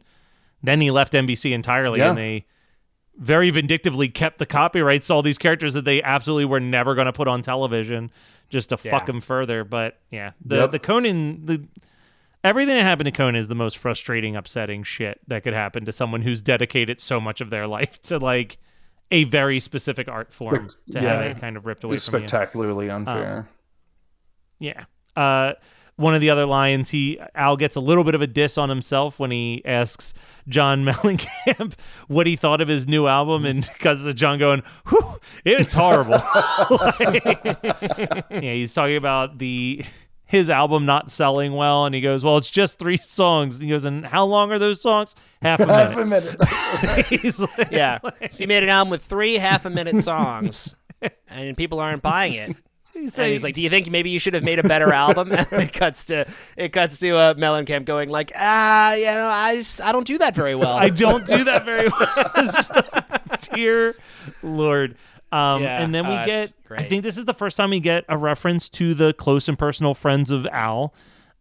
then 0.62 0.80
he 0.80 0.91
left 0.91 1.12
NBC 1.13 1.52
entirely, 1.52 2.00
Yeah. 2.00 2.10
and 2.10 2.17
they 2.17 2.46
very 3.17 3.49
vindictively 3.52 4.10
kept 4.10 4.39
the 4.39 4.45
copyrights 4.45 5.08
to 5.08 5.13
all 5.13 5.21
these 5.21 5.38
characters 5.38 5.73
that 5.76 5.86
they 5.86 6.02
absolutely 6.02 6.45
were 6.45 6.60
never 6.60 6.95
going 6.95 7.06
to 7.06 7.13
put 7.13 7.28
on 7.28 7.41
television 7.41 8.12
just 8.49 8.69
to 8.69 8.78
fuck 8.78 9.06
them 9.06 9.21
further. 9.21 9.63
But 9.63 9.99
yeah, 10.12 10.32
the 10.43 10.58
Yep. 10.58 10.71
the 10.71 10.80
Conan 10.80 11.45
the. 11.45 11.63
Everything 12.45 12.76
that 12.76 12.82
happened 12.84 13.06
to 13.06 13.12
Conan 13.12 13.36
is 13.38 13.47
the 13.47 13.56
most 13.56 13.78
frustrating, 13.78 14.36
upsetting 14.36 14.84
shit 14.84 15.21
that 15.28 15.43
could 15.45 15.54
happen 15.54 15.86
to 15.86 15.93
someone 15.93 16.23
who's 16.23 16.41
dedicated 16.41 16.99
so 16.99 17.21
much 17.21 17.39
of 17.39 17.49
their 17.49 17.65
life 17.78 18.02
to 18.02 18.17
like 18.19 18.58
a 19.12 19.23
very 19.23 19.62
specific 19.62 20.10
art 20.10 20.34
form 20.34 20.67
to 20.91 20.99
have 20.99 21.21
it 21.21 21.39
kind 21.39 21.56
of 21.56 21.65
ripped 21.65 21.84
It 21.84 21.88
away 21.88 21.91
was 21.93 22.06
from 22.10 22.23
you. 22.23 22.28
spectacularly 22.28 22.89
unfair. 22.89 23.47
Yeah. 24.60 24.86
Uh, 25.15 25.54
one 25.96 26.16
of 26.16 26.22
the 26.22 26.30
other 26.30 26.46
lines, 26.46 26.90
he 26.90 27.20
Al 27.36 27.56
gets 27.56 27.76
a 27.76 27.80
little 27.80 28.04
bit 28.04 28.16
of 28.16 28.22
a 28.22 28.28
diss 28.28 28.58
on 28.58 28.70
himself 28.70 29.20
when 29.20 29.30
he 29.32 29.62
asks 29.66 30.14
John 30.48 30.84
Mellencamp 30.86 31.74
what 32.08 32.26
he 32.28 32.36
thought 32.36 32.62
of 32.62 32.68
his 32.68 32.88
new 32.88 33.08
album, 33.08 33.46
and 33.46 33.70
because 33.74 34.06
of 34.06 34.16
John 34.16 34.40
going, 34.40 34.64
Whew, 34.90 35.20
"It's 35.46 35.74
horrible." 35.74 36.20
yeah, 38.32 38.54
he's 38.54 38.74
talking 38.74 38.96
about 38.98 39.38
the 39.38 39.84
his 40.26 40.50
album 40.50 40.86
not 40.86 41.12
selling 41.12 41.54
well, 41.54 41.86
and 41.86 41.94
he 41.94 42.02
goes, 42.02 42.24
"Well, 42.24 42.38
it's 42.38 42.50
just 42.50 42.80
three 42.80 42.98
songs." 42.98 43.56
And 43.56 43.64
he 43.64 43.70
goes, 43.70 43.86
"And 43.86 44.06
how 44.06 44.26
long 44.26 44.52
are 44.52 44.60
those 44.60 44.82
songs? 44.82 45.16
Half 45.42 45.60
a 45.60 45.68
minute." 45.68 45.88
Half 45.90 45.98
a 45.98 46.06
minute. 46.06 46.36
That's 46.40 46.84
right. 46.84 47.06
He's 47.06 47.40
like- 47.40 47.72
Yeah. 47.72 48.00
so 48.30 48.38
he 48.40 48.48
made 48.48 48.64
an 48.64 48.70
album 48.70 48.90
with 48.90 49.04
three 49.04 49.36
half 49.36 49.66
a 49.66 49.70
minute 49.70 50.00
songs, 50.00 50.76
and 51.28 51.56
people 51.56 51.80
aren't 51.80 52.02
buying 52.02 52.34
it. 52.34 52.56
He's 53.04 53.18
And 53.20 53.32
he's 53.32 53.44
like, 53.44 53.56
"Do 53.56 53.62
you 53.62 53.70
think 53.70 53.89
maybe 53.89 54.10
you 54.10 54.20
should 54.20 54.34
have 54.34 54.44
made 54.44 54.60
a 54.60 54.63
better 54.63 54.92
album?" 54.94 55.32
And 55.32 55.48
it 55.62 55.74
cuts 55.74 56.06
to 56.06 56.26
it 56.58 56.70
cuts 56.74 56.98
to 57.00 57.16
uh, 57.16 57.34
Mellencamp 57.36 57.86
going 57.86 58.10
like, 58.10 58.32
"Ah, 58.36 58.94
you 58.94 59.06
know, 59.06 59.28
I 59.28 59.56
just 59.56 59.82
I 59.82 59.92
don't 59.92 60.08
do 60.08 60.18
that 60.18 60.36
very 60.36 60.56
well." 60.56 60.74
I 60.74 60.89
don't 60.89 61.26
do 61.26 61.44
that 61.44 61.66
very 61.66 61.88
well. 62.00 62.48
So, 62.52 63.54
dear 63.56 63.96
Lord. 64.42 64.96
Um, 65.32 65.63
Yeah, 65.63 65.82
and 65.82 65.94
then 65.96 66.08
we 66.08 66.13
uh, 66.13 66.26
get, 66.26 66.54
I 66.70 66.84
think 66.84 67.02
this 67.04 67.18
is 67.18 67.26
the 67.26 67.34
first 67.34 67.58
time 67.58 67.72
we 67.72 67.80
get 67.80 68.06
a 68.08 68.18
reference 68.18 68.70
to 68.72 68.94
the 68.94 69.13
close 69.13 69.50
and 69.50 69.58
personal 69.58 69.94
friends 69.96 70.30
of 70.30 70.46
Al. 70.52 70.94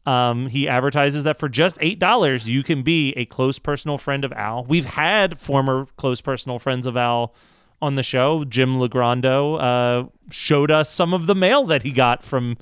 Um, 0.07 0.49
he 0.49 0.67
advertises 0.67 1.25
that 1.25 1.39
for 1.39 1.49
just 1.49 1.79
$8, 1.79 2.47
you 2.47 2.63
can 2.63 2.83
be 2.83 3.13
a 3.13 3.25
close 3.27 3.59
personal 3.59 3.99
friend 3.99 4.25
of 4.25 4.33
Al. 4.33 4.65
We've 4.65 4.87
had 4.87 5.39
former 5.39 5.87
close 5.97 6.21
personal 6.21 6.59
friends 6.59 6.87
of 6.87 6.97
Al 6.97 7.35
on 7.83 7.97
the 7.97 8.03
show. 8.03 8.45
Jim 8.45 8.79
Legrando 8.79 9.59
uh, 9.61 10.09
showed 10.31 10.71
us 10.71 10.89
some 10.91 11.13
of 11.13 11.27
the 11.27 11.35
mail 11.35 11.65
that 11.67 11.83
he 11.83 11.91
got 11.91 12.23
from 12.25 12.57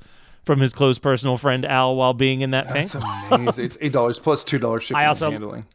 from 0.44 0.58
his 0.60 0.72
close 0.72 0.98
personal 0.98 1.36
friend 1.36 1.64
Al 1.66 1.94
while 1.94 2.14
being 2.14 2.40
in 2.40 2.50
that 2.52 2.66
That's 2.72 2.92
tank. 2.92 3.04
amazing. 3.30 3.64
It's 3.66 3.78
eight 3.80 3.92
dollars 3.92 4.18
plus 4.18 4.42
two 4.42 4.58
dollars 4.58 4.82
shipping 4.84 4.96
I 5.02 5.06
also- 5.06 5.26
and 5.26 5.34
handling. 5.34 5.66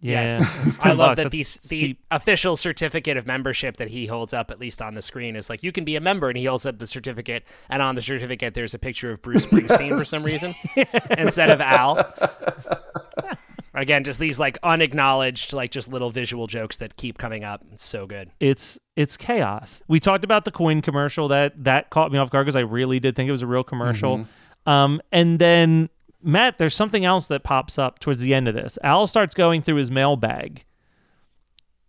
Yeah, 0.00 0.22
Yes. 0.24 0.66
it's 0.66 0.78
I 0.80 0.88
10 0.88 0.96
love 0.98 1.08
bucks. 1.08 1.22
that 1.22 1.30
the, 1.30 1.38
That's 1.38 1.54
the 1.68 1.78
steep. 1.78 2.04
official 2.10 2.56
certificate 2.58 3.16
of 3.16 3.26
membership 3.26 3.78
that 3.78 3.88
he 3.88 4.04
holds 4.04 4.34
up, 4.34 4.50
at 4.50 4.60
least 4.60 4.82
on 4.82 4.92
the 4.92 5.00
screen, 5.00 5.34
is 5.34 5.48
like 5.48 5.62
you 5.62 5.72
can 5.72 5.84
be 5.86 5.96
a 5.96 6.00
member, 6.00 6.28
and 6.28 6.36
he 6.36 6.44
holds 6.44 6.66
up 6.66 6.78
the 6.78 6.86
certificate, 6.86 7.42
and 7.70 7.80
on 7.80 7.94
the 7.94 8.02
certificate 8.02 8.52
there's 8.52 8.74
a 8.74 8.78
picture 8.78 9.10
of 9.12 9.22
Bruce 9.22 9.46
Springsteen 9.50 9.96
for 9.98 10.04
some 10.04 10.22
reason 10.22 10.54
instead 11.18 11.48
of 11.48 11.60
Al. 11.62 12.04
Again, 13.74 14.04
just 14.04 14.20
these 14.20 14.38
like 14.38 14.56
unacknowledged, 14.62 15.52
like 15.52 15.70
just 15.72 15.88
little 15.92 16.10
visual 16.10 16.46
jokes 16.46 16.76
that 16.78 16.96
keep 16.96 17.18
coming 17.18 17.42
up. 17.44 17.64
It's 17.72 17.84
so 17.84 18.06
good. 18.06 18.30
it's 18.40 18.78
it's 18.96 19.16
chaos. 19.16 19.82
We 19.88 19.98
talked 19.98 20.22
about 20.22 20.44
the 20.44 20.52
coin 20.52 20.80
commercial 20.80 21.26
that 21.28 21.64
that 21.64 21.90
caught 21.90 22.12
me 22.12 22.18
off 22.18 22.30
guard 22.30 22.46
because 22.46 22.56
I 22.56 22.60
really 22.60 23.00
did 23.00 23.16
think 23.16 23.28
it 23.28 23.32
was 23.32 23.42
a 23.42 23.46
real 23.46 23.64
commercial. 23.64 24.18
Mm-hmm. 24.18 24.70
Um, 24.70 25.00
and 25.10 25.38
then 25.40 25.88
Matt, 26.22 26.58
there's 26.58 26.74
something 26.76 27.04
else 27.04 27.26
that 27.26 27.42
pops 27.42 27.76
up 27.78 27.98
towards 27.98 28.20
the 28.20 28.32
end 28.32 28.46
of 28.48 28.54
this. 28.54 28.78
Al 28.84 29.06
starts 29.06 29.34
going 29.34 29.60
through 29.60 29.76
his 29.76 29.90
mailbag, 29.90 30.64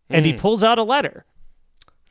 and 0.09 0.25
he 0.25 0.31
Hmm. 0.33 0.39
pulls 0.39 0.63
out 0.63 0.77
a 0.79 0.83
letter 0.83 1.25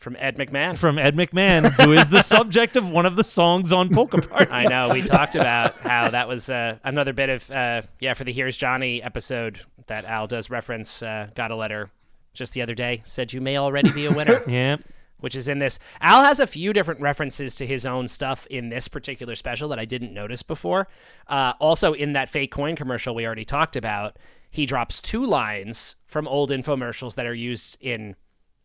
From 0.05 0.17
Ed 0.19 0.37
McMahon. 0.37 0.77
from 0.77 0.99
Ed 0.99 1.17
McMahon, 1.17 1.73
who 1.83 1.95
is 1.95 2.11
the 2.11 2.21
subject 2.21 2.77
of 2.77 2.87
one 2.91 3.07
of 3.07 3.17
the 3.17 3.25
songs 3.25 3.73
on 3.73 3.89
Polka 3.89 4.21
Party. 4.21 4.51
I 4.53 4.67
know. 4.67 4.93
We 4.93 5.01
talked 5.01 5.35
about 5.35 5.75
how 5.79 6.11
that 6.11 6.29
was 6.29 6.51
uh, 6.51 6.77
another 6.85 7.15
bit 7.15 7.31
of 7.31 7.51
uh, 7.51 7.83
yeah 8.01 8.13
for 8.13 8.25
the 8.25 8.33
Here's 8.33 8.55
Johnny 8.59 9.03
episode 9.03 9.61
that 9.87 10.05
Al 10.05 10.27
does 10.27 10.51
reference. 10.51 11.03
Uh, 11.03 11.31
got 11.35 11.51
a 11.51 11.57
letter 11.57 11.89
just 12.35 12.53
the 12.53 12.61
other 12.61 12.75
day 12.75 13.01
said 13.05 13.33
you 13.33 13.41
may 13.41 13.57
already 13.57 13.91
be 13.93 14.05
a 14.05 14.13
winner. 14.13 14.43
Yeah. 14.49 14.77
which 15.21 15.35
is 15.35 15.49
in 15.49 15.59
this. 15.59 15.79
Al 16.03 16.23
has 16.23 16.39
a 16.39 16.47
few 16.47 16.75
different 16.75 17.01
references 17.01 17.57
to 17.57 17.67
his 17.67 17.87
own 17.87 18.07
stuff 18.07 18.47
in 18.49 18.69
this 18.69 18.89
particular 18.89 19.35
special 19.35 19.71
that 19.71 19.79
I 19.79 19.87
didn't 19.87 20.13
notice 20.13 20.43
before. 20.43 20.87
Uh, 21.29 21.55
also, 21.61 21.95
in 21.95 22.13
that 22.13 22.29
fake 22.29 22.51
coin 22.51 22.77
commercial 22.77 23.15
we 23.15 23.25
already 23.25 23.47
talked 23.47 23.75
about, 23.75 24.17
he 24.51 24.67
drops 24.67 25.01
two 25.01 25.25
lines 25.25 25.97
from 26.07 26.29
old 26.29 26.51
infomercials 26.51 27.15
that 27.15 27.25
are 27.25 27.33
used 27.35 27.79
in 27.81 28.17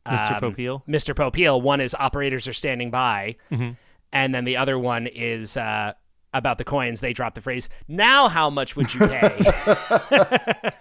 Mr. 0.09 0.31
um, 0.43 0.53
Popeil? 0.53 0.81
Mr. 0.87 1.13
Popeil. 1.15 1.61
One 1.61 1.81
is 1.81 1.95
operators 1.95 2.47
are 2.47 2.53
standing 2.53 2.91
by, 2.91 3.35
Mhm. 3.51 3.77
and 4.11 4.33
then 4.35 4.45
the 4.45 4.57
other 4.57 4.77
one 4.79 5.07
is 5.07 5.55
uh, 5.57 5.93
about 6.33 6.57
the 6.57 6.63
coins. 6.63 6.99
They 6.99 7.13
drop 7.13 7.35
the 7.35 7.41
phrase, 7.41 7.69
"Now, 7.87 8.27
how 8.29 8.49
much 8.49 8.75
would 8.75 8.93
you 8.93 9.07
pay?" 9.07 9.39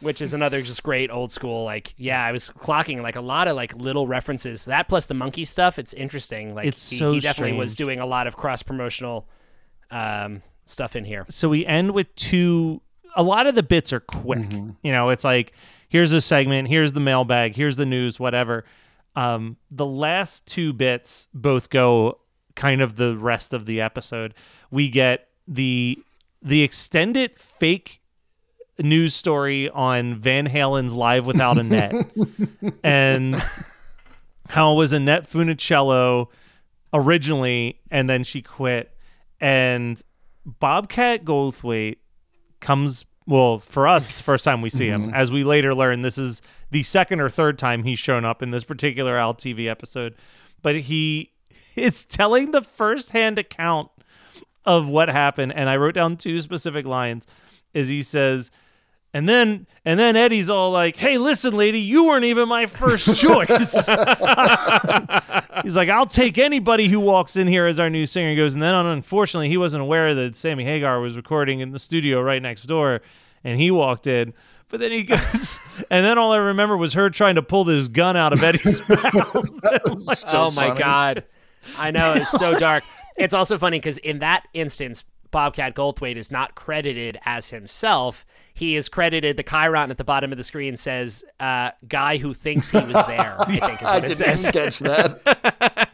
Which 0.00 0.20
is 0.20 0.34
another 0.34 0.62
just 0.62 0.82
great 0.82 1.12
old 1.12 1.30
school. 1.30 1.62
Like, 1.64 1.94
yeah, 1.96 2.24
I 2.24 2.32
was 2.32 2.50
clocking 2.50 3.02
like 3.02 3.14
a 3.14 3.20
lot 3.20 3.46
of 3.46 3.54
like 3.54 3.72
little 3.76 4.08
references. 4.08 4.64
That 4.64 4.88
plus 4.88 5.06
the 5.06 5.14
monkey 5.14 5.44
stuff. 5.44 5.78
It's 5.78 5.92
interesting. 5.94 6.56
Like, 6.56 6.66
It's 6.66 6.90
he, 6.90 6.96
so 6.96 7.12
he 7.12 7.20
definitely 7.20 7.56
was 7.56 7.76
doing 7.76 8.00
a 8.00 8.06
lot 8.06 8.26
of 8.26 8.36
cross 8.36 8.64
promotional 8.64 9.28
um, 9.92 10.42
stuff 10.64 10.96
in 10.96 11.04
here. 11.04 11.24
so 11.28 11.48
we 11.48 11.64
end 11.66 11.92
with 11.92 12.12
two 12.16 12.80
a 13.14 13.22
lot 13.22 13.46
of 13.46 13.54
the 13.54 13.62
bits 13.62 13.92
are 13.92 14.00
quick 14.00 14.50
you 14.82 14.90
know 14.90 15.10
it's 15.10 15.22
like 15.24 15.52
here's 15.92 16.10
a 16.12 16.22
segment. 16.22 16.68
Here's 16.68 16.94
the 16.94 17.00
mailbag. 17.00 17.54
Here's 17.54 17.76
the 17.76 17.84
news 17.84 18.18
whatever. 18.18 18.64
Um 19.14 19.58
the 19.70 19.84
last 19.84 20.46
two 20.46 20.72
bits 20.72 21.28
both 21.34 21.68
go 21.68 22.18
kind 22.54 22.80
of 22.80 22.96
the 22.96 23.14
rest 23.14 23.52
of 23.52 23.66
the 23.66 23.78
episode. 23.82 24.32
We 24.70 24.88
get 24.88 25.28
the 25.46 26.02
the 26.40 26.62
extended 26.62 27.38
fake 27.38 28.00
news 28.78 29.14
story 29.14 29.68
on 29.68 30.14
van 30.14 30.46
halen's 30.46 30.94
live 30.94 31.26
without 31.26 31.58
a 31.58 31.62
net 31.62 31.94
and 32.82 33.36
how 34.48 34.72
it 34.72 34.76
was 34.76 34.94
annette 34.94 35.30
funicello 35.30 36.28
originally 36.94 37.80
and 37.90 38.08
then 38.08 38.24
she 38.24 38.40
quit. 38.40 38.96
And 39.42 40.02
Bobcat 40.46 41.24
Goldthwait 41.24 41.96
comes 42.60 43.04
well 43.32 43.58
for 43.58 43.88
us 43.88 44.10
it's 44.10 44.18
the 44.18 44.24
first 44.24 44.44
time 44.44 44.60
we 44.60 44.68
see 44.68 44.88
him. 44.88 45.06
Mm-hmm. 45.06 45.14
As 45.14 45.30
we 45.30 45.42
later 45.42 45.74
learn 45.74 46.02
this 46.02 46.18
is 46.18 46.42
the 46.70 46.82
second 46.82 47.20
or 47.20 47.30
third 47.30 47.58
time 47.58 47.84
he's 47.84 47.98
shown 47.98 48.24
up 48.24 48.42
in 48.42 48.50
this 48.50 48.62
particular 48.62 49.16
Al 49.16 49.34
TV 49.34 49.68
episode. 49.68 50.14
But 50.60 50.80
he 50.80 51.32
it's 51.74 52.04
telling 52.04 52.50
the 52.50 52.62
first-hand 52.62 53.38
account 53.38 53.90
of 54.64 54.86
what 54.86 55.08
happened. 55.08 55.52
And 55.54 55.68
I 55.68 55.76
wrote 55.76 55.94
down 55.94 56.16
two 56.18 56.40
specific 56.42 56.86
lines 56.86 57.26
is 57.72 57.88
he 57.88 58.02
says 58.02 58.50
and 59.14 59.28
then 59.28 59.66
and 59.84 60.00
then 60.00 60.16
Eddie's 60.16 60.48
all 60.48 60.70
like, 60.70 60.96
"Hey, 60.96 61.18
listen, 61.18 61.54
lady, 61.54 61.80
you 61.80 62.06
weren't 62.06 62.24
even 62.24 62.48
my 62.48 62.66
first 62.66 63.14
choice." 63.20 63.86
He's 65.62 65.76
like, 65.76 65.88
"I'll 65.90 66.06
take 66.06 66.38
anybody 66.38 66.88
who 66.88 66.98
walks 66.98 67.36
in 67.36 67.46
here 67.46 67.66
as 67.66 67.78
our 67.78 67.90
new 67.90 68.06
singer." 68.06 68.30
He 68.30 68.36
goes, 68.36 68.54
and 68.54 68.62
then 68.62 68.74
unfortunately, 68.74 69.50
he 69.50 69.58
wasn't 69.58 69.82
aware 69.82 70.14
that 70.14 70.34
Sammy 70.34 70.64
Hagar 70.64 71.00
was 71.00 71.16
recording 71.16 71.60
in 71.60 71.72
the 71.72 71.78
studio 71.78 72.22
right 72.22 72.40
next 72.40 72.62
door, 72.62 73.02
and 73.44 73.60
he 73.60 73.70
walked 73.70 74.06
in. 74.06 74.34
But 74.68 74.80
then 74.80 74.90
he 74.90 75.02
goes, 75.04 75.58
and 75.90 76.04
then 76.04 76.16
all 76.18 76.32
I 76.32 76.38
remember 76.38 76.76
was 76.76 76.94
her 76.94 77.10
trying 77.10 77.34
to 77.34 77.42
pull 77.42 77.64
this 77.64 77.88
gun 77.88 78.16
out 78.16 78.32
of 78.32 78.42
Eddie's 78.42 78.86
mouth. 78.88 79.50
oh 80.32 80.50
my 80.52 80.74
god, 80.76 81.24
I 81.76 81.90
know 81.90 82.14
it's 82.14 82.30
so 82.30 82.58
dark. 82.58 82.82
It's 83.18 83.34
also 83.34 83.58
funny 83.58 83.78
because 83.78 83.98
in 83.98 84.20
that 84.20 84.46
instance, 84.54 85.04
Bobcat 85.30 85.74
Goldthwait 85.74 86.16
is 86.16 86.30
not 86.30 86.54
credited 86.54 87.18
as 87.26 87.50
himself. 87.50 88.24
He 88.54 88.76
is 88.76 88.88
credited. 88.88 89.36
The 89.36 89.44
Chyron 89.44 89.90
at 89.90 89.98
the 89.98 90.04
bottom 90.04 90.32
of 90.32 90.38
the 90.38 90.44
screen 90.44 90.76
says 90.76 91.22
uh, 91.38 91.72
"guy 91.86 92.16
who 92.16 92.32
thinks 92.32 92.70
he 92.70 92.78
was 92.78 92.92
there." 92.92 93.36
I 93.38 93.44
think 93.44 93.62
is 93.62 93.82
what 93.82 93.82
I 93.84 93.96
it 93.98 94.00
didn't 94.06 94.16
says. 94.16 94.48
even 94.48 94.62
catch 94.62 94.78
that. 94.80 95.88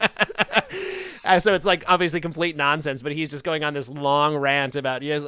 Uh, 1.24 1.38
so 1.38 1.52
it's 1.52 1.66
like 1.66 1.84
obviously 1.86 2.20
complete 2.22 2.56
nonsense, 2.56 3.02
but 3.02 3.12
he's 3.12 3.28
just 3.28 3.44
going 3.44 3.62
on 3.62 3.74
this 3.74 3.88
long 3.88 4.36
rant 4.36 4.76
about. 4.76 5.02
Yes, 5.02 5.26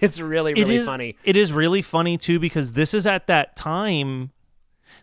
it's 0.02 0.20
really 0.20 0.54
really 0.54 0.76
it 0.76 0.80
is, 0.80 0.86
funny. 0.86 1.16
It 1.24 1.36
is 1.36 1.52
really 1.52 1.82
funny 1.82 2.16
too 2.16 2.38
because 2.38 2.72
this 2.72 2.94
is 2.94 3.06
at 3.06 3.26
that 3.26 3.56
time. 3.56 4.32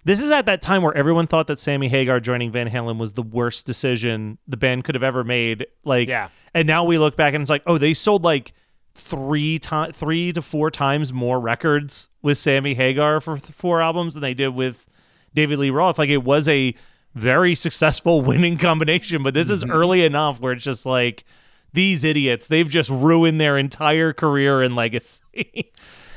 This 0.04 0.22
is 0.22 0.32
at 0.32 0.46
that 0.46 0.62
time 0.62 0.84
where 0.84 0.96
everyone 0.96 1.28
thought 1.28 1.48
that 1.48 1.60
Sammy 1.60 1.90
Hagar 1.90 2.20
joining 2.20 2.52
Van 2.52 2.70
Halen 2.70 2.98
was 2.98 3.14
the 3.14 3.22
worst 3.22 3.66
decision 3.66 4.38
the 4.48 4.56
band 4.56 4.86
could 4.86 4.96
have 4.96 5.04
ever 5.04 5.24
made. 5.24 5.68
Like, 5.84 6.08
Yeah. 6.08 6.30
And 6.54 6.66
now 6.66 6.86
we 6.86 6.98
look 6.98 7.18
back 7.18 7.34
and 7.34 7.42
it's 7.42 7.50
like, 7.50 7.64
oh, 7.66 7.78
they 7.78 7.94
sold 7.94 8.24
like 8.24 8.54
three 8.96 9.60
to- 9.60 9.92
three 9.94 10.32
to 10.34 10.42
four 10.42 10.72
times 10.72 11.12
more 11.12 11.40
records 11.40 12.10
with 12.22 12.38
Sammy 12.38 12.74
Hagar 12.74 13.20
for 13.22 13.38
th- 13.38 13.52
four 13.52 13.82
albums 13.82 14.14
than 14.14 14.22
they 14.22 14.34
did 14.34 14.50
with 14.50 14.86
David 15.34 15.60
Lee 15.60 15.70
Roth. 15.70 15.98
Like, 15.98 16.10
it 16.10 16.24
was 16.24 16.48
a 16.48 16.74
very 17.14 17.56
successful 17.56 18.22
winning 18.24 18.58
combination, 18.58 19.24
but 19.24 19.34
this 19.34 19.50
is 19.50 19.64
mm-hmm. 19.64 19.74
early 19.74 20.04
enough 20.06 20.40
where 20.40 20.54
it's 20.54 20.64
just 20.64 20.86
like 20.86 21.26
these 21.74 22.04
idiots, 22.04 22.48
they've 22.48 22.70
just 22.70 22.90
ruined 22.90 23.40
their 23.40 23.58
entire 23.58 24.14
career 24.14 24.62
and 24.62 24.76
legacy. 24.76 25.22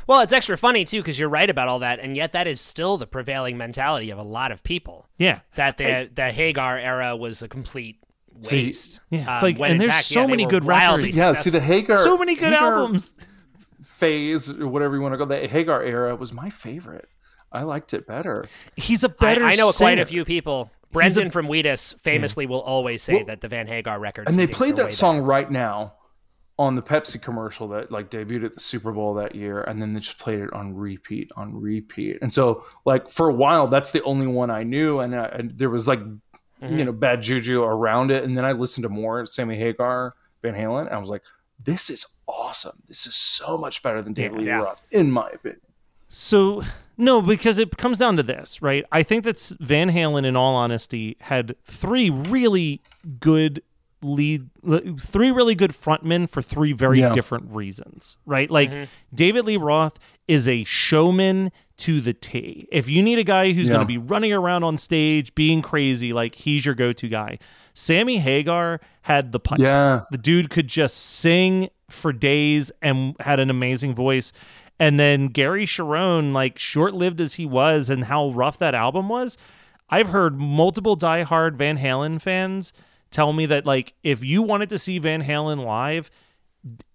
Well, 0.06 0.20
it's 0.22 0.32
extra 0.32 0.56
funny 0.58 0.84
too 0.84 1.00
because 1.00 1.20
you're 1.20 1.28
right 1.28 1.48
about 1.48 1.68
all 1.68 1.78
that, 1.80 2.00
and 2.00 2.16
yet 2.16 2.32
that 2.32 2.46
is 2.48 2.60
still 2.60 2.96
the 2.98 3.06
prevailing 3.06 3.56
mentality 3.56 4.10
of 4.10 4.18
a 4.18 4.22
lot 4.24 4.50
of 4.50 4.62
people. 4.64 5.08
yeah. 5.18 5.40
That 5.54 5.76
the 5.76 6.10
the 6.12 6.32
Hagar 6.32 6.78
era 6.78 7.14
was 7.16 7.42
a 7.42 7.48
complete 7.48 7.98
See, 8.40 8.66
waste. 8.66 9.00
yeah, 9.10 9.34
it's 9.34 9.42
Um, 9.42 9.48
like- 9.48 9.58
when 9.58 9.70
and 9.72 9.80
there's 9.80 9.92
fact, 9.92 10.06
so 10.06 10.20
yeah, 10.22 10.26
many 10.26 10.46
good 10.46 10.64
records. 10.64 11.16
Yeah, 11.16 11.34
see 11.34 11.50
the 11.50 11.60
Hagar 11.60 12.02
so 12.02 12.16
many 12.18 12.34
good 12.34 12.52
Hagar 12.52 12.74
albums. 12.78 13.14
phase 13.84 14.50
or 14.50 14.66
whatever 14.66 14.96
you 14.96 15.02
want 15.02 15.12
to 15.12 15.18
go. 15.18 15.24
The 15.26 15.46
Hagar 15.46 15.82
era 15.82 16.16
was 16.16 16.32
my 16.32 16.50
favorite. 16.50 17.08
I 17.52 17.62
liked 17.62 17.92
it 17.94 18.06
better. 18.06 18.46
He's 18.76 19.04
a 19.04 19.08
better 19.08 19.44
I 19.44 19.56
know 19.56 19.72
quite 19.72 19.98
a 19.98 20.06
few 20.06 20.24
people. 20.24 20.70
Brendan 20.92 21.30
from 21.30 21.46
Wheatus 21.46 21.92
famously 22.00 22.46
will 22.46 22.60
always 22.62 23.02
say 23.02 23.22
that 23.24 23.40
the 23.40 23.48
Van 23.48 23.66
Hagar 23.66 23.98
records. 24.00 24.30
and 24.32 24.38
they 24.38 24.46
played 24.46 24.76
that 24.76 24.92
song 24.92 25.20
right 25.20 25.50
now 25.50 25.94
on 26.58 26.74
the 26.76 26.82
Pepsi 26.82 27.20
commercial 27.20 27.68
that 27.68 27.90
like 27.90 28.10
debuted 28.10 28.44
at 28.44 28.54
the 28.54 28.60
Super 28.60 28.92
Bowl 28.92 29.14
that 29.14 29.34
year, 29.34 29.62
and 29.62 29.80
then 29.80 29.94
they 29.94 30.00
just 30.00 30.18
played 30.18 30.40
it 30.40 30.52
on 30.52 30.74
repeat, 30.74 31.30
on 31.36 31.58
repeat. 31.58 32.18
And 32.20 32.32
so, 32.32 32.64
like 32.84 33.08
for 33.08 33.28
a 33.28 33.32
while, 33.32 33.66
that's 33.66 33.92
the 33.92 34.02
only 34.02 34.26
one 34.26 34.50
I 34.50 34.62
knew, 34.62 35.00
and, 35.00 35.14
uh, 35.14 35.30
and 35.32 35.56
there 35.58 35.70
was 35.70 35.86
like 35.88 36.00
Mm-hmm. 36.62 36.76
you 36.76 36.84
know 36.84 36.92
bad 36.92 37.22
juju 37.22 37.62
around 37.62 38.10
it. 38.10 38.22
And 38.22 38.36
then 38.36 38.44
I 38.44 38.52
listened 38.52 38.82
to 38.82 38.90
more 38.90 39.24
Sammy 39.24 39.56
Hagar, 39.56 40.12
Van 40.42 40.52
Halen, 40.52 40.80
and 40.88 40.90
I 40.94 40.98
was 40.98 41.08
like, 41.08 41.22
this 41.64 41.88
is 41.88 42.04
awesome. 42.28 42.82
This 42.86 43.06
is 43.06 43.14
so 43.14 43.56
much 43.56 43.82
better 43.82 44.02
than 44.02 44.12
David 44.12 44.40
Lee 44.40 44.48
Yeah. 44.48 44.64
Roth, 44.64 44.82
in 44.90 45.10
my 45.10 45.30
opinion. 45.30 45.62
So 46.12 46.62
no, 46.98 47.22
because 47.22 47.56
it 47.56 47.76
comes 47.78 47.98
down 47.98 48.16
to 48.18 48.22
this, 48.22 48.60
right? 48.60 48.84
I 48.92 49.02
think 49.02 49.24
that 49.24 49.38
Van 49.60 49.90
Halen, 49.90 50.26
in 50.26 50.36
all 50.36 50.54
honesty, 50.54 51.16
had 51.20 51.54
three 51.64 52.10
really 52.10 52.82
good 53.20 53.62
lead, 54.02 54.50
three 54.98 55.30
really 55.30 55.54
good 55.54 55.70
frontmen 55.72 56.28
for 56.28 56.42
three 56.42 56.72
very 56.72 57.00
Yeah. 57.00 57.12
different 57.12 57.50
reasons, 57.50 58.16
right? 58.26 58.50
Like 58.50 58.70
mm-hmm. 58.70 58.84
David 59.14 59.44
Lee 59.44 59.56
Roth 59.56 59.98
is 60.26 60.48
a 60.48 60.64
showman 60.64 61.52
to 61.78 62.00
the 62.00 62.12
T. 62.12 62.66
If 62.72 62.88
you 62.88 63.02
need 63.02 63.18
a 63.18 63.24
guy 63.24 63.52
who's 63.52 63.66
Yeah. 63.68 63.74
going 63.74 63.86
to 63.86 63.86
be 63.86 63.98
running 63.98 64.32
around 64.32 64.64
on 64.64 64.76
stage 64.76 65.34
being 65.34 65.62
crazy, 65.62 66.12
like 66.12 66.34
he's 66.34 66.66
your 66.66 66.74
go-to 66.74 67.08
guy. 67.08 67.38
Sammy 67.72 68.18
Hagar 68.18 68.80
had 69.02 69.32
the 69.32 69.40
pipes. 69.40 69.62
Yeah. 69.62 70.02
The 70.10 70.18
dude 70.18 70.50
could 70.50 70.66
just 70.66 70.96
sing 70.96 71.68
for 71.88 72.12
days 72.12 72.70
and 72.82 73.16
had 73.20 73.38
an 73.40 73.48
amazing 73.48 73.94
voice. 73.94 74.32
And 74.80 74.98
then 74.98 75.28
Gary 75.28 75.66
Cherone, 75.66 76.32
like 76.32 76.58
short 76.58 76.94
lived 76.94 77.20
as 77.20 77.34
he 77.34 77.44
was 77.44 77.90
and 77.90 78.04
how 78.04 78.30
rough 78.30 78.58
that 78.58 78.74
album 78.74 79.10
was, 79.10 79.36
I've 79.90 80.08
heard 80.08 80.40
multiple 80.40 80.96
diehard 80.96 81.56
Van 81.56 81.76
Halen 81.76 82.20
fans 82.20 82.72
tell 83.10 83.32
me 83.34 83.44
that 83.46 83.66
like 83.66 83.92
if 84.02 84.24
you 84.24 84.40
wanted 84.40 84.70
to 84.70 84.78
see 84.78 84.98
Van 84.98 85.22
Halen 85.22 85.64
live, 85.64 86.10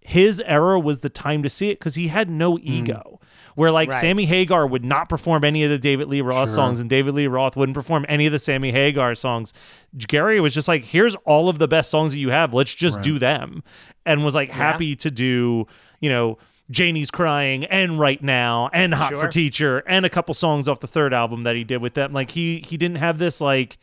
his 0.02 0.42
era 0.46 0.80
was 0.80 1.00
the 1.00 1.10
time 1.10 1.44
to 1.44 1.50
see 1.50 1.70
it 1.70 1.80
because 1.80 1.96
he 1.96 2.08
had 2.08 2.30
no 2.30 2.56
mm. 2.58 2.62
ego. 2.64 3.20
Where 3.54 3.72
like 3.72 3.90
Right. 3.90 4.02
Sammy 4.02 4.26
Hagar 4.26 4.66
would 4.68 4.84
not 4.84 5.08
perform 5.08 5.44
any 5.44 5.64
of 5.64 5.70
the 5.70 5.78
David 5.78 6.10
Lee 6.10 6.22
Roth 6.22 6.50
songs, 6.50 6.80
and 6.80 6.90
David 6.90 7.14
Lee 7.14 7.28
Roth 7.28 7.56
wouldn't 7.56 7.76
perform 7.76 8.06
any 8.10 8.26
of 8.26 8.34
the 8.34 8.40
Sammy 8.40 8.72
Hagar 8.72 9.16
songs. 9.16 9.54
Gary 9.96 10.42
was 10.42 10.54
just 10.54 10.68
like, 10.68 10.84
"Here's 10.84 11.16
all 11.24 11.48
of 11.48 11.58
the 11.58 11.68
best 11.68 11.90
songs 11.90 12.12
that 12.12 12.20
you 12.20 12.32
have. 12.32 12.54
Let's 12.54 12.76
just 12.76 13.02
do 13.02 13.18
them," 13.18 13.64
and 14.06 14.26
was 14.26 14.36
like 14.36 14.50
happy 14.50 14.96
to 14.98 15.10
do, 15.10 15.68
you 16.02 16.10
know, 16.10 16.38
Jamie's 16.72 17.12
crying 17.12 17.66
and 17.66 18.00
right 18.00 18.22
now 18.24 18.70
and 18.74 18.94
Hot 18.94 19.14
for 19.14 19.28
Teacher 19.28 19.84
and 19.88 20.06
a 20.06 20.10
couple 20.10 20.34
songs 20.34 20.68
off 20.68 20.80
the 20.80 20.88
third 20.88 21.14
album 21.14 21.44
that 21.44 21.56
he 21.56 21.64
did 21.64 21.82
with 21.82 21.94
them. 21.94 22.12
Like 22.14 22.32
he 22.32 22.64
he 22.66 22.76
didn't 22.78 22.98
have 22.98 23.18
this 23.20 23.40
like 23.40 23.78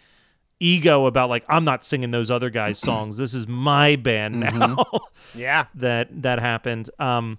ego 0.59 1.07
about 1.07 1.29
like 1.29 1.45
I'm 1.49 1.65
not 1.65 1.85
singing 1.85 2.11
those 2.11 2.31
other 2.31 2.51
guys' 2.51 2.79
songs. 2.81 3.17
This 3.17 3.35
is 3.35 3.47
my 3.47 3.97
band 3.97 4.41
now. 4.41 4.85
Yeah. 5.35 5.67
that 5.77 6.23
that 6.23 6.41
happened. 6.41 6.91
Um, 6.99 7.39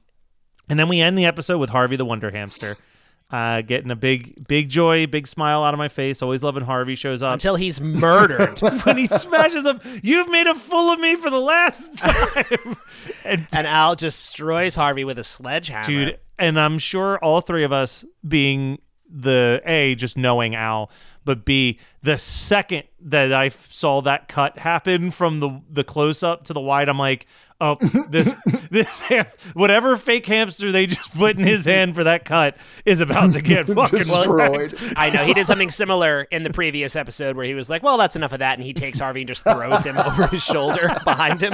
and 0.70 0.80
then 0.80 0.88
we 0.88 1.02
end 1.02 1.18
the 1.18 1.26
episode 1.26 1.58
with 1.60 1.70
Harvey 1.70 1.96
the 1.98 2.06
Wonder 2.06 2.32
Hamster, 2.32 2.78
uh, 3.34 3.64
getting 3.64 3.90
a 3.90 3.96
big 3.96 4.48
big 4.48 4.70
joy, 4.70 5.08
big 5.08 5.26
smile 5.26 5.64
out 5.64 5.74
of 5.74 5.80
my 5.80 5.90
face. 5.90 6.22
Always 6.22 6.44
loving 6.44 6.64
Harvey 6.64 6.94
shows 6.94 7.24
up 7.24 7.34
Until 7.34 7.56
he's 7.56 7.82
murdered. 7.82 8.60
when 8.84 8.96
he 8.96 9.08
smashes 9.08 9.66
up. 9.66 9.84
You've 10.04 10.30
made 10.30 10.46
a 10.46 10.54
fool 10.54 10.92
of 10.92 11.00
me 11.00 11.16
for 11.16 11.32
the 11.32 11.40
last 11.42 11.96
time, 11.98 12.78
and 13.26 13.48
and 13.52 13.66
Al 13.66 13.96
destroys 13.96 14.76
Harvey 14.76 15.04
with 15.04 15.18
a 15.18 15.24
sledgehammer. 15.24 15.84
dude. 15.84 16.20
And 16.38 16.60
I'm 16.60 16.78
sure 16.78 17.18
all 17.20 17.42
three 17.42 17.64
of 17.64 17.72
us, 17.72 18.06
being 18.28 18.80
the 19.16 19.61
a 19.66 19.95
just 19.95 20.18
knowing 20.18 20.55
Al, 20.55 20.89
but 21.24 21.45
b 21.45 21.80
the 22.01 22.18
second 22.18 22.84
that 22.99 23.32
I 23.32 23.47
f- 23.47 23.68
saw 23.70 24.01
that 24.01 24.28
cut 24.28 24.57
happen 24.59 25.11
from 25.11 25.39
the 25.39 25.61
the 25.70 25.84
close 25.84 26.24
up 26.24 26.45
to 26.45 26.53
the 26.53 26.59
wide, 26.59 26.89
I'm 26.89 26.97
like, 26.97 27.28
oh, 27.61 27.76
this 28.09 28.34
this 28.72 28.99
ham- 29.01 29.28
whatever 29.53 29.95
fake 29.97 30.26
hamster 30.26 30.72
they 30.72 30.88
just 30.88 31.14
put 31.14 31.38
in 31.38 31.45
his 31.45 31.66
hand 31.66 31.93
for 31.95 32.03
that 32.05 32.26
cut 32.26 32.57
is 32.86 33.01
about 33.01 33.34
to 33.34 33.41
get 33.41 33.68
fucking 33.68 33.99
Destroyed. 33.99 34.74
wrecked. 34.74 34.74
I 34.95 35.11
know 35.11 35.24
he 35.26 35.34
did 35.34 35.45
something 35.47 35.70
similar 35.70 36.24
in 36.32 36.43
the 36.43 36.49
previous 36.51 36.95
episode 36.95 37.36
where 37.36 37.45
he 37.45 37.53
was 37.53 37.70
like, 37.70 37.84
"Well, 37.84 37.97
that's 37.97 38.16
enough 38.16 38.34
of 38.34 38.39
that," 38.39 38.57
and 38.57 38.64
he 38.66 38.74
takes 38.74 38.99
Harvey 38.99 39.22
and 39.22 39.28
just 39.28 39.43
throws 39.43 39.84
him 39.86 39.97
over 40.05 40.28
his 40.28 40.43
shoulder 40.43 40.89
behind 41.03 41.41
him. 41.41 41.53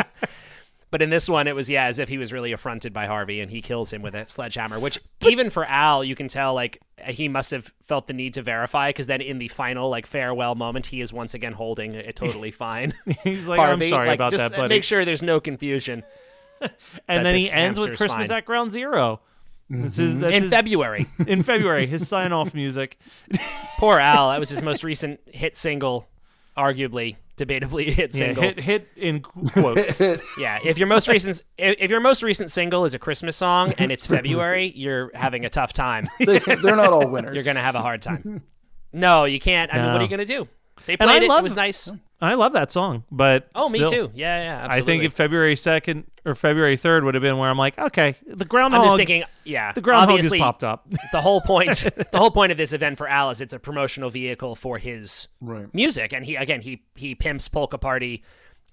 But 0.91 1.03
in 1.03 1.11
this 1.11 1.29
one, 1.29 1.47
it 1.47 1.55
was 1.55 1.69
yeah, 1.69 1.85
as 1.85 1.99
if 1.99 2.09
he 2.09 2.17
was 2.17 2.33
really 2.33 2.51
affronted 2.51 2.93
by 2.93 3.05
Harvey, 3.05 3.41
and 3.41 3.51
he 3.51 3.61
kills 3.61 3.93
him 3.93 4.01
with 4.01 4.15
a 4.15 4.27
sledgehammer. 4.27 4.79
Which 4.79 4.99
even 5.21 5.49
for 5.49 5.65
Al, 5.65 6.03
you 6.03 6.15
can 6.15 6.27
tell 6.27 6.53
like 6.53 6.81
he 7.05 7.27
must 7.27 7.51
have 7.51 7.71
felt 7.83 8.07
the 8.07 8.13
need 8.13 8.33
to 8.33 8.41
verify 8.41 8.89
because 8.89 9.07
then 9.07 9.21
in 9.21 9.37
the 9.37 9.49
final 9.49 9.89
like 9.89 10.07
farewell 10.07 10.55
moment, 10.55 10.87
he 10.87 11.01
is 11.01 11.13
once 11.13 11.33
again 11.33 11.53
holding 11.53 11.93
it 11.93 12.15
totally 12.15 12.51
fine. 12.51 12.93
He's 13.23 13.47
like, 13.47 13.59
I'm 13.59 13.67
Harvey, 13.67 13.89
sorry 13.89 14.07
like, 14.07 14.17
about 14.17 14.31
just 14.31 14.49
that, 14.49 14.57
buddy. 14.57 14.75
Make 14.75 14.83
sure 14.83 15.05
there's 15.05 15.23
no 15.23 15.39
confusion. 15.39 16.03
and 17.07 17.25
then 17.25 17.35
he 17.35 17.51
ends 17.51 17.79
with 17.79 17.97
Christmas 17.97 18.27
fine. 18.27 18.37
at 18.37 18.45
Ground 18.45 18.71
Zero. 18.71 19.21
This 19.69 19.99
is 19.99 20.13
mm-hmm. 20.13 20.21
that's 20.21 20.33
in 20.33 20.43
his- 20.43 20.51
February. 20.51 21.07
in 21.27 21.43
February, 21.43 21.85
his 21.85 22.07
sign 22.07 22.31
off 22.31 22.53
music. 22.53 22.97
Poor 23.77 23.99
Al. 23.99 24.31
That 24.31 24.39
was 24.39 24.49
his 24.49 24.63
most 24.63 24.83
recent 24.83 25.19
hit 25.27 25.55
single, 25.55 26.07
arguably, 26.57 27.17
debatably 27.39 27.85
hit 27.93 28.13
Yeah, 28.13 28.25
single. 28.27 28.43
hit 28.43 28.59
hit 28.59 28.87
in 28.95 29.21
quotes. 29.21 29.99
Yeah, 30.37 30.59
if 30.65 30.77
your 30.77 30.87
most 30.87 31.07
recent 31.07 31.43
if 31.57 31.75
if 31.79 31.89
your 31.91 31.99
most 32.01 32.21
recent 32.23 32.51
single 32.51 32.85
is 32.85 32.93
a 32.93 32.99
Christmas 32.99 33.35
song 33.37 33.73
and 33.77 33.91
it's 33.91 34.05
February, 34.15 34.71
you're 34.75 35.11
having 35.13 35.45
a 35.45 35.49
tough 35.49 35.73
time. 35.73 36.07
They, 36.19 36.39
they're 36.39 36.75
not 36.75 36.93
all 36.93 37.07
winners. 37.07 37.33
You're 37.35 37.43
gonna 37.43 37.61
have 37.61 37.75
a 37.75 37.81
hard 37.81 38.01
time. 38.01 38.41
No, 38.91 39.25
you 39.25 39.39
can't. 39.39 39.73
I 39.73 39.77
mean, 39.77 39.91
what 39.93 40.01
are 40.01 40.03
you 40.03 40.09
gonna 40.09 40.25
do? 40.25 40.47
They 40.85 40.93
And 40.93 41.07
played 41.09 41.21
I 41.21 41.25
it. 41.25 41.29
love- 41.29 41.39
It 41.39 41.43
was 41.43 41.55
nice. 41.55 41.89
I 42.21 42.33
love 42.33 42.51
that 42.53 42.69
song, 42.71 43.05
but 43.09 43.47
Oh, 43.55 43.69
me 43.69 43.79
too. 43.79 44.11
Yeah, 44.13 44.41
yeah. 44.43 44.55
Absolutely. 44.65 44.81
I 44.81 44.85
think 44.85 45.03
if 45.05 45.13
February 45.13 45.55
second 45.55 46.05
or 46.25 46.35
February 46.35 46.75
third 46.75 47.05
would 47.05 47.15
have 47.15 47.21
been 47.21 47.37
where 47.37 47.49
I'm 47.49 47.57
like, 47.57 47.79
okay, 47.79 48.15
the 48.27 48.43
groundhog. 48.45 48.81
I'm 48.81 48.87
just 48.87 48.97
thinking, 48.97 49.23
yeah, 49.45 49.71
the 49.71 49.79
groundhog 49.81 50.17
just 50.17 50.27
obviously, 50.27 50.39
popped 50.39 50.63
up. 50.65 50.85
the 51.13 51.21
whole 51.21 51.39
point 51.41 51.87
the 52.11 52.17
whole 52.17 52.31
point 52.31 52.51
of 52.51 52.57
this 52.57 52.73
event 52.73 52.97
for 52.97 53.07
Al 53.07 53.29
is 53.29 53.39
it's 53.39 53.53
a 53.53 53.59
promotional 53.59 54.09
vehicle 54.09 54.55
for 54.55 54.77
his 54.77 55.29
Right. 55.39 55.73
music 55.73 56.11
and 56.13 56.25
he 56.25 56.35
again 56.35 56.59
he 56.61 56.83
he 56.95 57.15
pimps 57.15 57.47
polka 57.47 57.77
party 57.77 58.23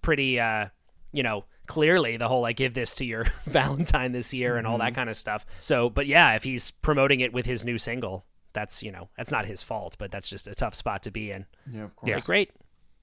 pretty 0.03 0.41
uh 0.41 0.67
you 1.13 1.23
know 1.23 1.45
clearly 1.67 2.17
the 2.17 2.29
whole 2.29 2.45
I 2.45 2.53
give 2.53 2.75
this 2.75 2.95
to 2.97 3.05
your 3.05 3.27
valentine 3.47 4.13
this 4.13 4.35
year 4.35 4.57
and 4.57 4.67
all 4.67 4.79
that 4.79 4.95
kind 4.95 5.09
of 5.11 5.17
stuff 5.17 5.47
so 5.61 5.89
but 5.91 6.07
yeah 6.07 6.35
if 6.35 6.43
he's 6.45 6.71
promoting 6.73 7.21
it 7.21 7.33
with 7.33 7.47
his 7.47 7.65
new 7.65 7.79
single 7.79 8.25
that's 8.53 8.83
you 8.83 8.91
know 8.93 9.09
that's 9.17 9.31
not 9.33 9.47
his 9.47 9.63
fault 9.63 9.97
but 9.99 10.11
that's 10.11 10.29
just 10.29 10.47
a 10.49 10.55
tough 10.55 10.75
spot 10.75 11.03
to 11.05 11.11
be 11.11 11.31
in 11.31 11.47
Yeah, 11.73 11.85
of 11.85 11.97
course. 11.97 12.09
yeah 12.11 12.21
great 12.21 12.51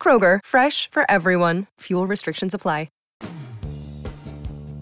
Kroger, 0.00 0.38
fresh 0.44 0.88
for 0.92 1.02
everyone. 1.10 1.66
Fuel 1.80 2.06
restrictions 2.06 2.54
apply. 2.54 2.86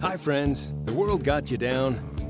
Hi, 0.05 0.19
friends. 0.19 0.75
The 0.85 0.93
world 0.93 1.25
got 1.25 1.51
you 1.51 1.57
down. 1.57 2.14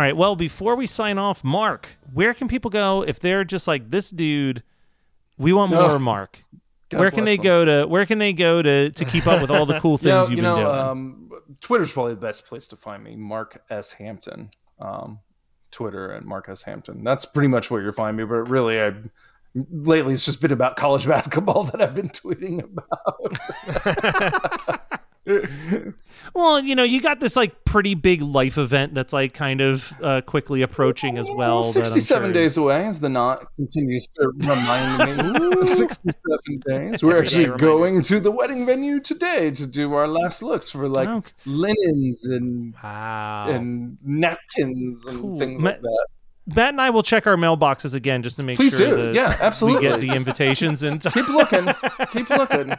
All 0.00 0.06
right. 0.06 0.16
Well, 0.16 0.34
before 0.34 0.76
we 0.76 0.86
sign 0.86 1.18
off, 1.18 1.44
Mark, 1.44 1.86
where 2.14 2.32
can 2.32 2.48
people 2.48 2.70
go 2.70 3.02
if 3.06 3.20
they're 3.20 3.44
just 3.44 3.68
like 3.68 3.90
this 3.90 4.08
dude? 4.08 4.62
We 5.36 5.52
want 5.52 5.72
No. 5.72 5.88
more, 5.88 5.98
Mark. 5.98 6.42
God 6.88 7.00
where 7.00 7.10
can 7.10 7.26
they 7.26 7.36
them. 7.36 7.44
go 7.44 7.64
to? 7.66 7.86
Where 7.86 8.06
can 8.06 8.18
they 8.18 8.32
go 8.32 8.62
to 8.62 8.88
to 8.88 9.04
keep 9.04 9.26
up 9.26 9.42
with 9.42 9.50
all 9.50 9.66
the 9.66 9.78
cool 9.78 9.98
things 9.98 10.06
you 10.06 10.10
know, 10.10 10.20
you've 10.22 10.30
you 10.30 10.36
been 10.36 10.44
know, 10.44 10.56
doing? 10.56 10.74
Um, 10.74 11.30
Twitter's 11.60 11.92
probably 11.92 12.14
the 12.14 12.20
best 12.22 12.46
place 12.46 12.66
to 12.68 12.76
find 12.76 13.04
me. 13.04 13.14
Mark 13.14 13.62
S. 13.68 13.90
Hampton. 13.92 14.48
Um, 14.80 15.18
Twitter 15.70 16.14
at 16.14 16.24
Mark 16.24 16.48
S. 16.48 16.62
Hampton. 16.62 17.04
That's 17.04 17.26
pretty 17.26 17.48
much 17.48 17.70
where 17.70 17.82
you're 17.82 17.92
finding 17.92 18.16
me. 18.16 18.24
But 18.26 18.48
really, 18.48 18.80
I 18.80 18.94
lately 19.70 20.14
it's 20.14 20.24
just 20.24 20.40
been 20.40 20.50
about 20.52 20.76
college 20.76 21.06
basketball 21.08 21.64
that 21.64 21.82
I've 21.82 21.94
been 21.94 22.08
tweeting 22.08 22.62
about. 22.64 23.38
Well, 26.34 26.60
you 26.60 26.76
know, 26.76 26.84
you 26.84 27.00
got 27.00 27.18
this 27.18 27.34
like 27.34 27.64
pretty 27.64 27.94
big 27.94 28.22
life 28.22 28.56
event 28.56 28.94
that's 28.94 29.12
like 29.12 29.34
kind 29.34 29.60
of 29.60 29.92
uh, 30.02 30.20
quickly 30.20 30.62
approaching 30.62 31.18
as 31.18 31.28
well. 31.30 31.64
67 31.64 32.22
sure 32.28 32.32
days 32.32 32.52
is- 32.52 32.56
away 32.58 32.86
as 32.86 33.00
the 33.00 33.08
knot 33.08 33.46
continues 33.56 34.06
to 34.16 34.30
remind 34.36 35.18
me. 35.18 35.64
67 35.64 36.38
days. 36.66 37.02
We're 37.02 37.16
Every 37.16 37.26
actually 37.46 37.58
going 37.58 38.02
to 38.02 38.20
the 38.20 38.30
wedding 38.30 38.64
venue 38.64 39.00
today 39.00 39.50
to 39.52 39.66
do 39.66 39.92
our 39.94 40.06
last 40.06 40.42
looks 40.42 40.70
for 40.70 40.88
like 40.88 41.08
Oh, 41.08 41.24
linens 41.46 42.24
and 42.26 42.74
wow 42.82 43.46
and 43.48 43.96
napkins 44.04 45.06
and 45.06 45.20
Cool. 45.20 45.38
things 45.38 45.62
like 45.62 45.80
that. 45.80 46.06
Matt 46.54 46.70
and 46.70 46.80
I 46.80 46.90
will 46.90 47.02
check 47.02 47.26
our 47.26 47.36
mailboxes 47.36 47.94
again 47.94 48.22
just 48.22 48.36
to 48.36 48.42
make 48.42 48.56
Please 48.56 48.76
sure 48.76 48.88
do. 48.90 48.96
that 48.96 49.14
Yeah, 49.14 49.36
absolutely. 49.40 49.88
we 49.88 49.92
get 49.92 50.00
the 50.00 50.14
invitations 50.14 50.82
and 50.82 51.00
Keep 51.02 51.28
looking. 51.28 51.66
Keep 52.12 52.30
looking. 52.30 52.72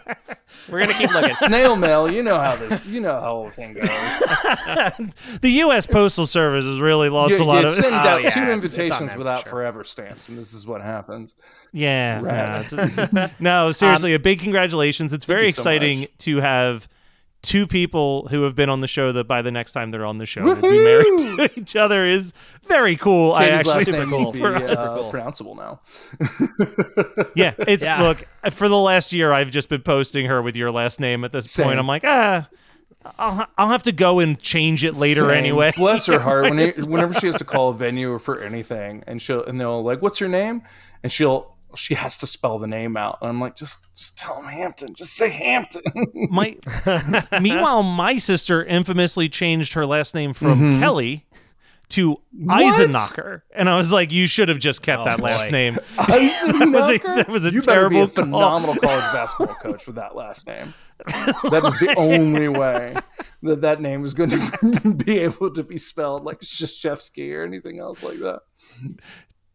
we're 0.70 0.82
gonna 0.82 0.94
keep 0.94 1.12
looking 1.14 1.34
Snail 1.36 1.76
mail. 1.76 2.12
You 2.12 2.24
know 2.24 2.40
how 2.40 2.56
this. 2.56 2.86
You 2.86 3.02
know 3.02 3.20
how 3.20 3.46
the 3.46 3.52
thing 3.52 3.74
goes. 3.74 3.88
the 5.42 5.50
U.S. 5.52 5.86
Postal 5.88 6.26
Service 6.26 6.66
has 6.66 6.80
really 6.80 7.10
lost 7.10 7.38
you, 7.38 7.44
a 7.44 7.46
lot 7.46 7.62
you 7.62 7.68
of. 7.70 7.74
send 7.74 7.88
Oh, 7.88 7.98
out 7.98 8.24
yeah, 8.24 8.30
two 8.30 8.42
it's- 8.42 8.64
it's 8.66 8.78
on 8.78 8.80
invitations 8.82 9.12
for 9.14 9.18
without 9.18 9.44
sure. 9.44 9.52
forever 9.52 9.84
stamps, 9.84 10.30
and 10.30 10.38
this 10.38 10.54
is 10.54 10.66
what 10.68 10.82
happens. 10.82 11.36
Yeah, 11.72 12.20
no, 12.22 12.28
Rats. 12.28 12.74
it's- 12.74 13.32
no, 13.40 13.72
seriously, 13.72 14.14
um, 14.14 14.18
a 14.18 14.20
big 14.20 14.40
congratulations. 14.40 15.14
It's 15.14 15.26
very 15.26 15.48
you 15.48 15.52
so 15.54 15.62
exciting 15.62 16.08
to 16.20 16.38
have 16.38 16.88
two 17.42 17.66
people 17.66 18.28
who 18.30 18.44
have 18.44 18.56
been 18.56 18.70
on 18.70 18.82
the 18.82 18.88
show 18.88 19.12
that 19.12 19.24
by 19.28 19.42
the 19.42 19.52
next 19.52 19.72
time 19.72 19.90
they're 19.90 20.06
on 20.06 20.18
the 20.20 20.26
show 20.28 20.44
would 20.44 20.62
be 20.62 20.70
married 20.84 21.18
to 21.54 21.60
each 21.60 21.76
other 21.76 22.06
is 22.06 22.34
very 22.68 22.96
cool. 22.96 23.34
I 23.34 23.50
actually 23.50 23.74
last 23.74 23.86
super 23.86 23.98
name 24.00 24.10
cool. 24.10 24.32
be 24.32 24.40
for 24.40 24.54
us. 24.56 24.70
uh, 24.70 24.94
cool. 24.94 25.12
pronounceable 25.12 25.56
now. 25.58 25.80
Yeah, 27.36 27.54
it's 27.60 27.84
Yeah. 27.84 28.02
look 28.02 28.24
for 28.52 28.70
the 28.70 28.78
last 28.78 29.12
year. 29.14 29.32
I've 29.32 29.52
just 29.52 29.70
been 29.70 29.82
posting 29.82 30.26
her 30.28 30.42
with 30.42 30.56
your 30.56 30.72
last 30.72 31.00
name. 31.00 31.24
At 31.24 31.32
this 31.32 31.52
Same. 31.52 31.66
point, 31.68 31.80
I'm 31.80 31.88
like, 31.88 32.04
ah, 32.06 32.48
I'll 33.18 33.48
I'll 33.58 33.70
have 33.70 33.84
to 33.84 33.92
go 33.92 34.20
and 34.20 34.40
change 34.40 34.84
it 34.84 34.96
later 34.96 35.22
Same. 35.22 35.32
anyway. 35.32 35.74
Bless 35.78 36.06
her 36.06 36.20
heart. 36.20 36.44
When 36.44 36.60
it, 36.60 36.84
whenever 36.84 37.14
she 37.16 37.26
has 37.28 37.38
to 37.38 37.44
call 37.46 37.70
a 37.70 37.74
venue 37.74 38.12
or 38.12 38.20
for 38.20 38.42
anything, 38.42 39.04
and 39.08 39.22
she'll 39.22 39.44
and 39.46 39.60
they'll 39.60 39.84
like, 39.84 40.02
"What's 40.02 40.20
your 40.20 40.30
name?" 40.30 40.62
and 41.04 41.12
she'll 41.12 41.56
she 41.76 41.94
has 41.96 42.18
to 42.20 42.28
spell 42.28 42.60
the 42.60 42.68
name 42.68 42.98
out, 42.98 43.18
and 43.22 43.30
I'm 43.30 43.40
like, 43.42 43.56
just 43.56 43.86
just 43.96 44.18
tell 44.18 44.42
him 44.42 44.46
Hampton. 44.50 44.94
Just 44.94 45.14
say 45.16 45.30
Hampton. 45.30 45.84
my 46.30 46.58
meanwhile 47.42 47.84
my 47.84 48.18
sister 48.18 48.64
infamously 48.64 49.30
changed 49.30 49.74
her 49.74 49.86
last 49.86 50.14
name 50.16 50.34
from 50.34 50.60
Mhm. 50.60 50.80
kelly 50.80 51.26
to 51.90 52.22
What? 52.32 52.64
eisenacher 52.74 53.42
and 53.54 53.68
i 53.70 53.76
was 53.76 53.92
like 53.92 54.14
you 54.14 54.26
should 54.26 54.48
have 54.48 54.60
just 54.60 54.82
kept 54.82 55.02
Oh, 55.02 55.06
that 55.06 55.20
last 55.20 55.48
boy. 55.48 55.52
name 55.52 55.74
that 55.98 56.70
was 56.72 56.90
a, 56.90 56.98
that 57.16 57.28
was 57.28 57.46
a 57.46 57.52
you 57.54 57.60
better 57.62 57.90
be 57.90 57.96
terrible 57.96 58.04
a 58.04 58.08
phenomenal 58.08 58.76
college 58.78 59.02
basketball 59.12 59.56
coach 59.56 59.86
with 59.88 59.98
that 59.98 60.16
last 60.16 60.48
name. 60.48 60.74
That 61.06 61.64
is 61.66 61.78
the 61.80 61.94
only 61.98 62.48
way 62.48 62.96
that 63.44 63.60
that 63.62 63.82
name 63.82 64.06
is 64.06 64.14
going 64.14 64.30
to 64.30 64.92
be 64.94 65.18
able 65.20 65.52
to 65.54 65.64
be 65.64 65.78
spelled 65.78 66.24
like 66.24 66.40
Krzyzewski 66.42 67.34
or 67.36 67.44
anything 67.44 67.80
else 67.80 68.04
like 68.04 68.20
that. 68.20 68.40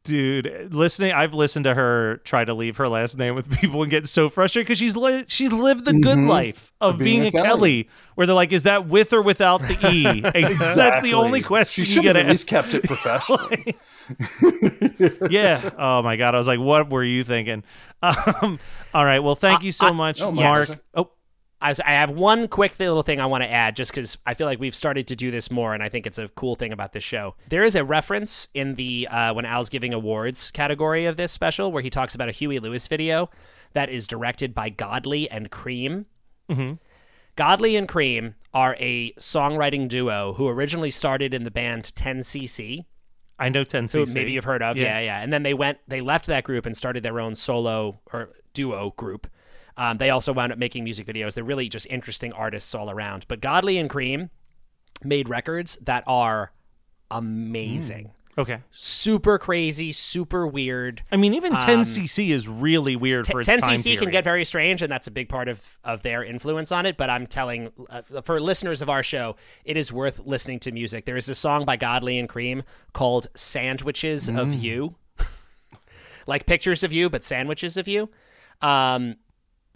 Dude, 0.06 0.68
listening, 0.72 1.12
I've 1.12 1.34
listened 1.34 1.64
to 1.64 1.74
her 1.74 2.18
try 2.24 2.44
to 2.44 2.54
leave 2.54 2.76
her 2.78 2.88
last 2.88 3.18
name 3.18 3.34
with 3.34 3.50
people 3.60 3.82
and 3.82 3.90
get 3.90 4.06
so 4.08 4.28
frustrated 4.30 4.66
because 4.66 4.78
she's 4.78 4.96
li- 4.96 5.24
she's 5.28 5.52
lived 5.52 5.84
the 5.84 5.92
good 5.92 6.18
Mhm. 6.18 6.28
life 6.28 6.72
of 6.80 6.98
being, 6.98 7.20
being 7.22 7.26
a 7.28 7.30
Kelly. 7.32 7.44
Kelly. 7.48 7.88
where 8.14 8.26
they're 8.26 8.34
like, 8.34 8.52
is 8.52 8.62
that 8.64 8.86
with 8.86 9.12
or 9.12 9.22
without 9.22 9.60
the 9.62 9.76
E? 9.90 10.06
And 10.34 10.54
That's 10.58 11.02
the 11.02 11.14
only 11.14 11.40
question 11.42 11.84
She 11.84 11.94
you 11.96 12.02
get 12.02 12.16
at 12.16 12.26
least 12.26 12.50
asked. 12.52 12.72
kept 12.72 12.74
it 12.74 12.84
professional. 12.88 13.38
yeah. 15.30 15.70
Oh 15.78 16.02
my 16.02 16.16
god. 16.16 16.34
I 16.34 16.38
was 16.38 16.46
like, 16.46 16.60
what 16.60 16.90
were 16.90 17.04
you 17.04 17.24
thinking? 17.24 17.64
Um, 18.02 18.58
all 18.94 19.04
right. 19.04 19.18
Well, 19.20 19.34
thank 19.34 19.62
you 19.62 19.72
so 19.72 19.92
much, 19.92 20.20
oh, 20.22 20.30
Mark. 20.30 20.68
yes. 20.68 20.76
Oh, 20.94 21.10
I, 21.60 21.68
was, 21.70 21.80
I 21.80 21.90
have 21.90 22.10
one 22.10 22.48
quick 22.48 22.78
little 22.78 23.02
thing 23.02 23.18
I 23.18 23.26
want 23.26 23.42
to 23.42 23.50
add 23.50 23.76
just 23.76 23.90
because 23.90 24.18
I 24.26 24.34
feel 24.34 24.46
like 24.46 24.60
we've 24.60 24.74
started 24.74 25.06
to 25.08 25.16
do 25.16 25.30
this 25.30 25.50
more, 25.50 25.72
and 25.72 25.82
I 25.82 25.88
think 25.88 26.06
it's 26.06 26.18
a 26.18 26.28
cool 26.28 26.54
thing 26.54 26.72
about 26.72 26.92
this 26.92 27.02
show. 27.02 27.34
There 27.48 27.64
is 27.64 27.74
a 27.74 27.82
reference 27.84 28.48
in 28.52 28.74
the 28.74 29.08
uh, 29.10 29.32
when 29.32 29.46
Al's 29.46 29.68
giving 29.70 29.94
awards 29.94 30.50
category 30.50 31.06
of 31.06 31.16
this 31.16 31.32
special 31.32 31.72
where 31.72 31.82
he 31.82 31.88
talks 31.90 32.14
about 32.14 32.28
a 32.28 32.32
Huey 32.32 32.58
Lewis 32.58 32.86
video 32.88 33.30
that 33.72 33.88
is 33.88 34.06
directed 34.06 34.54
by 34.54 34.68
Godley 34.68 35.30
and 35.30 35.50
Creme. 35.50 36.06
Mhm. 36.50 36.78
Godley 37.36 37.76
and 37.76 37.86
Creme 37.88 38.34
are 38.54 38.76
a 38.78 39.12
songwriting 39.12 39.88
duo 39.88 40.34
who 40.34 40.48
originally 40.48 40.90
started 40.90 41.34
in 41.34 41.44
the 41.44 41.50
band 41.50 41.92
10cc. 41.94 42.84
I 43.38 43.50
know 43.50 43.64
10cc. 43.64 44.14
maybe 44.14 44.32
you've 44.32 44.44
heard 44.44 44.62
of. 44.62 44.78
Yeah. 44.78 44.98
yeah, 44.98 45.20
And 45.22 45.30
then 45.30 45.42
they 45.42 45.52
went, 45.52 45.78
they 45.86 46.00
left 46.00 46.26
that 46.26 46.44
group 46.44 46.64
and 46.64 46.74
started 46.74 47.02
their 47.02 47.20
own 47.20 47.34
solo 47.34 48.00
or 48.12 48.30
duo 48.54 48.94
group. 48.96 49.26
Um, 49.76 49.98
they 49.98 50.10
also 50.10 50.32
wound 50.32 50.52
up 50.52 50.58
making 50.58 50.84
music 50.84 51.06
videos. 51.06 51.34
They're 51.34 51.44
really 51.44 51.68
just 51.68 51.86
interesting 51.90 52.32
artists 52.32 52.74
all 52.74 52.90
around. 52.90 53.26
But 53.28 53.40
Godley 53.40 53.78
and 53.78 53.90
Creme 53.90 54.30
made 55.04 55.28
records 55.28 55.76
that 55.82 56.02
are 56.06 56.52
amazing. 57.10 58.12
Okay. 58.38 58.58
Super 58.70 59.38
crazy, 59.38 59.92
super 59.92 60.46
weird. 60.46 61.02
I 61.10 61.16
mean, 61.16 61.32
even 61.32 61.54
Um, 61.54 61.60
10cc 61.60 62.28
is 62.30 62.46
really 62.46 62.94
weird 62.94 63.26
for 63.26 63.40
its 63.40 63.46
time 63.48 63.60
10cc 63.60 63.82
can 63.92 63.98
period. 64.00 64.12
get 64.12 64.24
very 64.24 64.44
strange, 64.44 64.82
and 64.82 64.92
that's 64.92 65.06
a 65.06 65.10
big 65.10 65.30
part 65.30 65.48
of, 65.48 65.78
of 65.82 66.02
their 66.02 66.22
influence 66.22 66.70
on 66.70 66.84
it. 66.84 66.98
But 66.98 67.08
I'm 67.08 67.26
telling, 67.26 67.72
uh, 67.88 68.02
for 68.22 68.38
listeners 68.38 68.82
of 68.82 68.90
our 68.90 69.02
show, 69.02 69.36
it 69.64 69.78
is 69.78 69.90
worth 69.90 70.20
listening 70.26 70.58
to 70.60 70.72
music. 70.72 71.06
There 71.06 71.16
is 71.16 71.30
a 71.30 71.34
song 71.34 71.64
by 71.64 71.76
Godley 71.76 72.18
and 72.18 72.28
Creme 72.28 72.62
called 72.92 73.28
Sandwiches 73.34 74.28
of 74.28 74.48
Mm. 74.48 74.60
You. 74.60 74.94
like 76.26 76.44
pictures 76.44 76.82
of 76.84 76.92
you, 76.92 77.08
but 77.08 77.24
sandwiches 77.24 77.78
of 77.78 77.88
you. 77.88 78.10
Um, 78.60 79.16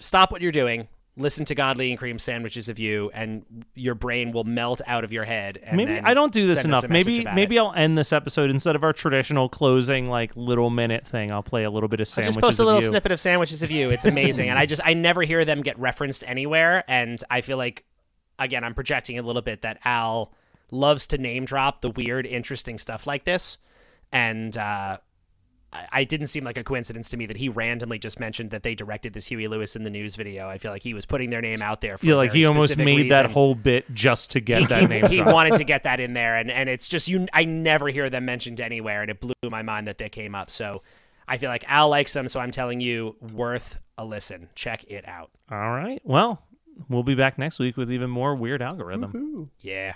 stop 0.00 0.32
what 0.32 0.42
you're 0.42 0.52
doing. 0.52 0.88
Listen 1.16 1.44
to 1.46 1.54
Godley 1.54 1.90
and 1.90 1.98
Creme 1.98 2.18
Sandwiches 2.18 2.68
of 2.68 2.78
You, 2.78 3.10
and 3.12 3.44
your 3.74 3.94
brain 3.94 4.32
will 4.32 4.44
melt 4.44 4.80
out 4.86 5.04
of 5.04 5.12
your 5.12 5.24
head. 5.24 5.58
And 5.62 5.76
maybe 5.76 5.98
I 5.98 6.14
don't 6.14 6.32
do 6.32 6.46
this 6.46 6.64
enough. 6.64 6.88
Maybe 6.88 7.24
maybe 7.24 7.56
it. 7.56 7.60
I'll 7.60 7.74
end 7.74 7.98
this 7.98 8.12
episode 8.12 8.48
instead 8.48 8.76
of 8.76 8.84
our 8.84 8.92
traditional 8.92 9.48
closing 9.48 10.08
like 10.08 10.34
little 10.36 10.70
minute 10.70 11.06
thing. 11.06 11.30
I'll 11.30 11.42
play 11.42 11.64
a 11.64 11.70
little 11.70 11.88
bit 11.88 12.00
of 12.00 12.08
sandwiches. 12.08 12.36
I 12.36 12.40
sandwiches. 12.40 12.48
just 12.48 12.58
post 12.58 12.60
a 12.60 12.64
little 12.64 12.80
you. 12.80 12.88
snippet 12.88 13.12
of 13.12 13.20
sandwiches 13.20 13.62
of 13.62 13.70
you. 13.70 13.90
It's 13.90 14.04
amazing, 14.06 14.48
and 14.48 14.58
I 14.58 14.66
just 14.66 14.80
I 14.84 14.94
never 14.94 15.22
hear 15.22 15.44
them 15.44 15.62
get 15.62 15.78
referenced 15.78 16.24
anywhere, 16.26 16.84
and 16.88 17.22
I 17.28 17.40
feel 17.40 17.58
like 17.58 17.84
again 18.38 18.64
I'm 18.64 18.74
projecting 18.74 19.18
a 19.18 19.22
little 19.22 19.42
bit 19.42 19.62
that 19.62 19.80
Al 19.84 20.32
loves 20.70 21.08
to 21.08 21.18
name 21.18 21.44
drop 21.44 21.80
the 21.82 21.90
weird, 21.90 22.24
interesting 22.24 22.78
stuff 22.78 23.06
like 23.06 23.24
this, 23.24 23.58
and 24.12 24.56
uh, 24.56 24.98
I, 25.72 25.86
I 25.92 26.04
didn't 26.04 26.26
seem 26.26 26.44
like 26.44 26.58
a 26.58 26.64
coincidence 26.64 27.10
to 27.10 27.16
me 27.16 27.26
that 27.26 27.36
he 27.36 27.48
randomly 27.48 27.98
just 27.98 28.18
mentioned 28.18 28.50
that 28.50 28.62
they 28.62 28.74
directed 28.74 29.12
this 29.12 29.26
Huey 29.28 29.46
Lewis 29.48 29.76
in 29.76 29.84
the 29.84 29.90
news 29.90 30.16
video. 30.16 30.48
I 30.48 30.58
feel 30.58 30.72
like 30.72 30.82
he 30.82 30.94
was 30.94 31.06
putting 31.06 31.30
their 31.30 31.40
name 31.40 31.62
out 31.62 31.80
there. 31.80 31.96
For 31.98 32.06
Yeah, 32.06 32.14
like 32.14 32.32
he 32.32 32.44
almost 32.44 32.72
specific 32.72 32.84
made 32.84 33.10
that 33.12 33.30
whole 33.30 33.54
bit 33.54 33.92
just 33.94 34.30
to 34.32 34.40
get 34.40 34.60
he, 34.60 34.66
that 34.66 34.82
he- 34.82 34.88
name. 34.88 35.06
he 35.06 35.16
dropped. 35.18 35.32
wanted 35.32 35.54
to 35.54 35.64
get 35.64 35.84
that 35.84 36.00
in 36.06 36.12
there, 36.14 36.36
and, 36.36 36.50
and 36.50 36.68
it's 36.68 36.88
just 36.88 37.08
you. 37.08 37.26
I 37.32 37.44
never 37.44 37.88
hear 37.88 38.10
them 38.10 38.24
mentioned 38.24 38.60
anywhere, 38.60 39.02
and 39.02 39.10
it 39.10 39.20
blew 39.20 39.32
my 39.48 39.62
mind 39.62 39.86
that 39.86 39.98
they 39.98 40.08
came 40.08 40.34
up. 40.34 40.50
So 40.50 40.82
I 41.28 41.38
feel 41.38 41.50
like 41.50 41.64
Al 41.68 41.88
likes 41.88 42.12
them, 42.12 42.26
so 42.28 42.40
I'm 42.40 42.50
telling 42.50 42.80
you, 42.80 43.16
worth 43.32 43.78
a 43.96 44.04
listen. 44.04 44.48
Check 44.54 44.84
it 44.88 45.06
out. 45.06 45.30
All 45.50 45.70
right. 45.70 46.00
Well, 46.04 46.42
we'll 46.88 47.02
be 47.04 47.14
back 47.14 47.38
next 47.38 47.58
week 47.60 47.76
with 47.76 47.92
even 47.92 48.10
more 48.10 48.34
weird 48.34 48.62
algorithm. 48.62 49.50
Yeah. 49.60 49.94